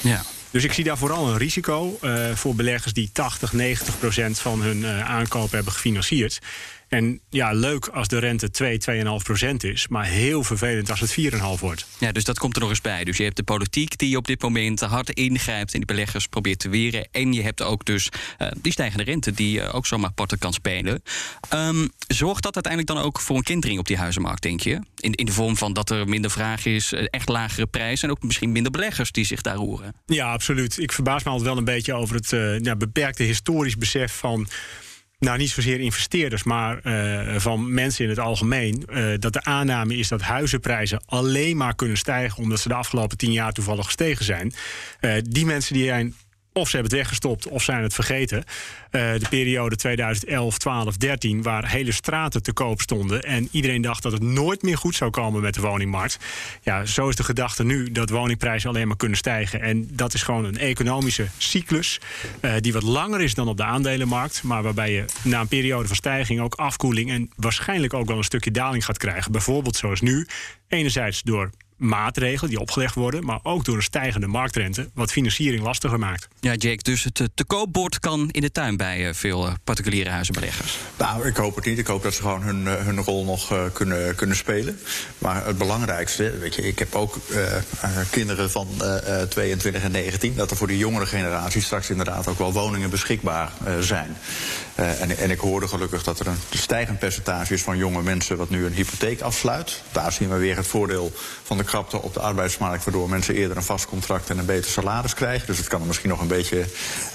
Ja. 0.00 0.22
Dus 0.54 0.64
ik 0.64 0.72
zie 0.72 0.84
daar 0.84 0.98
vooral 0.98 1.28
een 1.28 1.36
risico 1.36 1.98
uh, 2.02 2.30
voor 2.34 2.54
beleggers 2.54 2.92
die 2.92 3.10
80, 3.12 3.52
90 3.52 3.98
procent 3.98 4.38
van 4.38 4.62
hun 4.62 4.78
uh, 4.78 5.10
aankoop 5.10 5.50
hebben 5.50 5.72
gefinancierd. 5.72 6.40
En 6.94 7.20
ja, 7.30 7.52
leuk 7.52 7.86
als 7.86 8.08
de 8.08 8.18
rente 8.18 8.50
2, 8.50 8.78
2,5 8.90 9.04
procent 9.22 9.64
is. 9.64 9.88
Maar 9.88 10.04
heel 10.04 10.42
vervelend 10.42 10.90
als 10.90 11.00
het 11.00 11.16
4,5 11.20 11.38
wordt. 11.60 11.86
Ja, 11.98 12.12
dus 12.12 12.24
dat 12.24 12.38
komt 12.38 12.54
er 12.54 12.60
nog 12.60 12.70
eens 12.70 12.80
bij. 12.80 13.04
Dus 13.04 13.16
je 13.16 13.22
hebt 13.22 13.36
de 13.36 13.42
politiek 13.42 13.98
die 13.98 14.16
op 14.16 14.26
dit 14.26 14.42
moment 14.42 14.80
hard 14.80 15.10
ingrijpt... 15.10 15.72
en 15.72 15.78
die 15.78 15.86
beleggers 15.86 16.26
probeert 16.26 16.58
te 16.58 16.68
weren. 16.68 17.08
En 17.10 17.32
je 17.32 17.42
hebt 17.42 17.62
ook 17.62 17.84
dus 17.84 18.08
uh, 18.38 18.48
die 18.60 18.72
stijgende 18.72 19.04
rente... 19.04 19.32
die 19.32 19.58
uh, 19.58 19.74
ook 19.74 19.86
zomaar 19.86 20.12
parten 20.12 20.38
kan 20.38 20.52
spelen. 20.52 21.02
Um, 21.54 21.90
zorgt 22.06 22.42
dat 22.42 22.54
uiteindelijk 22.54 22.94
dan 22.94 23.04
ook 23.04 23.20
voor 23.20 23.36
een 23.36 23.42
kentering 23.42 23.78
op 23.78 23.86
die 23.86 23.96
huizenmarkt, 23.96 24.42
denk 24.42 24.60
je? 24.60 24.80
In, 24.96 25.12
in 25.12 25.26
de 25.26 25.32
vorm 25.32 25.56
van 25.56 25.72
dat 25.72 25.90
er 25.90 26.08
minder 26.08 26.30
vraag 26.30 26.64
is, 26.66 26.92
echt 26.92 27.28
lagere 27.28 27.66
prijzen... 27.66 28.08
en 28.08 28.14
ook 28.14 28.22
misschien 28.22 28.52
minder 28.52 28.72
beleggers 28.72 29.12
die 29.12 29.24
zich 29.24 29.40
daar 29.40 29.56
roeren. 29.56 29.94
Ja, 30.06 30.32
absoluut. 30.32 30.78
Ik 30.78 30.92
verbaas 30.92 31.22
me 31.22 31.30
altijd 31.30 31.48
wel 31.48 31.58
een 31.58 31.64
beetje 31.64 31.94
over 31.94 32.16
het 32.16 32.32
uh, 32.32 32.58
ja, 32.58 32.76
beperkte 32.76 33.22
historisch 33.22 33.76
besef 33.76 34.12
van 34.12 34.48
nou, 35.18 35.38
niet 35.38 35.50
zozeer 35.50 35.80
investeerders, 35.80 36.42
maar 36.42 36.80
uh, 36.82 37.38
van 37.38 37.74
mensen 37.74 38.04
in 38.04 38.10
het 38.10 38.18
algemeen. 38.18 38.84
Uh, 38.90 39.14
dat 39.18 39.32
de 39.32 39.44
aanname 39.44 39.96
is 39.96 40.08
dat 40.08 40.20
huizenprijzen 40.20 41.02
alleen 41.06 41.56
maar 41.56 41.74
kunnen 41.74 41.96
stijgen 41.96 42.42
omdat 42.42 42.60
ze 42.60 42.68
de 42.68 42.74
afgelopen 42.74 43.16
tien 43.16 43.32
jaar 43.32 43.52
toevallig 43.52 43.84
gestegen 43.84 44.24
zijn. 44.24 44.52
Uh, 45.00 45.14
die 45.28 45.46
mensen 45.46 45.74
die 45.74 45.84
zijn 45.84 46.14
of 46.56 46.68
ze 46.68 46.76
hebben 46.76 46.90
het 46.90 47.00
weggestopt 47.00 47.48
of 47.48 47.62
zijn 47.62 47.82
het 47.82 47.94
vergeten. 47.94 48.36
Uh, 48.38 48.42
de 48.90 49.26
periode 49.28 49.76
2011, 49.76 50.58
12, 50.58 50.96
13, 50.96 51.42
waar 51.42 51.68
hele 51.68 51.92
straten 51.92 52.42
te 52.42 52.52
koop 52.52 52.80
stonden. 52.80 53.22
En 53.22 53.48
iedereen 53.50 53.82
dacht 53.82 54.02
dat 54.02 54.12
het 54.12 54.22
nooit 54.22 54.62
meer 54.62 54.78
goed 54.78 54.94
zou 54.94 55.10
komen 55.10 55.42
met 55.42 55.54
de 55.54 55.60
woningmarkt. 55.60 56.18
Ja, 56.62 56.84
zo 56.84 57.08
is 57.08 57.16
de 57.16 57.24
gedachte 57.24 57.64
nu 57.64 57.92
dat 57.92 58.10
woningprijzen 58.10 58.68
alleen 58.68 58.86
maar 58.86 58.96
kunnen 58.96 59.18
stijgen. 59.18 59.60
En 59.60 59.88
dat 59.92 60.14
is 60.14 60.22
gewoon 60.22 60.44
een 60.44 60.58
economische 60.58 61.26
cyclus. 61.38 62.00
Uh, 62.40 62.52
die 62.60 62.72
wat 62.72 62.82
langer 62.82 63.20
is 63.20 63.34
dan 63.34 63.48
op 63.48 63.56
de 63.56 63.64
aandelenmarkt. 63.64 64.42
Maar 64.42 64.62
waarbij 64.62 64.92
je 64.92 65.04
na 65.22 65.40
een 65.40 65.48
periode 65.48 65.86
van 65.86 65.96
stijging 65.96 66.40
ook 66.40 66.54
afkoeling. 66.54 67.10
en 67.10 67.30
waarschijnlijk 67.36 67.94
ook 67.94 68.06
wel 68.06 68.16
een 68.16 68.24
stukje 68.24 68.50
daling 68.50 68.84
gaat 68.84 68.98
krijgen. 68.98 69.32
Bijvoorbeeld 69.32 69.76
zoals 69.76 70.00
nu. 70.00 70.26
Enerzijds 70.68 71.22
door 71.22 71.50
maatregelen 71.84 72.50
die 72.50 72.60
opgelegd 72.60 72.94
worden, 72.94 73.24
maar 73.24 73.40
ook 73.42 73.64
door 73.64 73.76
een 73.76 73.82
stijgende 73.82 74.26
marktrente, 74.26 74.90
wat 74.94 75.12
financiering 75.12 75.62
lastiger 75.62 75.98
maakt. 75.98 76.28
Ja, 76.40 76.54
Jake, 76.54 76.82
dus 76.82 77.04
het 77.04 77.28
te 77.34 77.44
koopbord 77.44 77.98
kan 77.98 78.28
in 78.30 78.40
de 78.40 78.50
tuin 78.50 78.76
bij 78.76 79.08
uh, 79.08 79.14
veel 79.14 79.46
uh, 79.46 79.52
particuliere 79.64 80.10
huizenbeleggers. 80.10 80.78
Nou, 80.98 81.26
ik 81.26 81.36
hoop 81.36 81.54
het 81.54 81.64
niet. 81.64 81.78
Ik 81.78 81.86
hoop 81.86 82.02
dat 82.02 82.14
ze 82.14 82.22
gewoon 82.22 82.42
hun, 82.42 82.62
uh, 82.62 82.72
hun 82.72 83.00
rol 83.00 83.24
nog 83.24 83.72
kunnen, 83.72 84.14
kunnen 84.14 84.36
spelen. 84.36 84.78
Maar 85.18 85.46
het 85.46 85.58
belangrijkste, 85.58 86.38
weet 86.38 86.54
je, 86.54 86.62
ik 86.62 86.78
heb 86.78 86.94
ook 86.94 87.18
kinderen 88.10 88.50
van 88.50 88.68
22 89.28 89.82
en 89.82 89.90
19, 89.90 90.34
dat 90.34 90.50
er 90.50 90.56
voor 90.56 90.66
de 90.66 90.78
jongere 90.78 91.06
generatie 91.06 91.62
straks 91.62 91.90
inderdaad 91.90 92.28
ook 92.28 92.38
wel 92.38 92.52
woningen 92.52 92.90
beschikbaar 92.90 93.52
zijn. 93.80 94.16
Uh, 94.80 95.00
en, 95.00 95.16
en, 95.18 95.30
ik 95.30 95.38
hoorde 95.38 95.68
gelukkig 95.68 96.02
dat 96.02 96.20
er 96.20 96.26
een 96.26 96.38
stijgend 96.50 96.98
percentage 96.98 97.54
is 97.54 97.62
van 97.62 97.76
jonge 97.76 98.02
mensen 98.02 98.36
wat 98.36 98.50
nu 98.50 98.66
een 98.66 98.72
hypotheek 98.72 99.20
afsluit. 99.20 99.82
Daar 99.92 100.12
zien 100.12 100.28
we 100.28 100.36
weer 100.36 100.56
het 100.56 100.66
voordeel 100.66 101.12
van 101.42 101.56
de 101.56 101.64
krapte 101.64 102.02
op 102.02 102.14
de 102.14 102.20
arbeidsmarkt, 102.20 102.84
waardoor 102.84 103.08
mensen 103.08 103.34
eerder 103.34 103.56
een 103.56 103.62
vast 103.62 103.86
contract 103.86 104.30
en 104.30 104.38
een 104.38 104.46
beter 104.46 104.70
salaris 104.70 105.14
krijgen. 105.14 105.46
Dus 105.46 105.58
het 105.58 105.68
kan 105.68 105.80
er 105.80 105.86
misschien 105.86 106.08
nog 106.08 106.20
een 106.20 106.28
beetje, 106.28 106.64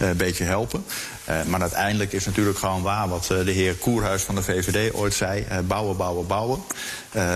uh, 0.02 0.12
beetje 0.12 0.44
helpen. 0.44 0.86
Uh, 1.30 1.44
maar 1.44 1.62
uiteindelijk 1.62 2.14
is 2.14 2.26
natuurlijk 2.26 2.58
gewoon 2.58 2.82
waar 2.82 3.10
wat 3.10 3.26
de 3.26 3.52
heer 3.52 3.76
Koerhuis 3.76 4.22
van 4.22 4.36
de 4.36 4.44
VVD 4.44 4.94
ooit 4.94 5.14
zei: 5.14 5.46
bouwen, 5.68 5.98
bouwen, 5.98 6.28
bouwen. 6.28 6.62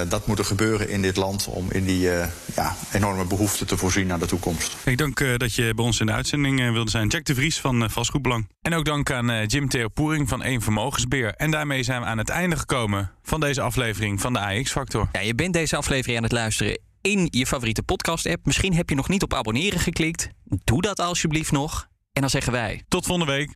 dat 0.10 0.28
moet 0.28 0.40
er 0.40 0.46
gebeuren 0.46 0.90
in 0.90 1.02
dit 1.02 1.16
land 1.16 1.48
om 1.48 1.72
in 1.72 1.86
die 1.86 2.10
ja, 2.56 2.76
enorme 2.92 3.26
behoefte 3.26 3.66
te 3.66 3.78
voorzien 3.78 4.08
naar 4.08 4.20
de 4.20 4.26
toekomst. 4.26 4.76
Ik 4.84 4.98
dank 4.98 5.24
dat 5.38 5.56
je 5.56 5.74
bij 5.76 5.86
ons 5.86 6.00
in 6.00 6.06
de 6.06 6.12
uitzending 6.12 6.72
wilde 6.72 6.92
zijn. 6.92 7.08
Jack 7.08 7.26
de 7.26 7.36
Vries 7.36 7.60
van 7.60 7.90
Vastgoedbelang. 7.90 8.48
En 8.62 8.74
ook 8.74 8.86
dank 8.86 9.12
aan 9.12 9.46
Jim 9.46 9.70
Theo 9.70 9.88
Van 10.22 10.44
Eén 10.44 10.62
Vermogensbeheer. 10.62 11.34
En 11.34 11.52
daarmee 11.52 11.84
zijn 11.84 12.02
we 12.02 12.08
aan 12.08 12.18
het 12.18 12.30
einde 12.30 12.58
gekomen 12.58 13.12
van 13.24 13.40
deze 13.40 13.62
aflevering 13.62 14.22
van 14.22 14.34
de 14.34 14.40
AX 14.40 14.72
Factor. 14.72 15.10
Ja, 15.12 15.20
je 15.20 15.36
bent 15.36 15.54
deze 15.54 15.76
aflevering 15.76 16.18
aan 16.18 16.24
het 16.24 16.32
luisteren 16.32 16.80
in 17.02 17.28
je 17.32 17.46
favoriete 17.46 17.84
podcast-app. 17.84 18.46
Misschien 18.46 18.76
heb 18.76 18.90
je 18.90 18.96
nog 18.96 19.10
niet 19.10 19.24
op 19.24 19.34
abonneren 19.34 19.80
geklikt. 19.80 20.30
Doe 20.44 20.82
dat 20.82 21.00
alsjeblieft 21.00 21.52
nog. 21.52 21.88
En 22.14 22.22
dan 22.22 22.30
zeggen 22.30 22.52
wij... 22.52 22.84
Tot 22.88 23.06
volgende 23.06 23.32
week. 23.32 23.56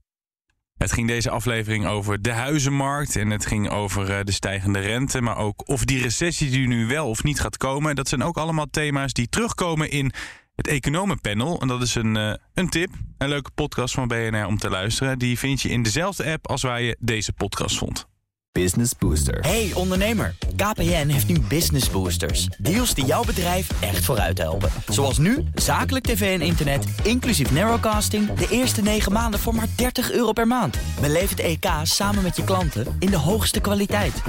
Het 0.78 0.92
ging 0.92 1.08
deze 1.08 1.30
aflevering 1.30 1.86
over 1.86 2.22
de 2.22 2.32
huizenmarkt 2.32 3.16
en 3.16 3.30
het 3.30 3.46
ging 3.46 3.70
over 3.70 4.12
eh, 4.12 4.24
de 4.24 4.32
stijgende 4.32 4.80
rente, 4.80 5.22
maar 5.22 5.38
ook 5.38 5.68
of 5.68 5.86
die 5.86 6.02
recessie 6.02 6.50
die 6.50 6.68
nu 6.68 6.88
wel 6.88 7.10
of 7.10 7.24
niet 7.24 7.40
gaat 7.40 7.58
komen. 7.58 7.96
Dat 7.96 8.08
zijn 8.08 8.24
ook 8.24 8.38
allemaal 8.38 8.68
thema's 8.72 9.14
die 9.14 9.30
terugkomen 9.30 9.90
in 9.90 10.12
het 10.58 10.68
Economenpanel. 10.68 11.62
En 11.62 11.68
dat 11.68 11.82
is 11.82 11.96
een, 11.96 12.16
uh, 12.16 12.34
een 12.54 12.70
tip, 12.70 12.90
een 13.18 13.30
leuke 13.30 13.52
podcast 13.56 13.94
van 13.94 14.08
BNR 14.08 14.46
om 14.46 14.58
te 14.58 14.70
luisteren. 14.70 15.20
Die 15.20 15.40
vind 15.40 15.62
je 15.62 15.70
in 15.70 15.84
dezelfde 15.84 16.32
app 16.32 16.48
als 16.48 16.62
waar 16.62 16.82
je 16.82 16.96
deze 17.00 17.34
podcast 17.34 17.78
vond. 17.78 18.08
Business 18.52 18.94
Booster. 18.98 19.40
Hey 19.40 19.72
ondernemer, 19.74 20.36
KPN 20.56 21.08
heeft 21.08 21.28
nu 21.28 21.40
Business 21.40 21.90
Boosters. 21.90 22.48
Deals 22.58 22.94
die 22.94 23.06
jouw 23.06 23.24
bedrijf 23.24 23.82
echt 23.82 24.06
vooruit 24.06 24.38
helpen. 24.38 24.70
Zoals 24.88 25.18
nu, 25.18 25.44
zakelijk 25.54 26.06
tv 26.06 26.40
en 26.40 26.46
internet, 26.46 26.86
inclusief 27.04 27.52
narrowcasting... 27.52 28.34
de 28.34 28.48
eerste 28.50 28.82
9 28.82 29.12
maanden 29.12 29.40
voor 29.40 29.56
maar 29.56 29.68
30 29.76 30.12
euro 30.12 30.32
per 30.32 30.48
maand. 30.48 30.78
Beleef 31.02 31.30
het 31.30 31.40
EK 31.40 31.66
samen 31.84 32.24
met 32.24 32.36
je 32.36 32.44
klanten 32.44 32.96
in 33.00 33.10
de 33.10 33.18
hoogste 33.18 33.60
kwaliteit. 33.60 34.22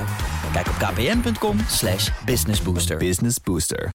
Kijk 0.53 0.69
op 0.69 0.75
kpn.com 0.75 1.57
businessbooster. 2.25 2.97
Business 2.97 3.41
Booster. 3.41 3.91